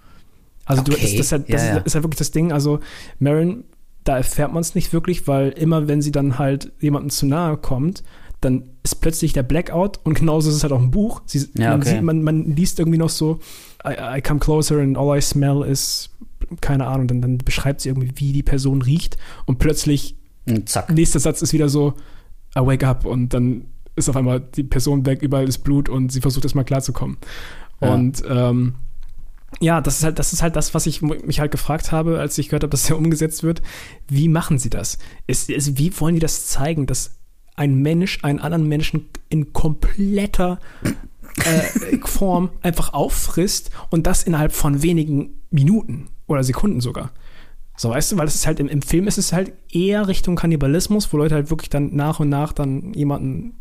[0.69, 1.77] Also du, Okay, das, das, ist halt, das ja, ja.
[1.79, 2.53] Ist, ist halt wirklich das Ding.
[2.53, 2.81] Also
[3.19, 3.65] Marin,
[4.05, 7.57] da erfährt man es nicht wirklich, weil immer wenn sie dann halt jemandem zu nahe
[7.57, 8.03] kommt,
[8.41, 11.23] dann ist plötzlich der Blackout und genauso ist es halt auch im Buch.
[11.27, 11.91] Sie, Ja, man, okay.
[11.91, 13.41] sieht, man, man liest irgendwie noch so,
[13.85, 16.11] I, I come closer and all I smell is,
[16.61, 19.17] keine Ahnung, dann, dann beschreibt sie irgendwie, wie die Person riecht
[19.47, 20.17] und plötzlich
[20.47, 20.89] Und zack.
[20.91, 21.95] nächster Satz ist wieder so,
[22.57, 23.65] I wake up und dann
[23.97, 27.17] ist auf einmal die Person weg, überall ist Blut und sie versucht erstmal klarzukommen.
[27.81, 27.93] Ja.
[27.93, 28.75] Und ähm,
[29.61, 32.37] ja, das ist halt, das ist halt das, was ich mich halt gefragt habe, als
[32.39, 33.63] ich gehört habe, dass der umgesetzt wird.
[34.07, 34.99] Wie machen sie das?
[35.27, 37.19] Ist, ist, wie wollen die das zeigen, dass
[37.57, 40.61] ein Mensch einen anderen Menschen in kompletter
[41.45, 47.11] äh, Form einfach auffrisst und das innerhalb von wenigen Minuten oder Sekunden sogar?
[47.77, 50.37] So, weißt du, weil es ist halt im, im Film ist es halt eher Richtung
[50.37, 53.55] Kannibalismus, wo Leute halt wirklich dann nach und nach dann jemanden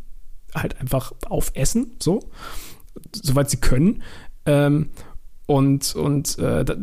[0.54, 2.30] halt einfach aufessen, so,
[3.14, 4.02] soweit sie können.
[4.46, 4.90] Ähm,
[5.48, 6.76] und, und äh, da,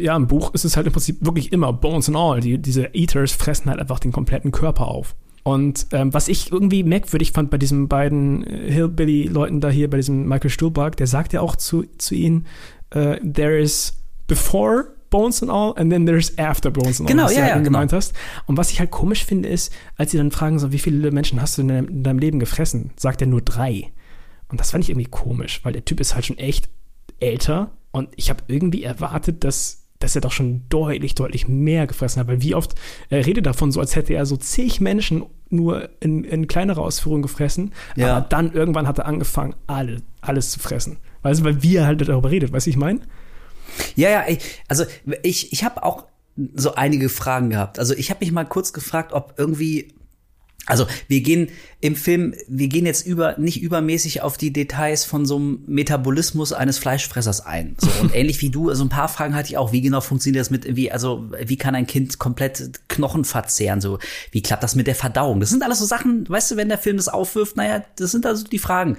[0.00, 2.40] ja, im Buch ist es halt im Prinzip wirklich immer Bones and All.
[2.40, 5.14] Die, diese Eaters fressen halt einfach den kompletten Körper auf.
[5.42, 9.98] Und ähm, was ich irgendwie merkwürdig fand bei diesen beiden äh, Hillbilly-Leuten da hier, bei
[9.98, 12.46] diesem Michael Stuhlbarg, der sagt ja auch zu, zu ihnen,
[12.90, 17.14] äh, there is before Bones and All and then there's after Bones and All.
[17.14, 17.64] Genau, was du ja, halt ja, genau.
[17.64, 18.14] gemeint hast.
[18.46, 21.40] Und was ich halt komisch finde, ist, als sie dann fragen, so, wie viele Menschen
[21.40, 23.92] hast du in deinem, in deinem Leben gefressen, sagt er nur drei.
[24.48, 26.70] Und das fand ich irgendwie komisch, weil der Typ ist halt schon echt
[27.20, 32.20] älter und ich habe irgendwie erwartet, dass dass er doch schon deutlich, deutlich mehr gefressen
[32.20, 32.28] hat.
[32.28, 32.74] Weil wie oft
[33.08, 37.22] er redet davon, so als hätte er so zig Menschen nur in, in kleinerer Ausführung
[37.22, 37.72] gefressen.
[37.94, 38.14] Ja.
[38.14, 40.98] Aber dann irgendwann hat er angefangen, alle, alles zu fressen.
[41.22, 43.00] Weißt du, weil wir halt darüber redet, weißt du, ich meine?
[43.94, 44.84] Ja, ja, ich, also
[45.22, 46.04] ich, ich habe auch
[46.54, 47.78] so einige Fragen gehabt.
[47.78, 49.94] Also ich habe mich mal kurz gefragt, ob irgendwie,
[50.66, 51.48] also wir gehen
[51.80, 56.52] im Film, wir gehen jetzt über nicht übermäßig auf die Details von so einem Metabolismus
[56.52, 57.76] eines Fleischfressers ein.
[57.78, 59.72] So und ähnlich wie du, also ein paar Fragen hatte ich auch.
[59.72, 63.80] Wie genau funktioniert das mit, wie also wie kann ein Kind komplett Knochen verzehren?
[63.80, 63.98] So
[64.32, 65.38] wie klappt das mit der Verdauung?
[65.38, 68.26] Das sind alles so Sachen, weißt du, wenn der Film das aufwirft, naja, das sind
[68.26, 68.96] also die Fragen,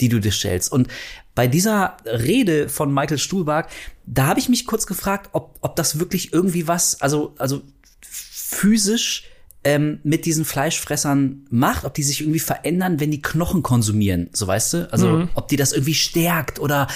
[0.00, 0.70] die du dir stellst.
[0.70, 0.88] Und
[1.34, 3.68] bei dieser Rede von Michael Stuhlbarg,
[4.06, 7.62] da habe ich mich kurz gefragt, ob, ob das wirklich irgendwie was, also, also
[8.00, 9.24] physisch
[9.68, 14.46] ähm, mit diesen Fleischfressern macht, ob die sich irgendwie verändern, wenn die Knochen konsumieren, so
[14.46, 14.92] weißt du?
[14.92, 16.88] Also ob die das irgendwie stärkt oder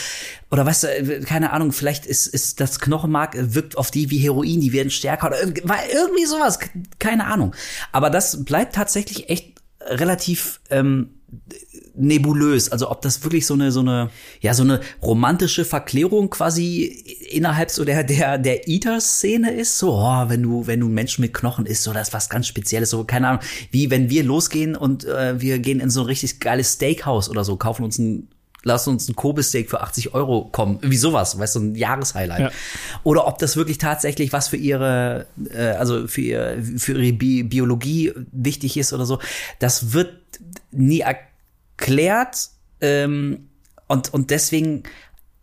[0.51, 4.09] oder weißt du, äh, keine Ahnung, vielleicht ist, ist das Knochenmark äh, wirkt auf die
[4.09, 6.59] wie Heroin, die werden stärker oder irgendwie sowas,
[6.99, 7.55] keine Ahnung.
[7.93, 11.11] Aber das bleibt tatsächlich echt relativ ähm,
[11.95, 12.71] nebulös.
[12.71, 14.11] Also ob das wirklich so eine so eine
[14.41, 16.85] ja so eine romantische Verklärung quasi
[17.31, 19.79] innerhalb so der der der Eater-Szene ist.
[19.79, 22.47] So, oh, wenn du wenn du Menschen mit Knochen isst, so das ist was ganz
[22.47, 22.91] Spezielles.
[22.91, 26.41] So keine Ahnung, wie wenn wir losgehen und äh, wir gehen in so ein richtig
[26.41, 28.29] geiles Steakhouse oder so, kaufen uns ein
[28.65, 30.79] Lass uns ein Kobe-Steak für 80 Euro kommen.
[30.83, 32.41] Wie sowas, weißt du, ein Jahreshighlight.
[32.41, 32.51] Ja.
[33.03, 37.43] Oder ob das wirklich tatsächlich was für ihre, äh, also für, ihr, für ihre Bi
[37.43, 39.19] Biologie wichtig ist oder so.
[39.59, 40.13] Das wird
[40.71, 41.03] nie
[41.79, 42.51] erklärt.
[42.81, 43.49] Ähm,
[43.89, 44.85] und, und deswegen,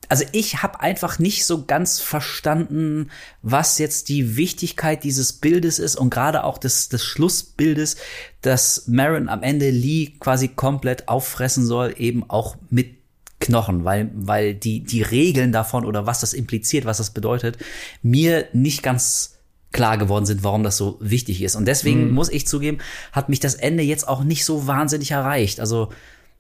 [0.08, 3.12] also ich habe einfach nicht so ganz verstanden,
[3.42, 7.98] was jetzt die Wichtigkeit dieses Bildes ist und gerade auch des, des Schlussbildes,
[8.42, 12.98] dass Marin am Ende Lee quasi komplett auffressen soll, eben auch mit
[13.40, 17.58] Knochen, weil, weil die, die Regeln davon oder was das impliziert, was das bedeutet,
[18.02, 19.40] mir nicht ganz
[19.72, 21.56] klar geworden sind, warum das so wichtig ist.
[21.56, 22.80] Und deswegen muss ich zugeben,
[23.12, 25.60] hat mich das Ende jetzt auch nicht so wahnsinnig erreicht.
[25.60, 25.90] Also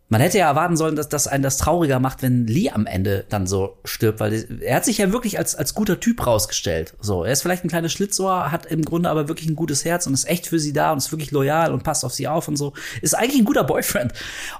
[0.10, 3.26] man hätte ja erwarten sollen, dass das einen das trauriger macht, wenn Lee am Ende
[3.30, 6.95] dann so stirbt, weil er hat sich ja wirklich als, als guter Typ rausgestellt.
[6.99, 10.07] So, er ist vielleicht ein kleines Schlitzohr, hat im Grunde aber wirklich ein gutes Herz
[10.07, 12.48] und ist echt für sie da und ist wirklich loyal und passt auf sie auf
[12.48, 12.73] und so.
[13.03, 14.14] Ist eigentlich ein guter Boyfriend.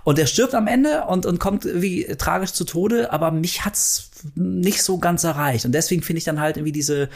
[0.04, 4.12] Und er stirbt am Ende und, und kommt wie tragisch zu Tode, aber mich hat's
[4.36, 5.66] nicht so ganz erreicht.
[5.66, 7.10] Und deswegen finde ich dann halt irgendwie diese,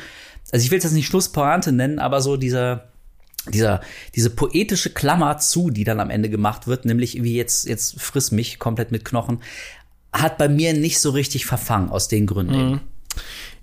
[0.52, 2.93] also ich will es jetzt nicht Schlusspointe nennen, aber so dieser,
[3.52, 3.82] dieser,
[4.16, 8.32] diese poetische Klammer zu, die dann am Ende gemacht wird, nämlich wie jetzt, jetzt friss
[8.32, 9.40] mich komplett mit Knochen,
[10.14, 12.54] hat bei mir nicht so richtig verfangen aus den Gründen.
[12.54, 12.82] eben.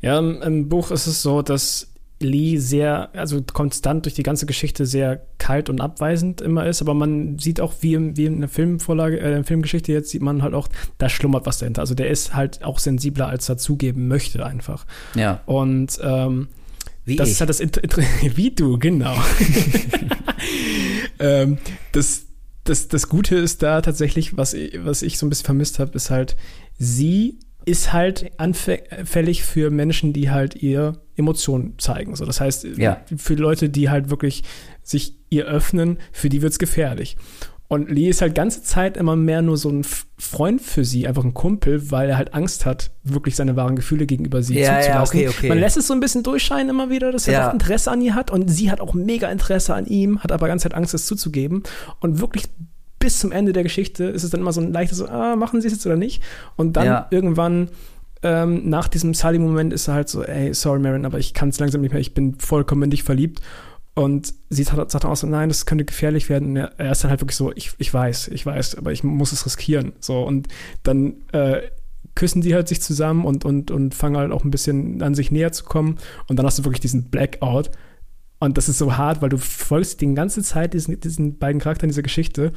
[0.02, 1.88] Ja, im, Buch ist es so, dass
[2.20, 6.94] Lee sehr, also konstant durch die ganze Geschichte sehr kalt und abweisend immer ist, aber
[6.94, 10.22] man sieht auch, wie, im, wie in der Filmvorlage, äh, in der Filmgeschichte jetzt sieht
[10.22, 11.80] man halt auch, da schlummert was dahinter.
[11.80, 14.86] Also der ist halt auch sensibler, als er zugeben möchte einfach.
[15.14, 16.48] Ja, Und ähm,
[17.04, 17.34] wie das ich.
[17.34, 17.82] ist halt das Inter
[18.36, 19.16] wie du, genau.
[21.18, 21.58] ähm,
[21.92, 22.26] das,
[22.64, 25.92] das, das Gute ist da tatsächlich, was ich, was ich so ein bisschen vermisst habe,
[25.94, 26.36] ist halt,
[26.78, 32.16] sie ist halt anfällig für Menschen, die halt ihr Emotionen zeigen.
[32.16, 33.04] So, das heißt, Ja.
[33.16, 34.42] für Leute, die halt wirklich
[34.82, 37.16] sich ihr öffnen, für die wird's gefährlich.
[37.72, 39.84] Und Lee ist halt ganze Zeit immer mehr nur so ein
[40.18, 44.06] Freund für sie, einfach ein Kumpel, weil er halt Angst hat, wirklich seine wahren Gefühle
[44.06, 45.18] gegenüber sie Ja, ja, zuzulassen.
[45.20, 45.48] okay, okay.
[45.50, 47.46] Man lässt es so ein bisschen durchscheinen immer wieder, dass er Ja.
[47.46, 50.48] doch Interesse an ihr hat und sie hat auch mega Interesse an ihm, hat aber
[50.48, 51.62] ganze Zeit Angst, es zuzugeben.
[52.00, 52.46] Und wirklich
[52.98, 55.60] bis zum Ende der Geschichte ist es dann immer so ein leichtes so, ah, machen
[55.60, 56.22] sie es jetzt oder nicht?
[56.56, 57.06] Und dann Ja.
[57.10, 57.68] irgendwann
[58.22, 61.58] ähm, nach diesem Sully-Moment ist er halt so, ey, sorry, Marin, aber ich kann es
[61.60, 63.40] langsam nicht mehr, ich bin vollkommen in dich verliebt.
[64.00, 66.52] Und sie sagt, auch so, nein, das könnte gefährlich werden.
[66.52, 69.30] Und er, ist dann halt wirklich so, ich, ich weiß, ich weiß, aber ich muss
[69.30, 69.92] es riskieren.
[70.00, 70.48] So, und
[70.84, 71.60] dann äh,
[72.14, 75.30] küssen die halt sich zusammen und, und, und fangen halt auch ein bisschen an sich
[75.30, 75.98] näher zu kommen.
[76.28, 77.72] Und dann hast du wirklich diesen Blackout.
[78.38, 81.90] Und das ist so hart, weil du folgst die ganze Zeit diesen, diesen beiden Charakteren
[81.90, 82.52] dieser Geschichte.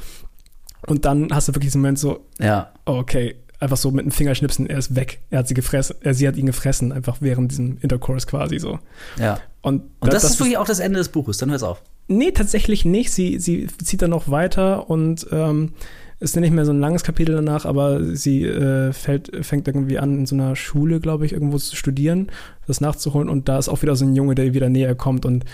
[0.87, 4.67] Und dann hast du wirklich diesen Moment so, Ja, okay, einfach so mit dem Fingerschnipsen,
[4.67, 5.19] er ist weg.
[5.29, 8.79] Er hat sie gefressen, er, sie hat ihn gefressen, einfach während diesem Intercourse quasi so.
[9.17, 9.39] ja.
[9.61, 11.81] Und, Und das, das ist wirklich auch das Ende des Buches, dann hör's auf.
[12.09, 13.11] Nee, tatsächlich nicht.
[13.11, 15.71] Sie, sie zieht dann noch weiter und ähm,
[16.19, 20.19] ist nicht mehr so ein langes Kapitel danach, aber sie äh, fällt, fängt irgendwie an,
[20.19, 22.27] in so einer Schule, glaube ich, irgendwo zu studieren,
[22.67, 23.29] das nachzuholen.
[23.29, 25.45] Und da ist auch wieder so ein Junge, der ihr wieder näher kommt und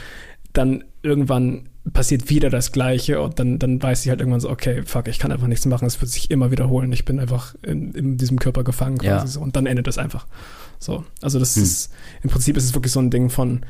[0.53, 4.84] dann irgendwann passiert wieder das Gleiche und dann, dann weiß sie halt irgendwann so, okay,
[4.85, 7.93] fuck, ich kann einfach nichts machen, es wird sich immer wiederholen, ich bin einfach in,
[7.93, 9.27] in diesem Körper gefangen quasi Ja.
[9.27, 10.27] so und dann endet es einfach.
[10.77, 11.64] So, also das Hm.
[11.64, 11.91] ist,
[12.22, 13.65] im Prinzip ist es wirklich so ein Ding von,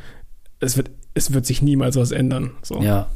[0.60, 2.52] es wird, es wird sich niemals was ändern.
[2.62, 2.82] So.
[2.82, 3.08] Ja.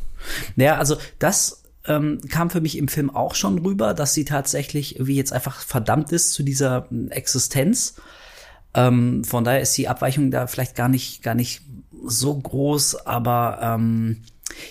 [0.56, 4.96] Naja, also das ähm, kam für mich im Film auch schon rüber, dass sie tatsächlich
[5.00, 7.96] wie jetzt einfach verdammt ist zu dieser ähm, Existenz.
[8.74, 11.62] Ähm, von daher ist die Abweichung da vielleicht gar nicht, gar nicht
[12.06, 14.22] so groß, aber ähm,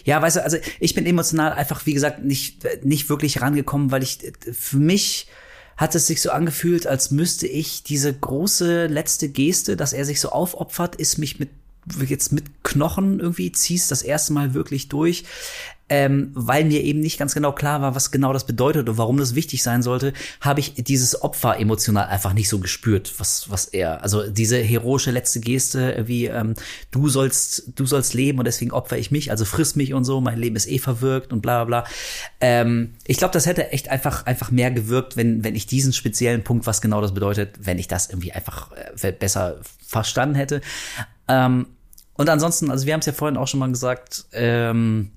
[0.05, 4.03] ja, weißt du, also ich bin emotional einfach, wie gesagt, nicht, nicht wirklich rangekommen, weil
[4.03, 4.19] ich
[4.53, 5.29] für mich
[5.77, 10.21] hat es sich so angefühlt, als müsste ich diese große letzte Geste, dass er sich
[10.21, 11.51] so aufopfert, ist mich mit
[12.07, 15.25] jetzt mit Knochen irgendwie ziehst das erste Mal wirklich durch,
[15.93, 19.19] ähm, weil mir eben nicht ganz genau klar war, was genau das bedeutet und warum
[19.19, 23.67] das wichtig sein sollte, habe ich dieses Opfer emotional einfach nicht so gespürt, was was
[23.67, 26.55] er, also diese heroische letzte Geste, wie ähm,
[26.93, 30.23] du sollst du sollst leben und deswegen opfer ich mich, also friss mich und so,
[30.23, 31.91] mein Leben ist eh verwirkt und bla bla bla.
[32.41, 36.43] Ähm, ich glaube, das hätte echt einfach einfach mehr gewirkt, wenn wenn ich diesen speziellen
[36.43, 38.71] Punkt, was genau das bedeutet, wenn ich das irgendwie einfach
[39.03, 40.63] äh, besser verstanden hätte.
[41.33, 41.67] Ähm,
[42.15, 45.13] und ansonsten, also wir haben es ja vorhin auch schon mal gesagt, ähm,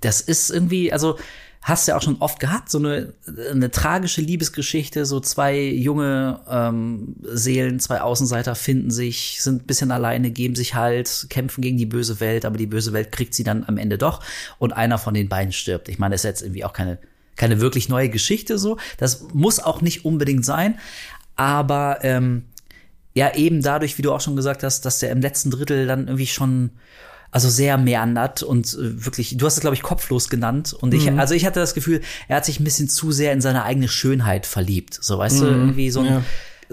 [0.00, 1.18] das ist irgendwie, also
[1.62, 3.14] hast du ja auch schon oft gehabt, so eine,
[3.50, 9.92] eine tragische Liebesgeschichte, so zwei junge ähm, Seelen, zwei Außenseiter finden sich, sind ein bisschen
[9.92, 13.44] alleine, geben sich halt, kämpfen gegen die böse Welt, aber die böse Welt kriegt sie
[13.44, 14.22] dann am Ende doch
[14.58, 15.88] und einer von den beiden stirbt.
[15.88, 16.98] Ich meine, das ist jetzt irgendwie auch keine,
[17.36, 18.76] keine wirklich neue Geschichte so.
[18.98, 20.78] Das muss auch nicht unbedingt sein,
[21.36, 22.44] aber ähm,
[23.14, 26.06] ja, eben dadurch, wie du auch schon gesagt hast, dass der im letzten Drittel dann
[26.06, 26.70] irgendwie schon
[27.30, 31.10] also sehr meandert und äh, wirklich, du hast es glaube ich kopflos genannt und ich
[31.12, 33.88] also ich hatte das Gefühl, er hat sich ein bisschen zu sehr in seine eigene
[33.88, 36.24] Schönheit verliebt, so weißt du, irgendwie so ein ja.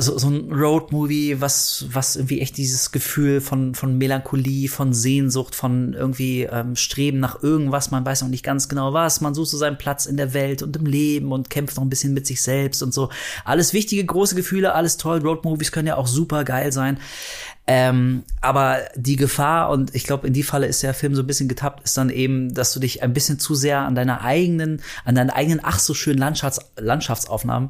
[0.01, 5.55] So, so ein Roadmovie, was was irgendwie echt dieses Gefühl von von Melancholie, von Sehnsucht,
[5.55, 9.49] von irgendwie ähm, Streben nach irgendwas, man weiß noch nicht ganz genau was, man sucht
[9.49, 12.25] so seinen Platz in der Welt und im Leben und kämpft noch ein bisschen mit
[12.25, 13.09] sich selbst und so.
[13.43, 15.19] Alles wichtige große Gefühle, alles toll.
[15.19, 16.99] Roadmovies können ja auch super geil sein.
[17.71, 21.27] Ähm, aber die Gefahr, und ich glaube, in die Falle ist der Film so ein
[21.27, 24.81] bisschen getappt, ist dann eben, dass du dich ein bisschen zu sehr an deiner eigenen,
[25.05, 27.69] an deinen eigenen ach so schönen Landschafts Landschaftsaufnahmen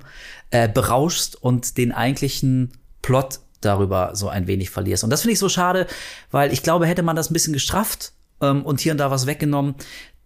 [0.51, 2.71] äh, berauschst und den eigentlichen
[3.01, 5.03] Plot darüber so ein wenig verlierst.
[5.03, 5.85] Und das finde ich so schade,
[6.31, 9.26] weil ich glaube, hätte man das ein bisschen gestrafft ähm, und hier und da was
[9.26, 9.76] weggenommen,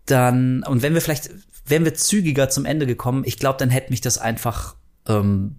[0.06, 1.32] dann, und wenn wir vielleicht,
[1.66, 4.76] wären wir zügiger zum Ende gekommen, ich glaube, dann hätte mich das einfach
[5.08, 5.56] ähm,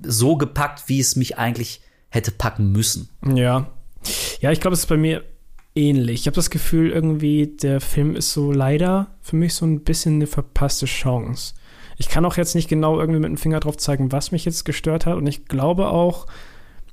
[0.00, 1.80] so gepackt, wie es mich eigentlich
[2.10, 3.08] hätte packen müssen.
[3.34, 3.68] Ja.
[4.40, 5.24] Ja, ich glaube, es ist bei mir
[5.74, 6.20] ähnlich.
[6.20, 10.16] Ich habe das Gefühl, irgendwie, der Film ist so leider für mich so ein bisschen
[10.16, 11.54] eine verpasste Chance.
[11.96, 14.64] Ich kann auch jetzt nicht genau irgendwie mit dem Finger drauf zeigen, was mich jetzt
[14.64, 15.16] gestört hat.
[15.16, 16.26] Und ich glaube auch,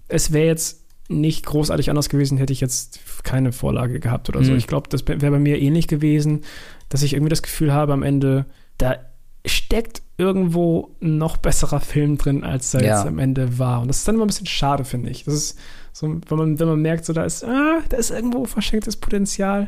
[0.08, 4.52] es wäre jetzt nicht großartig anders gewesen, hätte ich jetzt keine Vorlage gehabt oder so.
[4.52, 4.58] Mhm.
[4.58, 6.42] Ich glaube, das wäre bei mir ähnlich gewesen,
[6.90, 8.46] dass ich irgendwie das Gefühl habe, am Ende,
[8.78, 8.98] da
[9.48, 12.98] steckt irgendwo ein noch besserer Film drin, als er Ja.
[12.98, 13.82] jetzt am Ende war.
[13.82, 15.24] Und das ist dann immer ein bisschen schade, finde ich.
[15.26, 15.60] Das ist
[15.94, 19.68] so, wenn man, wenn man merkt, so da ist, ah, da ist irgendwo verschenktes Potenzial.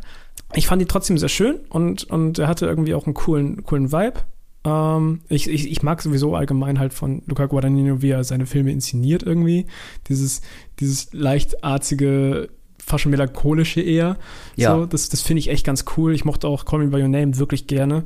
[0.53, 3.91] Ich fand ihn trotzdem sehr schön und, und er hatte irgendwie auch einen coolen, coolen
[3.91, 4.21] Vibe.
[4.65, 8.71] Ähm, ich, ich, ich mag sowieso allgemein halt von Luca Guadagnino, wie er seine Filme
[8.71, 9.67] inszeniert irgendwie.
[10.07, 10.41] Dieses,
[10.79, 12.49] dieses leicht arzige,
[12.83, 14.17] fast schon melancholische eher.
[14.55, 14.75] Ja.
[14.75, 16.13] So, das, das finde ich echt ganz cool.
[16.13, 18.03] Ich mochte auch Call Me By Your Name wirklich gerne.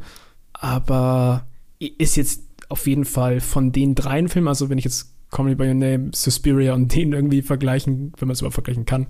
[0.53, 1.45] Aber
[1.87, 5.67] ist jetzt auf jeden Fall von den dreien Filmen, also wenn ich jetzt Me By
[5.67, 9.07] Your Name, Suspiria und den irgendwie vergleichen, wenn man es überhaupt vergleichen kann,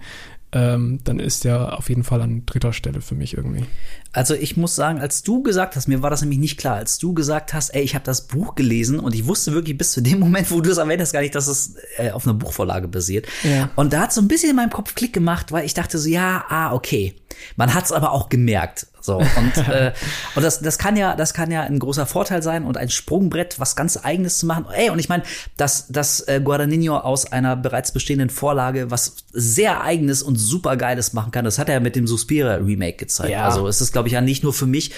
[0.54, 3.66] ähm, dann ist der auf jeden Fall an dritter Stelle für mich irgendwie.
[4.12, 7.00] Also ich muss sagen, als du gesagt hast, mir war das nämlich nicht klar, als
[7.00, 10.02] du gesagt hast, ey, ich habe das Buch gelesen und ich wusste wirklich bis zu
[10.02, 12.88] dem Moment, wo du es erwähnt hast, gar nicht, dass es äh, auf einer Buchvorlage
[12.88, 13.28] basiert.
[13.44, 13.72] Ja.
[13.76, 16.08] Und da hat so ein bisschen in meinem Kopf Klick gemacht, weil ich dachte so,
[16.08, 17.16] ja, ah, okay.
[17.56, 18.88] Man hat es aber auch gemerkt.
[19.04, 19.92] So und äh,
[20.34, 23.60] und das das kann ja das kann ja ein großer Vorteil sein und ein Sprungbrett
[23.60, 24.66] was ganz eigenes zu machen.
[24.74, 25.24] Ey und ich meine,
[25.58, 31.12] dass dass äh, Guadagnino aus einer bereits bestehenden Vorlage was sehr eigenes und super geiles
[31.12, 31.44] machen kann.
[31.44, 33.32] Das hat er mit dem Suspiria Remake gezeigt.
[33.32, 33.46] Ja.
[33.46, 34.92] Also es ist glaube ich ja nicht nur für mich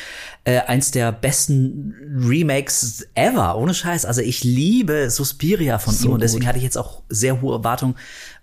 [0.43, 4.05] äh, eins der besten Remakes ever, ohne Scheiß.
[4.05, 6.49] Also ich liebe Suspiria von So ihm und deswegen gut.
[6.49, 7.95] hatte ich jetzt auch sehr hohe Erwartungen,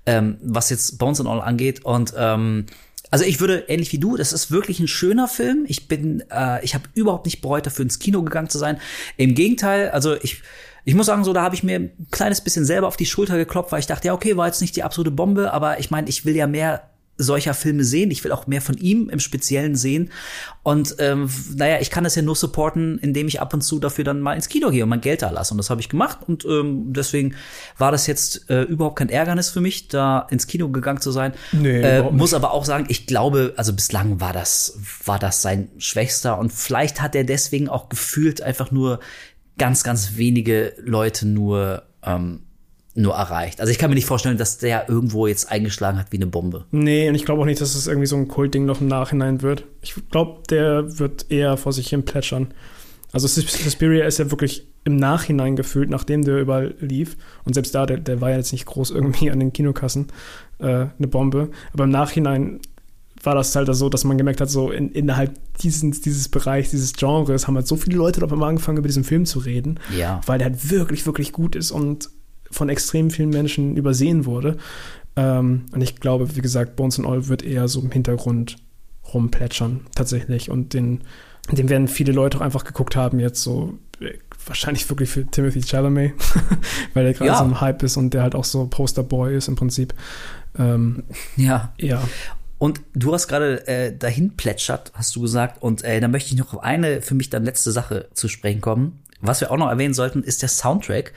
[0.07, 2.67] ähm, was jetzt Bones and All angeht und ähm,
[3.13, 5.67] also ich würde ähnlich wie du, das ist wirklich ein schöner Film.
[5.69, 8.81] Ich bin, äh, ich habe überhaupt nicht bereut, dafür ins Kino gegangen zu sein.
[9.19, 10.43] Im Gegenteil, also ich,
[10.87, 13.37] ich muss sagen, so da habe ich mir ein kleines bisschen selber auf die Schulter
[13.37, 16.09] geklopft, weil ich dachte, ja okay, war jetzt nicht die absolute Bombe, aber ich meine,
[16.09, 18.11] ich will ja mehr solcher Filme sehen.
[18.11, 20.11] Ich will auch mehr von ihm im Speziellen sehen.
[20.63, 24.05] Und ähm, naja, ich kann das ja nur supporten, indem ich ab und zu dafür
[24.05, 25.55] dann mal ins Kino gehe und mein Geld da lasse.
[25.55, 26.19] Und das habe ich gemacht.
[26.27, 27.35] Und ähm, deswegen
[27.79, 31.33] war das jetzt äh, überhaupt kein Ärgernis für mich, da ins Kino gegangen zu sein.
[31.53, 35.69] Nee, äh, muss aber auch sagen, ich glaube, also bislang war das, war das sein
[35.79, 36.39] Schwächster.
[36.39, 39.01] Und vielleicht hat er deswegen auch gefühlt einfach nur
[39.59, 42.41] ganz, ganz wenige Leute nur ähm,
[42.95, 43.61] nur erreicht.
[43.61, 46.67] Also ich kann mir nicht vorstellen, dass der irgendwo jetzt eingeschlagen hat wie eine Bombe.
[46.71, 49.41] Nee, und ich glaube auch nicht, dass es irgendwie so ein Kultding noch im Nachhinein
[49.41, 49.65] wird.
[49.81, 52.53] Ich glaube, der wird eher vor sich hin plätschern.
[53.13, 57.17] Also Suspiria ist ja wirklich im Nachhinein gefühlt, nachdem der überall lief.
[57.45, 60.09] Und selbst da, der, der war ja jetzt nicht groß irgendwie an den Kinokassen
[60.59, 61.51] äh, eine Bombe.
[61.73, 62.61] Aber im Nachhinein
[63.23, 66.95] war das halt so, dass man gemerkt hat, so in, innerhalb dieses, dieses Bereichs, dieses
[66.95, 69.79] Genres, haben halt so viele Leute auf einmal angefangen, über diesen Film zu reden.
[69.97, 70.21] Ja.
[70.27, 72.11] Weil der halt wirklich, wirklich gut ist und
[72.53, 74.57] von extrem vielen Menschen übersehen wurde.
[75.17, 78.57] Ähm, und ich glaube, wie gesagt, Bones and All wird eher so im Hintergrund
[79.13, 80.51] rumplätschern, tatsächlich.
[80.51, 81.01] Und den,
[81.51, 84.15] den werden viele Leute auch einfach geguckt haben, jetzt so äh,
[84.47, 86.13] wahrscheinlich wirklich für Timothy Chalamet,
[86.95, 87.39] weil der gerade Ja.
[87.39, 89.95] so im Hype ist und der halt auch so Posterboy ist im Prinzip.
[90.59, 91.03] Ähm,
[91.37, 91.73] Ja.
[91.79, 92.03] ja.
[92.59, 95.61] Und du hast gerade äh, dahin plätschert, hast du gesagt.
[95.63, 98.61] Und äh, da möchte ich noch auf eine für mich dann letzte Sache zu sprechen
[98.61, 99.01] kommen.
[99.21, 101.13] Was wir auch noch erwähnen sollten, ist der Soundtrack.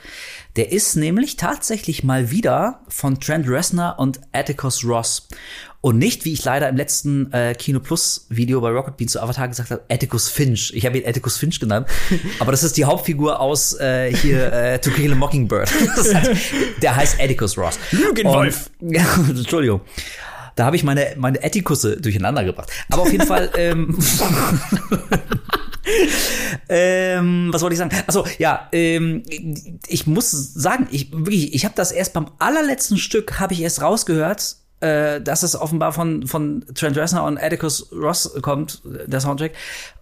[0.56, 5.28] Der ist nämlich tatsächlich mal wieder von Trent Reznor und Atticus Ross.
[5.82, 9.20] Und nicht, wie ich leider im letzten äh, Kino Plus Video bei Rocket Bean zu
[9.22, 10.72] Avatar gesagt habe, Atticus Finch.
[10.74, 11.86] Ich habe ihn Atticus Finch genannt.
[12.40, 15.70] Aber das ist die Hauptfigur aus äh, hier äh, To Kill a Mockingbird.
[15.96, 16.30] Das heißt,
[16.82, 17.78] der heißt Atticus Ross.
[17.92, 18.70] Lügenwolf.
[18.80, 19.82] Und- Ja, Entschuldigung.
[20.56, 22.70] Da habe ich meine, meine Etikusse durcheinander gebracht.
[22.90, 23.94] Aber auf jeden Fall, ähm,
[26.68, 27.90] ähm, was wollte ich sagen?
[28.06, 29.22] Achso, ja, ähm,
[29.86, 33.82] ich muss sagen, ich wirklich, ich habe das erst beim allerletzten Stück habe ich erst
[33.82, 39.52] rausgehört, äh, dass es offenbar von von Trent Reznor und Atticus Ross kommt, der Soundtrack,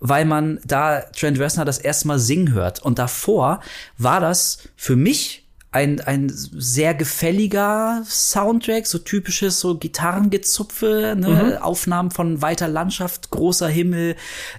[0.01, 3.61] weil man da Trent Reznor das erste Mal singen hört und davor
[3.99, 5.44] war das für mich
[5.75, 11.59] ein, ein sehr gefälliger Soundtrack, so typisches so Gitarrengezupfe, ne?
[11.61, 14.15] Aufnahmen von weiter Landschaft, großer Himmel,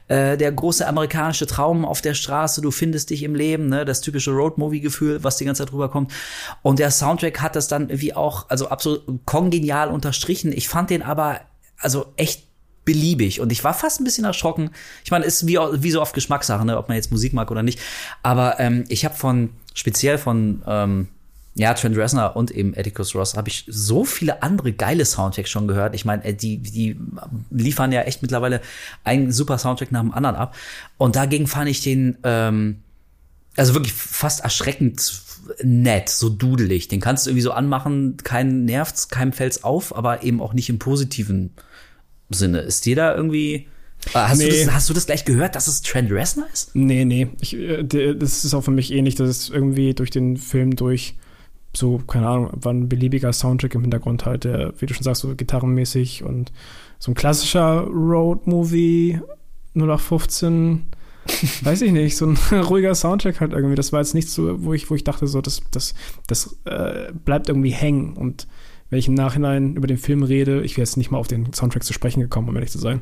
[0.10, 3.86] äh, der große amerikanische Traum auf der Straße, du findest dich im Leben, ne?
[3.86, 6.12] das typische Roadmovie-Gefühl, was die ganze Zeit rüberkommt.
[6.62, 10.52] Und der Soundtrack hat das dann irgendwie auch, also absolut kongenial unterstrichen.
[10.52, 11.40] Ich fand den aber,
[11.78, 12.44] also echt
[12.84, 14.70] beliebig und ich war fast ein bisschen erschrocken.
[15.06, 17.64] Ich meine, ist wie, wie so oft Geschmackssache, ne, ob man jetzt Musik mag oder
[17.64, 17.80] nicht.
[18.22, 21.07] Aber ähm, ich habe von speziell von ähm,
[21.53, 25.68] ja Trent Reznor und eben Atticus Ross habe ich so viele andere geile Soundtracks schon
[25.68, 25.93] gehört.
[25.93, 26.97] Ich meine, äh, die die
[27.52, 28.61] liefern ja echt mittlerweile
[29.03, 30.56] einen super Soundtrack nach dem anderen ab.
[30.97, 32.81] Und dagegen fand ich den ähm,
[33.56, 35.22] also wirklich fast erschreckend
[35.64, 36.88] nett, so dudelig.
[36.88, 40.69] Den kannst du irgendwie so anmachen, keinen nervt's, keinem fällt's auf, aber eben auch nicht
[40.69, 41.52] im positiven
[42.30, 42.60] Sinne.
[42.60, 43.68] Ist dir da irgendwie.
[44.14, 44.49] Äh, Hast, Nee.
[44.49, 46.76] du das, hast du das gleich gehört, dass es Trent Reznor ist?
[46.76, 47.27] Nee, nee.
[47.41, 51.15] Ich, äh, das ist auch für mich ähnlich, dass es irgendwie durch den Film durch
[51.76, 55.23] so, keine Ahnung, war ein beliebiger Soundtrack im Hintergrund halt, der, wie du schon sagst,
[55.23, 56.53] so gitarrenmäßig und
[56.99, 59.19] so ein klassischer Road-Movie
[59.76, 60.86] 0815,
[61.64, 63.76] weiß ich nicht, so ein ruhiger Soundtrack halt irgendwie.
[63.76, 65.94] Das war jetzt nicht so, wo ich, wo ich dachte, so, das, das,
[66.27, 68.14] das äh, bleibt irgendwie hängen.
[68.14, 68.48] Und
[68.90, 71.52] wenn ich im Nachhinein über den Film rede, ich wäre jetzt nicht mal auf den
[71.53, 73.02] Soundtrack zu sprechen gekommen, um ehrlich zu sein.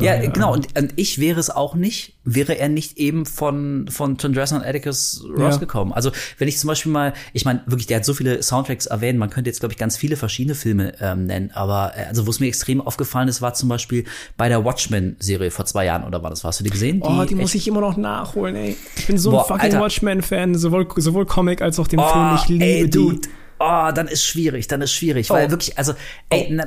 [0.00, 0.52] Ja, daher, genau.
[0.52, 4.66] Und, und ich wäre es auch nicht, wäre er nicht eben von, von Reznor und
[4.66, 5.60] Atticus Ross Ja.
[5.60, 5.92] gekommen.
[5.92, 9.18] Also, wenn ich zum Beispiel mal, ich meine, wirklich, der hat so viele Soundtracks erwähnt,
[9.18, 12.30] man könnte jetzt, glaube ich, ganz viele verschiedene Filme ähm, nennen, aber äh, also, wo
[12.30, 14.04] es mir extrem aufgefallen ist, war zum Beispiel
[14.36, 16.44] bei der Watchmen-Serie vor zwei Jahren oder war das?
[16.44, 17.00] Hast du die gesehen?
[17.02, 18.76] Oh, die muss ich immer noch nachholen, ey.
[18.96, 19.80] Ich bin so Boah, ein fucking.
[19.80, 22.34] Watchmen-Fan, sowohl, sowohl Comic als auch den Oh, Film.
[22.36, 22.90] Ich liebe ey, die.
[22.90, 23.28] Dude.
[23.62, 25.50] Oh, dann ist schwierig, dann ist schwierig, weil Oh.
[25.50, 25.92] wirklich, also,
[26.30, 26.64] ey, na,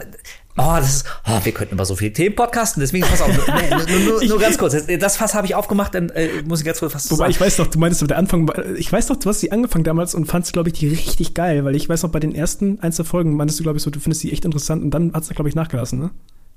[0.57, 3.99] oh, das ist, oh, wir könnten über so viele Themen podcasten, deswegen pass auf, nur,
[3.99, 6.93] nur, nur ganz kurz, das- Fass habe ich aufgemacht, dann äh, muss ich ganz kurz
[6.93, 7.31] was Wobei sagen.
[7.31, 10.15] ich weiß doch, du meintest der Anfang, ich weiß doch, du hast sie angefangen damals
[10.15, 13.35] und fandst, glaube ich, die richtig geil, weil ich weiß noch, bei den ersten Einzelfolgen
[13.35, 15.49] meintest du, glaube ich, so, du findest die echt interessant und dann hat es, glaube
[15.49, 16.11] ich, nachgelassen, ne?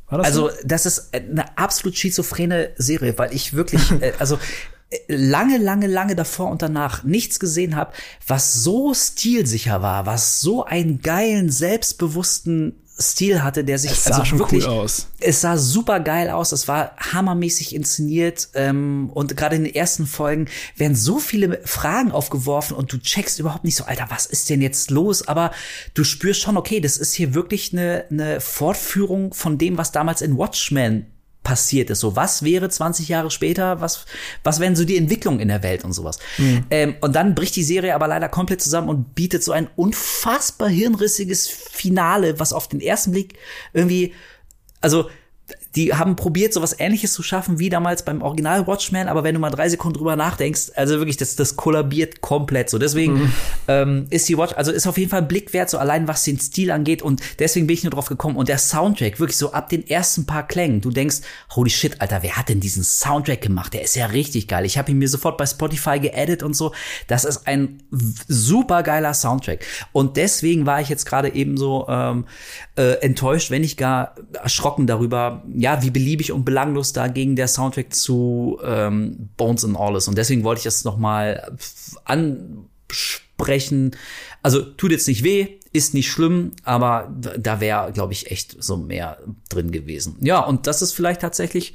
[0.08, 0.54] War das Also, so?
[0.64, 4.38] das ist eine absolut schizophrene Serie, weil ich wirklich, äh, also
[4.90, 7.92] äh, lange, lange, lange davor und danach nichts gesehen habe,
[8.26, 14.12] was so stilsicher war, was so einen geilen, selbstbewussten Stil hatte, der sich Es sah
[14.12, 15.08] also schon wirklich, cool aus.
[15.20, 20.06] Es sah super geil aus, es war hammermäßig inszeniert ähm, und gerade in den ersten
[20.06, 20.46] Folgen
[20.76, 24.62] werden so viele Fragen aufgeworfen und du checkst überhaupt nicht so, Alter, was ist denn
[24.62, 25.28] jetzt los?
[25.28, 25.50] Aber
[25.92, 30.22] du spürst schon, okay, das ist hier wirklich eine, eine Fortführung von dem, was damals
[30.22, 31.06] in Watchmen
[31.46, 32.00] passiert ist.
[32.00, 33.80] So, was wäre 20 Jahre später?
[33.80, 34.04] Was,
[34.42, 36.18] was wären so die Entwicklungen in der Welt und sowas?
[36.72, 40.68] Ähm, und dann bricht die Serie aber leider komplett zusammen und bietet so ein unfassbar
[40.68, 43.38] hirnrissiges Finale, was auf den ersten Blick
[43.72, 44.12] irgendwie,
[44.80, 45.08] also
[45.76, 49.40] die haben probiert, sowas ähnliches zu schaffen wie damals beim Original Watchmen, aber wenn du
[49.40, 52.78] mal drei Sekunden drüber nachdenkst, also wirklich, das, das kollabiert komplett so.
[52.78, 53.32] Deswegen
[53.68, 56.40] ähm, ist die Watch, also ist auf jeden Fall Blick wert, so allein was den
[56.40, 59.68] Stil angeht und deswegen bin ich nur drauf gekommen und der Soundtrack, wirklich so ab
[59.68, 61.18] den ersten paar Klängen, du denkst,
[61.54, 63.74] holy shit, Alter, wer hat denn diesen Soundtrack gemacht?
[63.74, 64.64] Der ist ja richtig geil.
[64.64, 66.72] Ich habe ihn mir sofort bei Spotify geedit und so.
[67.06, 72.24] Das ist ein super geiler Soundtrack und deswegen war ich jetzt gerade eben so ähm,
[72.76, 77.92] äh, enttäuscht, wenn nicht gar erschrocken darüber, ja, wie beliebig und belanglos dagegen der Soundtrack
[77.94, 80.08] zu ähm, Bones and All ist.
[80.08, 81.52] Und deswegen wollte ich das noch mal
[82.04, 83.96] ansprechen.
[84.42, 88.76] Also tut jetzt nicht weh, ist nicht schlimm, aber da wäre, glaube ich, echt so
[88.76, 89.18] mehr
[89.48, 90.16] drin gewesen.
[90.20, 91.74] Ja, und das ist vielleicht tatsächlich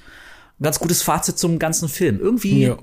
[0.59, 2.19] ein ganz gutes Fazit zum ganzen Film.
[2.19, 2.77] Irgendwie Ja.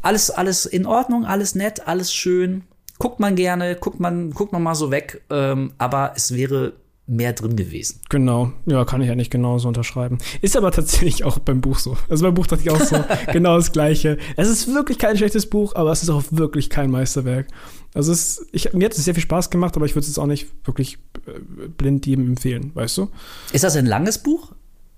[0.00, 2.62] alles, alles in Ordnung, alles nett, alles schön.
[2.98, 6.74] Guckt man gerne, guckt man, guckt man mal so weg, ähm, aber es wäre
[7.12, 8.00] mehr drin gewesen.
[8.08, 10.18] Genau, ja, kann ich ja nicht genauso unterschreiben.
[10.40, 11.96] Ist aber tatsächlich auch beim Buch so.
[12.08, 12.96] Also beim Buch dachte ich auch so,
[13.32, 14.18] genau das Gleiche.
[14.36, 17.46] Es ist wirklich kein schlechtes Buch, aber es ist auch wirklich kein Meisterwerk.
[17.94, 20.18] Also es, ich, mir hat es sehr viel Spaß gemacht, aber ich würde es jetzt
[20.18, 23.08] auch nicht wirklich äh, blind jedem empfehlen, weißt du?
[23.52, 24.52] Ist das ein langes Buch?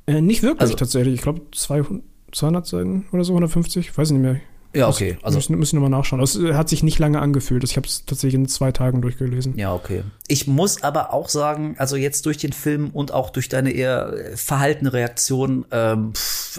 [0.07, 1.15] Äh, nicht wirklich Also- tatsächlich.
[1.15, 4.41] Ich glaube 200, 200 Seiten oder so, 150, weiß ich nicht mehr.
[4.74, 5.16] Ja, okay.
[5.22, 6.20] Also müssen, müssen wir mal nachschauen.
[6.22, 7.62] Es äh, hat sich nicht lange angefühlt.
[7.64, 9.56] Ich habe es tatsächlich in zwei Tagen durchgelesen.
[9.56, 10.02] Ja, okay.
[10.26, 14.12] Ich muss aber auch sagen, also jetzt durch den Film und auch durch deine eher
[14.12, 16.12] äh, verhaltene Reaktion, ähm,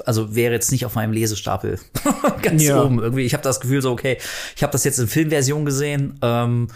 [0.05, 1.79] also wäre jetzt nicht auf meinem Lesestapel
[2.41, 2.83] ganz Ja.
[2.83, 3.23] oben irgendwie.
[3.23, 4.17] Ich habe das Gefühl so, okay,
[4.55, 6.67] ich habe das jetzt in Filmversion gesehen, ähm,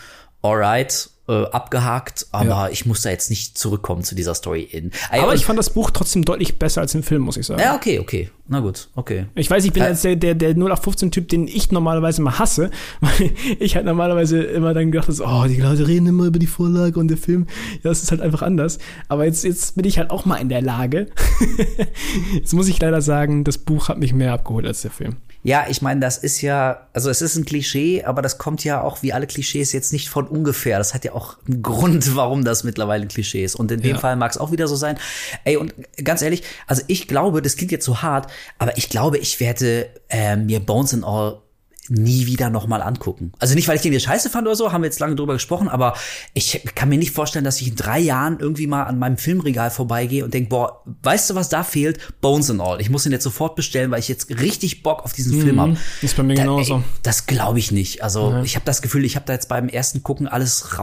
[0.41, 2.69] alright, äh, abgehakt, aber Ja.
[2.69, 4.91] ich muss da jetzt nicht zurückkommen zu dieser Story in.
[5.11, 7.61] Aber ich fand das Buch trotzdem deutlich besser als den Film, muss ich sagen.
[7.61, 8.31] ja, okay, okay.
[8.51, 9.27] Na gut, okay.
[9.35, 12.71] Ich weiß, ich bin Äh, jetzt der, der, der 0815-Typ, den ich normalerweise mal hasse,
[12.99, 16.47] weil ich halt normalerweise immer dann gedacht habe, oh, die Leute reden immer über die
[16.47, 18.79] Vorlage und der Film, ja, das ist halt einfach anders.
[19.07, 21.07] Aber jetzt, jetzt bin ich halt auch mal in der Lage.
[22.33, 25.17] jetzt muss ich leider sagen, das Buch hat mich mehr abgeholt als der Film.
[25.41, 28.81] Ja, ich meine, das ist ja, also es ist ein Klischee, aber das kommt ja
[28.81, 30.77] auch wie alle Klischees jetzt nicht von ungefähr.
[30.77, 33.55] Das hat ja auch einen Grund, warum das mittlerweile ein Klischee ist.
[33.55, 33.99] Und in dem Ja.
[33.99, 34.97] Fall mag es auch wieder so sein.
[35.45, 39.17] Ey, und ganz ehrlich, also ich glaube, das klingt jetzt so hart, aber ich glaube,
[39.17, 41.41] ich werde äh, mir Bones and All
[41.89, 43.31] nie wieder nochmal angucken.
[43.39, 45.33] Also nicht, weil ich den hier scheiße fand oder so, haben wir jetzt lange drüber
[45.33, 45.95] gesprochen, aber
[46.33, 49.71] ich kann mir nicht vorstellen, dass ich in drei Jahren irgendwie mal an meinem Filmregal
[49.71, 51.99] vorbeigehe und denke, boah, weißt du, was da fehlt?
[52.21, 52.79] Bones and All.
[52.81, 55.77] Ich muss ihn jetzt sofort bestellen, weil ich jetzt richtig Bock auf diesen Film habe.
[56.01, 56.75] Ist bei mir Da- genauso.
[56.77, 58.03] ey, das glaube ich nicht.
[58.03, 60.77] Also ich habe das Gefühl, ich habe da jetzt beim ersten Gucken alles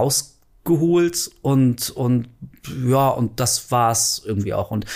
[0.65, 2.29] rausgeholt und und
[2.89, 4.71] ja und das war's irgendwie auch.
[4.71, 4.87] Und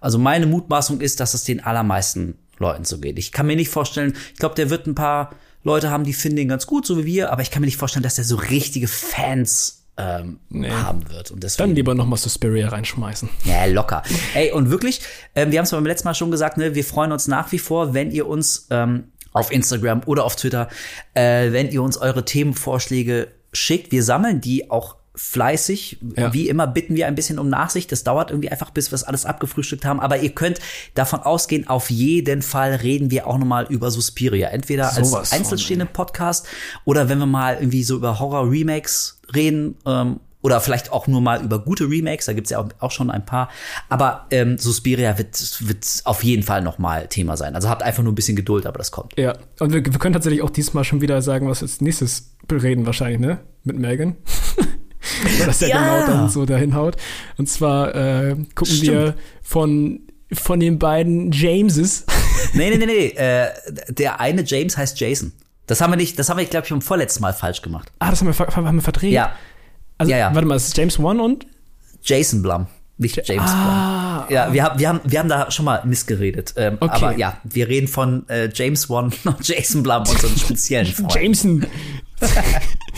[0.00, 3.18] also meine Mutmaßung ist, dass es den allermeisten Leuten so geht.
[3.18, 4.14] Ich kann mir nicht vorstellen.
[4.32, 5.30] Ich glaube, der wird ein paar
[5.62, 7.32] Leute haben, die finden den ganz gut, so wie wir.
[7.32, 10.38] Aber ich kann mir nicht vorstellen, dass der so richtige Fans ähm,
[10.70, 11.30] haben wird.
[11.30, 13.28] Und deswegen Dann lieber noch mal Suspiria reinschmeißen.
[13.44, 14.02] ja, locker.
[14.34, 15.00] Ey, und wirklich,
[15.34, 17.58] ähm, wir haben es beim letzten Mal schon gesagt, ne, wir freuen uns nach wie
[17.58, 20.68] vor, wenn ihr uns ähm, auf Instagram oder auf Twitter,
[21.14, 23.90] äh, wenn ihr uns eure Themenvorschläge schickt.
[23.90, 25.98] Wir sammeln die auch fleißig.
[26.16, 26.32] Ja.
[26.32, 27.90] Wie immer bitten wir ein bisschen um Nachsicht.
[27.90, 30.00] Das dauert irgendwie einfach, bis wir es alles abgefrühstückt haben.
[30.00, 30.60] Aber ihr könnt
[30.94, 34.48] davon ausgehen, auf jeden Fall reden wir auch nochmal über Suspiria.
[34.48, 36.46] Entweder als Sowas von, einzelstehende Podcast
[36.84, 41.42] oder wenn wir mal irgendwie so über Horror-Remakes reden, ähm, oder vielleicht auch nur mal
[41.42, 43.48] über gute Remakes, da gibt's ja auch, auch schon ein paar.
[43.88, 45.36] Aber ähm, Suspiria wird,
[45.66, 47.56] wird auf jeden Fall noch mal Thema sein.
[47.56, 49.18] Also habt einfach nur ein bisschen Geduld, aber das kommt.
[49.18, 52.36] Ja, und wir, wir können tatsächlich auch diesmal schon wieder sagen, was wir als nächstes
[52.50, 53.40] reden wahrscheinlich, ne?
[53.64, 54.16] Mit Megan.
[55.38, 56.96] Weil das ja, genau dann so dahin haut.
[57.36, 58.90] Und zwar äh, gucken Stimmt.
[58.92, 60.00] wir von,
[60.32, 62.04] von den beiden Jameses.
[62.52, 63.06] Nee, nee, nee, nee.
[63.08, 63.48] Äh,
[63.88, 65.32] der eine James heißt Jason.
[65.66, 67.90] Das haben wir nicht, das haben wir, glaube ich, beim vorletzten Mal falsch gemacht.
[67.98, 69.12] Ah, das haben wir, haben wir verdreht.
[69.12, 69.32] Ja,
[69.98, 70.32] also, ja, ja.
[70.34, 71.46] Warte mal, es ist James One und?
[72.04, 72.68] Jason Blum.
[72.96, 74.36] Nicht James Ah, Blum.
[74.36, 76.54] Ja, wir haben, wir haben, wir haben da schon mal missgeredet.
[76.56, 76.92] Ähm, Okay.
[76.94, 81.14] Aber ja, wir reden von äh, James One und Jason Blum, unseren speziellen Freund.
[81.14, 81.66] Jameson.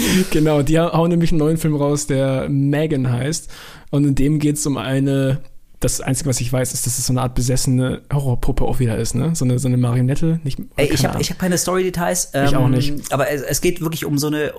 [0.31, 3.51] genau, die hauen nämlich einen neuen Film raus, der Megan heißt.
[3.91, 5.41] Und in dem geht es um eine,
[5.81, 8.99] das Einzige, was ich weiß, ist, dass es so eine Art besessene Horrorpuppe auch wieder
[8.99, 9.35] ist, ne?
[9.35, 10.39] So eine, so eine Marionette.
[10.45, 12.31] Nicht, Ey, ich habe ich hab keine Story-Details.
[12.35, 13.13] Ähm, Ich auch nicht.
[13.13, 14.53] Aber es, es geht wirklich um so eine, äh,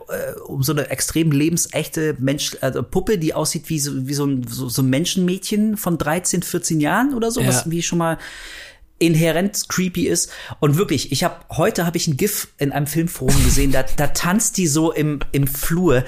[0.48, 4.46] um so eine extrem lebensechte Mensch, also Puppe, die aussieht wie so, wie so ein,
[4.48, 7.48] so, so ein Menschenmädchen von 13, 14 Jahren oder so, Ja.
[7.48, 8.18] was wie schon mal
[9.02, 10.32] inhärent creepy ist.
[10.60, 14.08] Und wirklich, ich habe heute habe ich ein GIF in einem Filmforum gesehen, da, da
[14.08, 16.06] tanzt die so im, im Flur.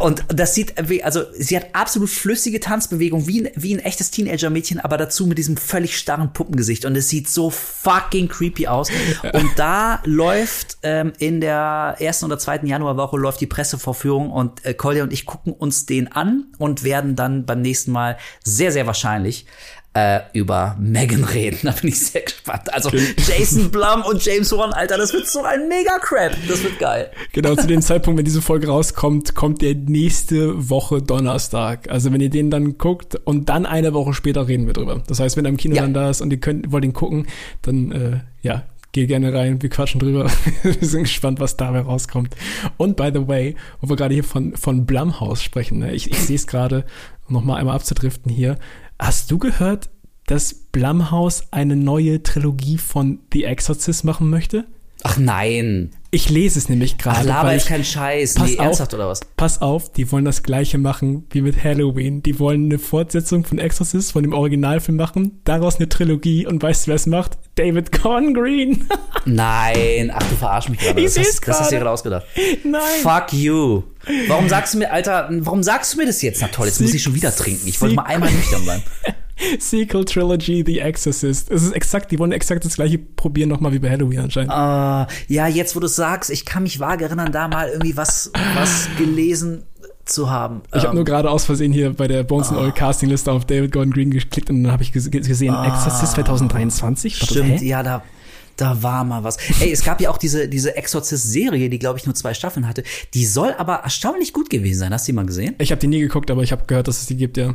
[0.00, 0.74] Und das sieht,
[1.04, 5.38] also sie hat absolut flüssige Tanzbewegung, wie ein, wie ein echtes Teenager-Mädchen, aber dazu mit
[5.38, 6.84] diesem völlig starren Puppengesicht.
[6.84, 8.90] Und es sieht so fucking creepy aus.
[9.32, 14.74] Und da läuft ähm, in der ersten oder zweiten Januarwoche läuft die Pressevorführung und äh,
[14.74, 18.88] Kolja und ich gucken uns den an und werden dann beim nächsten Mal sehr, sehr
[18.88, 19.46] wahrscheinlich
[19.94, 21.58] äh, über Megan reden.
[21.62, 22.72] Da bin ich sehr gespannt.
[22.72, 26.36] Also Jason Blum und James Wan, Alter, das wird so ein Mega-Crap.
[26.48, 27.10] Das wird geil.
[27.32, 31.90] Genau, zu dem Zeitpunkt, wenn diese Folge rauskommt, kommt der nächste Woche Donnerstag.
[31.90, 35.02] Also wenn ihr den dann guckt und dann eine Woche später reden wir drüber.
[35.06, 35.82] Das heißt, wenn er im Kino Ja.
[35.82, 37.26] dann da ist und ihr könnt, wollt ihn gucken,
[37.60, 40.30] dann äh, ja, geht gerne rein, wir quatschen drüber.
[40.62, 42.34] wir sind gespannt, was dabei rauskommt.
[42.78, 45.92] Und by the way, wo wir gerade hier von, von Blumhouse sprechen, ne?
[45.92, 46.84] ich, ich sehe es gerade,
[47.28, 48.58] um noch mal einmal abzudriften hier.
[49.02, 49.90] Hast du gehört,
[50.26, 54.64] dass Blumhouse eine neue Trilogie von The Exorcist machen möchte?
[55.02, 55.90] Ach nein.
[56.14, 57.26] Ich lese es nämlich gerade.
[57.26, 58.34] Laber ich- keinen Scheiß.
[58.34, 58.64] Pass Nee, auf.
[58.66, 59.20] ernsthaft oder was?
[59.38, 62.22] Pass auf, die wollen das gleiche machen wie mit Halloween.
[62.22, 66.86] Die wollen eine Fortsetzung von Exorcist, von dem Originalfilm machen, daraus eine Trilogie und weißt
[66.86, 67.38] du, wer es macht?
[67.54, 68.86] David Corn Green.
[69.24, 71.00] Nein, ach, du verarsch mich gerade.
[71.00, 71.90] Ich Das, hast- das hast du dir gerade.
[71.90, 72.26] ausgedacht.
[72.62, 72.80] Nein.
[73.02, 73.82] Fuck you.
[74.28, 76.42] Warum sagst du mir, Alter, warum sagst du mir das jetzt?
[76.42, 77.66] Na toll, jetzt muss ich schon wieder trinken.
[77.66, 78.82] Ich wollte mal einmal nüchtern bleiben.
[79.58, 81.50] Sequel Trilogy The Exorcist.
[81.50, 84.50] Es ist exakt, die wollen exakt das gleiche probieren nochmal wie bei Halloween anscheinend.
[84.52, 88.30] Äh, ja, jetzt wo du sagst, ich kann mich vage erinnern, da mal irgendwie was,
[88.54, 89.64] was gelesen
[90.04, 90.62] zu haben.
[90.74, 93.44] Ich habe Ähm, nur gerade aus Versehen hier bei der Bones and Oil Castingliste auf
[93.44, 97.20] David Gordon Green geklickt und dann habe ich ges- gesehen, Exorcist 2023.
[97.20, 97.66] Warte, Stimmt, hä?
[97.66, 98.02] ja, da,
[98.56, 99.36] da war mal was.
[99.60, 102.82] Ey, es gab ja auch diese, diese Exorzist-Serie, die, glaube ich, nur zwei Staffeln hatte.
[103.14, 104.92] Die soll aber erstaunlich gut gewesen sein.
[104.92, 105.54] Hast du die mal gesehen?
[105.58, 107.54] Ich habe die nie geguckt, aber ich habe gehört, dass es die gibt, ja.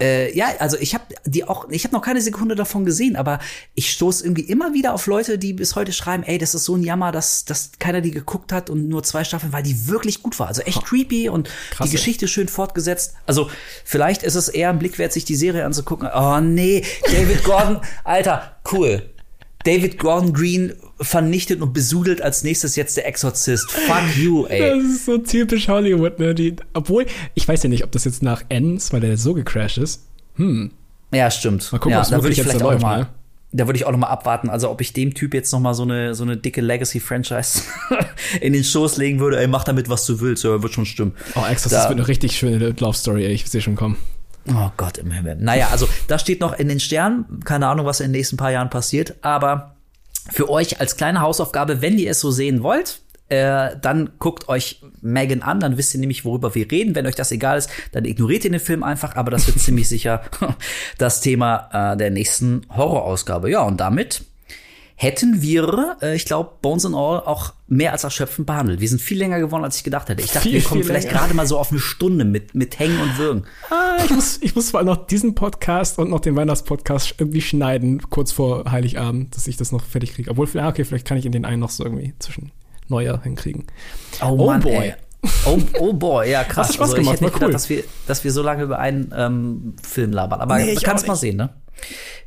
[0.00, 3.38] Äh, ja, also ich habe die auch, ich habe noch keine Sekunde davon gesehen, aber
[3.74, 6.76] ich stoße irgendwie immer wieder auf Leute, die bis heute schreiben, ey, das ist so
[6.76, 10.22] ein Jammer, dass, dass keiner die geguckt hat und nur zwei Staffeln, weil die wirklich
[10.22, 10.48] gut war.
[10.48, 11.98] Also echt creepy und Krass, die ey.
[12.00, 13.14] Geschichte schön fortgesetzt.
[13.26, 13.50] Also
[13.84, 16.08] vielleicht ist es eher ein Blick wert, sich die Serie anzugucken.
[16.12, 19.10] Oh nee, David Gordon, Alter, cool.
[19.64, 20.74] David Gordon Green
[21.04, 23.70] vernichtet und besudelt als nächstes jetzt der Exorzist.
[23.70, 24.60] Fuck you, ey.
[24.80, 26.34] Das ist so typisch Hollywood, ne?
[26.34, 29.78] Die, obwohl, ich weiß ja nicht, ob das jetzt nach Ends, weil der so gecrashed
[29.78, 30.06] ist.
[31.12, 31.70] Ja, stimmt.
[31.72, 33.06] Mal gucken, ja, ob's da würde ich vielleicht so auch läuft, noch mal, ne?
[33.52, 35.74] da würde ich auch noch mal abwarten, also ob ich dem Typ jetzt noch mal
[35.74, 37.62] so eine so eine dicke Legacy Franchise
[38.40, 41.12] in den Schoß legen würde, ey, mach damit was du willst, ja, wird schon stimmen.
[41.36, 43.32] Oh, Exorcist Da- wird eine richtig schöne Love Story, ey.
[43.32, 43.96] Ich sehe schon kommen.
[44.48, 45.36] Oh Gott im Himmel.
[45.36, 47.40] Naja, also das steht noch in den Sternen.
[47.44, 49.14] Keine Ahnung, was in den nächsten paar Jahren passiert.
[49.22, 49.76] Aber
[50.30, 54.82] für euch als kleine Hausaufgabe, wenn ihr es so sehen wollt, äh, dann guckt euch
[55.00, 56.94] Megan an, dann wisst ihr nämlich, worüber wir reden.
[56.94, 59.88] Wenn euch das egal ist, dann ignoriert ihr den Film einfach, aber das wird ziemlich
[59.88, 60.22] sicher
[60.98, 63.50] das Thema äh, der nächsten Horrorausgabe.
[63.50, 64.24] Ja, und damit
[65.04, 68.80] hätten wir, äh, ich glaube, Bones and All auch mehr als erschöpfend behandelt.
[68.80, 70.22] Wir sind viel länger geworden, als ich gedacht hätte.
[70.22, 71.18] Ich dachte, Viel, wir kommen viel vielleicht länger.
[71.18, 73.44] gerade mal so auf eine Stunde mit, mit Hängen und Würgen.
[73.70, 77.42] Ah, ich muss, ich muss vor allem noch diesen Podcast und noch den Weihnachtspodcast irgendwie
[77.42, 80.30] schneiden, kurz vor Heiligabend, dass ich das noch fertig kriege.
[80.30, 82.50] Obwohl, ja, okay, vielleicht kann ich in den einen noch so irgendwie zwischen
[82.88, 83.64] Neujahr hinkriegen.
[84.22, 84.72] Oh, Mann, boy.
[84.72, 84.94] Ey.
[85.46, 86.68] Oh, oh boy, ja krass.
[86.68, 87.40] Hat Spaß also, gemacht, ich hätte nicht cool.
[87.40, 90.40] gedacht, dass wir, dass wir so lange über einen ähm, Film labern.
[90.40, 91.50] Aber Nee, du ich kannst auch mal sehen, ne?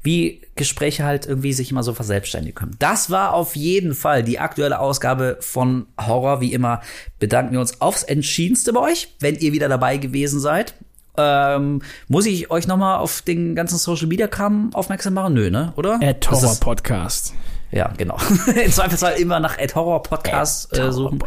[0.04, 2.76] Wie Gespräche halt irgendwie sich immer so verselbstständigen können.
[2.80, 6.42] Das war auf jeden Fall die aktuelle Ausgabe von Horror.
[6.42, 6.82] Wie immer
[7.20, 10.74] bedanken wir uns aufs Entschiedenste bei euch, wenn ihr wieder dabei gewesen seid.
[11.18, 15.34] Ähm, muss ich euch noch mal auf den ganzen Social Media Kram aufmerksam machen?
[15.34, 15.74] Nö, ne?
[15.76, 16.00] Oder?
[16.00, 17.34] Das Horror Podcast.
[17.72, 18.18] Ja, genau.
[18.64, 21.20] Im Zweifelsfall immer nach Ad Horror Podcast Ad äh, suchen.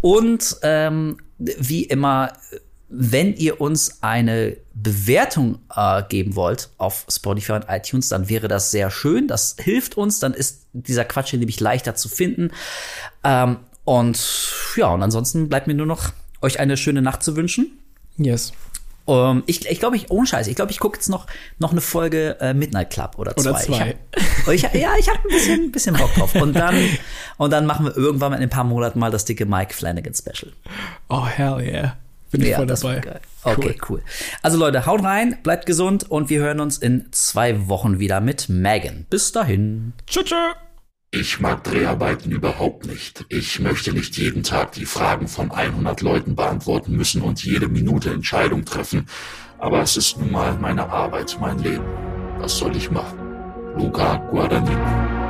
[0.00, 2.32] Und ähm, wie immer,
[2.88, 8.70] wenn ihr uns eine Bewertung äh, geben wollt auf Spotify und iTunes, dann wäre das
[8.70, 9.26] sehr schön.
[9.26, 10.20] Das hilft uns.
[10.20, 12.50] Dann ist dieser Quatsch hier nämlich leichter zu finden.
[13.24, 17.78] Ähm, und ja, und ansonsten bleibt mir nur noch euch eine schöne Nacht zu wünschen.
[18.16, 18.52] Yes.
[19.06, 21.26] Ähm, ich ich glaube, ich, ohne Scheiß, ich glaube, ich gucke jetzt noch,
[21.58, 23.50] noch eine Folge äh, Midnight Club oder zwei.
[23.50, 23.96] Oder zwei.
[24.52, 26.34] Ich hab, ich, ja, ich habe ein bisschen, bisschen Bock drauf.
[26.34, 26.76] Und dann,
[27.36, 30.14] und dann machen wir irgendwann mal in ein paar Monaten mal das dicke Mike Flanagan
[30.14, 30.52] Special.
[31.08, 31.96] Oh, hell yeah.
[32.30, 33.20] Bin ich voll das dabei.
[33.44, 34.02] Okay, cool.
[34.42, 38.48] Also Leute, haut rein, bleibt gesund und wir hören uns in zwei Wochen wieder mit
[38.48, 39.06] Megan.
[39.08, 39.92] Bis dahin.
[40.06, 40.24] Tschüss.
[40.24, 40.63] tschüss.
[41.16, 43.24] Ich mag Dreharbeiten überhaupt nicht.
[43.28, 48.10] Ich möchte nicht jeden Tag die Fragen von 100 Leuten beantworten müssen und jede Minute
[48.10, 49.06] Entscheidung treffen.
[49.58, 51.84] Aber es ist nun mal meine Arbeit, mein Leben.
[52.38, 53.16] Was soll ich machen?
[53.76, 55.23] Luca Guadagnino.